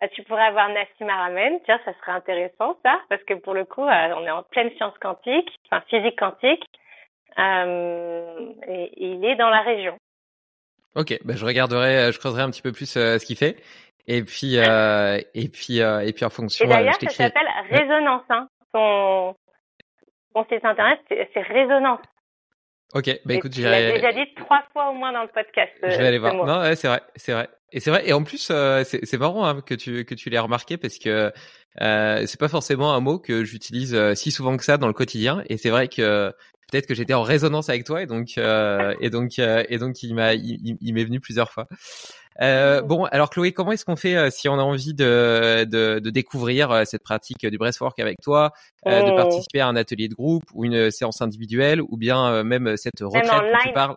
[0.00, 3.64] bah, Tu pourrais avoir Nassim Aramen, tiens, ça serait intéressant ça, parce que pour le
[3.64, 6.64] coup, euh, on est en pleine science quantique, enfin physique quantique,
[7.38, 9.96] euh, et il est dans la région.
[10.94, 13.56] Ok, bah je regarderai, euh, je creuserai un petit peu plus euh, ce qu'il fait.
[14.06, 16.64] Et puis, euh, et puis, et puis en fonction.
[16.64, 18.22] Et d'ailleurs, ça s'appelle Résonance.
[18.30, 18.48] Hein.
[18.74, 19.36] Son,
[20.34, 22.00] son site internet, c'est Résonance.
[22.94, 25.72] Ok, bah écoute, j'ai déjà dit trois fois au moins dans le podcast.
[25.82, 26.34] Je vais aller voir.
[26.34, 27.48] Non, ouais, c'est vrai, c'est vrai.
[27.70, 28.08] Et c'est vrai.
[28.08, 31.30] Et en plus, euh, c'est marrant hein, que tu que tu l'aies remarqué parce que
[31.82, 35.42] euh, c'est pas forcément un mot que j'utilise si souvent que ça dans le quotidien.
[35.50, 36.32] Et c'est vrai que
[36.70, 40.02] peut-être que j'étais en résonance avec toi et donc euh, et donc euh, et donc
[40.02, 41.66] il m'a il, m'est venu plusieurs fois.
[42.40, 45.98] Euh, bon, alors Chloé, comment est-ce qu'on fait euh, si on a envie de, de,
[45.98, 48.50] de découvrir cette pratique du breathwork avec toi,
[48.86, 49.16] de oh.
[49.16, 53.26] participer à un atelier de groupe ou une séance individuelle ou bien même cette retraite
[53.26, 53.96] dont tu parles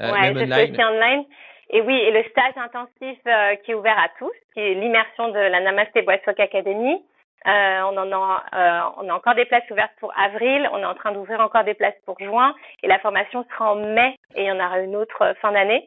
[0.00, 0.70] Ouais, je online?
[0.72, 1.24] aussi online.
[1.72, 3.18] Et oui, et le stage intensif
[3.64, 7.02] qui est ouvert à tous, qui est l'immersion de la Namaste Breathwork Academy.
[7.46, 10.68] Euh, on en a, euh, on a encore des places ouvertes pour avril.
[10.72, 12.54] On est en train d'ouvrir encore des places pour juin.
[12.82, 15.52] Et la formation sera en mai et il y en aura une autre euh, fin
[15.52, 15.86] d'année.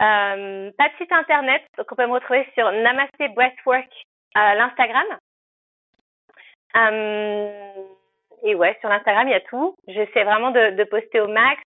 [0.00, 3.88] Euh, pas de site internet, donc on peut me retrouver sur Namaste Breathwork
[4.36, 5.06] euh, l'Instagram.
[8.44, 9.74] et ouais, sur l'Instagram il y a tout.
[9.88, 11.60] J'essaie vraiment de, de poster au max.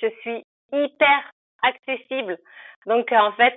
[0.00, 0.42] Je suis
[0.72, 1.30] hyper
[1.62, 2.38] accessible.
[2.86, 3.56] Donc en fait,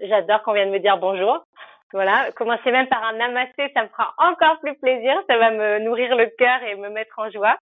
[0.00, 1.44] j'adore qu'on vienne me dire bonjour.
[1.92, 5.78] Voilà, commencer même par un namasté, ça me fera encore plus plaisir, ça va me
[5.78, 7.56] nourrir le cœur et me mettre en joie.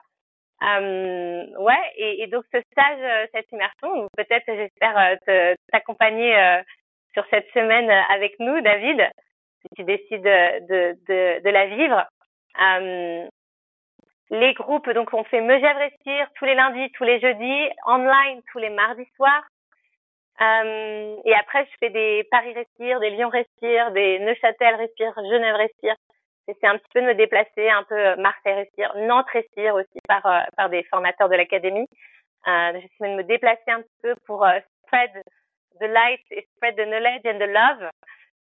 [0.65, 4.97] Euh, ouais, et, et, donc ce stage, euh, cette immersion, peut-être j'espère
[5.29, 6.61] euh, t'accompagner euh,
[7.13, 9.07] sur cette semaine avec nous, David,
[9.61, 12.05] si tu décides de, de, de la vivre.
[12.61, 13.27] Euh,
[14.31, 18.57] les groupes, donc on fait Megève Respire tous les lundis, tous les jeudis, online tous
[18.57, 19.43] les mardis soirs.
[20.41, 25.55] Euh, et après, je fais des Paris Respire, des Lyon Respire, des Neuchâtel Respire, Genève
[25.55, 25.95] Respire.
[26.47, 29.99] C'est un petit peu de me déplacer, un peu euh, Marseille Respire, Nantes Respire aussi
[30.07, 31.87] par, euh, par des formateurs de l'académie.
[32.47, 35.11] Euh, J'essaie de me déplacer un petit peu pour euh, spread
[35.79, 37.89] the light et spread the knowledge and the love.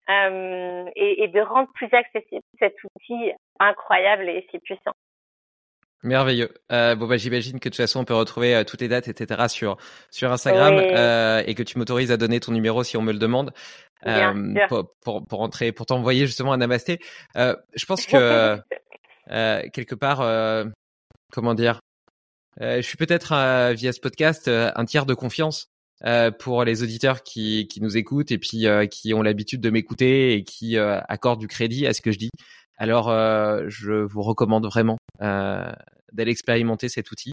[0.09, 4.93] Euh, et, et de rendre plus accessible cet outil incroyable et si puissant.
[6.03, 6.49] Merveilleux.
[6.71, 9.07] Euh, bon bah j'imagine que de toute façon on peut retrouver euh, toutes les dates
[9.07, 9.77] etc sur
[10.09, 13.19] sur Instagram euh, et que tu m'autorises à donner ton numéro si on me le
[13.19, 13.51] demande
[14.07, 16.99] euh, pour, pour, pour entrer pour t'envoyer justement un namasté.
[17.35, 18.57] Euh, je pense que
[19.29, 20.65] quelque part
[21.31, 21.79] comment dire
[22.59, 25.67] je suis peut-être via ce podcast un tiers de confiance
[26.39, 30.43] pour les auditeurs qui qui nous écoutent et puis qui ont l'habitude de m'écouter et
[30.43, 32.31] qui accordent du crédit à ce que je dis.
[32.81, 33.09] Alors,
[33.69, 35.71] je vous recommande vraiment euh,
[36.13, 37.31] d'aller expérimenter cet outil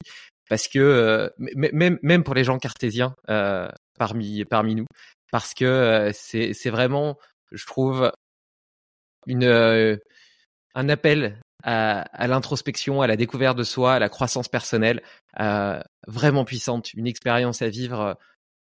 [0.51, 3.69] parce que euh, même même pour les gens cartésiens euh,
[3.99, 4.87] parmi parmi nous
[5.33, 7.17] parce que c'est c'est vraiment
[7.51, 8.13] je trouve
[9.27, 9.99] une
[10.75, 15.03] un appel à, l'introspection, à la découverte de soi, à la croissance personnelle,
[15.41, 18.15] euh, vraiment puissante, une expérience à vivre euh,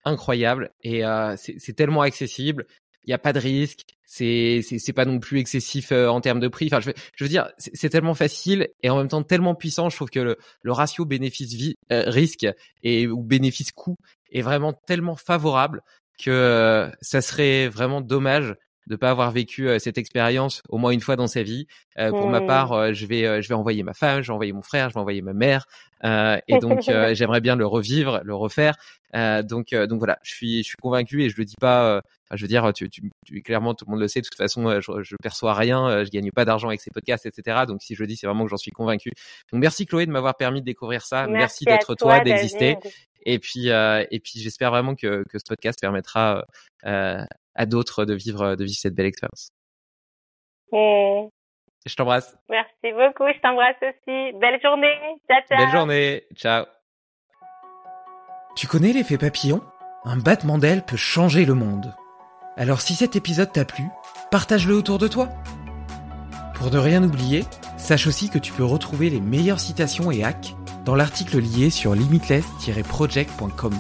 [0.04, 2.66] incroyable et euh, c'est tellement accessible.
[3.04, 6.40] Il n'y a pas de risque, c'est c'est pas non plus excessif euh, en termes
[6.40, 6.68] de prix.
[6.72, 9.90] Enfin, je veux, dire, c'est tellement facile et en même temps tellement puissant.
[9.90, 12.48] Je trouve que le, ratio bénéfice euh, risque
[12.84, 13.98] et ou bénéfice coût
[14.32, 15.82] est vraiment tellement favorable
[16.24, 18.56] que ça serait vraiment dommage
[18.92, 21.66] de pas avoir vécu cette expérience au moins une fois dans sa vie.
[21.96, 22.76] Pour ma part, mmh.
[22.76, 25.00] euh, je vais je vais envoyer ma femme, je vais envoyer mon frère, je vais
[25.00, 25.66] envoyer ma mère,
[26.04, 26.82] et donc
[27.14, 28.76] j'aimerais bien le revivre, le refaire.
[29.14, 32.02] donc donc voilà, je suis je suis convaincu et je le dis pas.
[32.34, 34.20] je veux dire, tu, tu, tu, clairement tout le monde le sait.
[34.20, 37.62] De toute façon, je, je perçois rien, je gagne pas d'argent avec ces podcasts, etc.
[37.68, 39.12] Donc si je le dis, c'est vraiment que j'en suis convaincu.
[39.52, 41.28] Donc merci Chloé de m'avoir permis de découvrir ça.
[41.28, 42.78] Merci, d'être toi, d'exister.
[43.24, 46.46] Et puis, euh, et puis j'espère vraiment que, que ce podcast permettra
[46.86, 47.24] euh,
[47.56, 49.50] à d'autres de vivre, de vivre cette belle expérience.
[50.72, 51.28] Mmh.
[51.86, 52.38] Je t'embrasse.
[52.50, 54.38] Merci beaucoup, je t'embrasse aussi.
[54.40, 54.96] Belle journée.
[55.28, 55.58] Ciao, ciao.
[55.58, 56.24] Belle journée.
[56.36, 56.66] Ciao.
[58.56, 59.62] Tu connais l'effet papillon?
[60.04, 61.94] Un battement d'aile peut changer le monde.
[62.58, 63.84] Alors si cet épisode t'a plu,
[64.30, 65.30] partage-le autour de toi.
[66.56, 67.44] Pour ne rien oublier,
[67.78, 70.54] sache aussi que tu peux retrouver les meilleures citations et hacks
[70.86, 73.74] dans l'article lié sur limitless-project.com.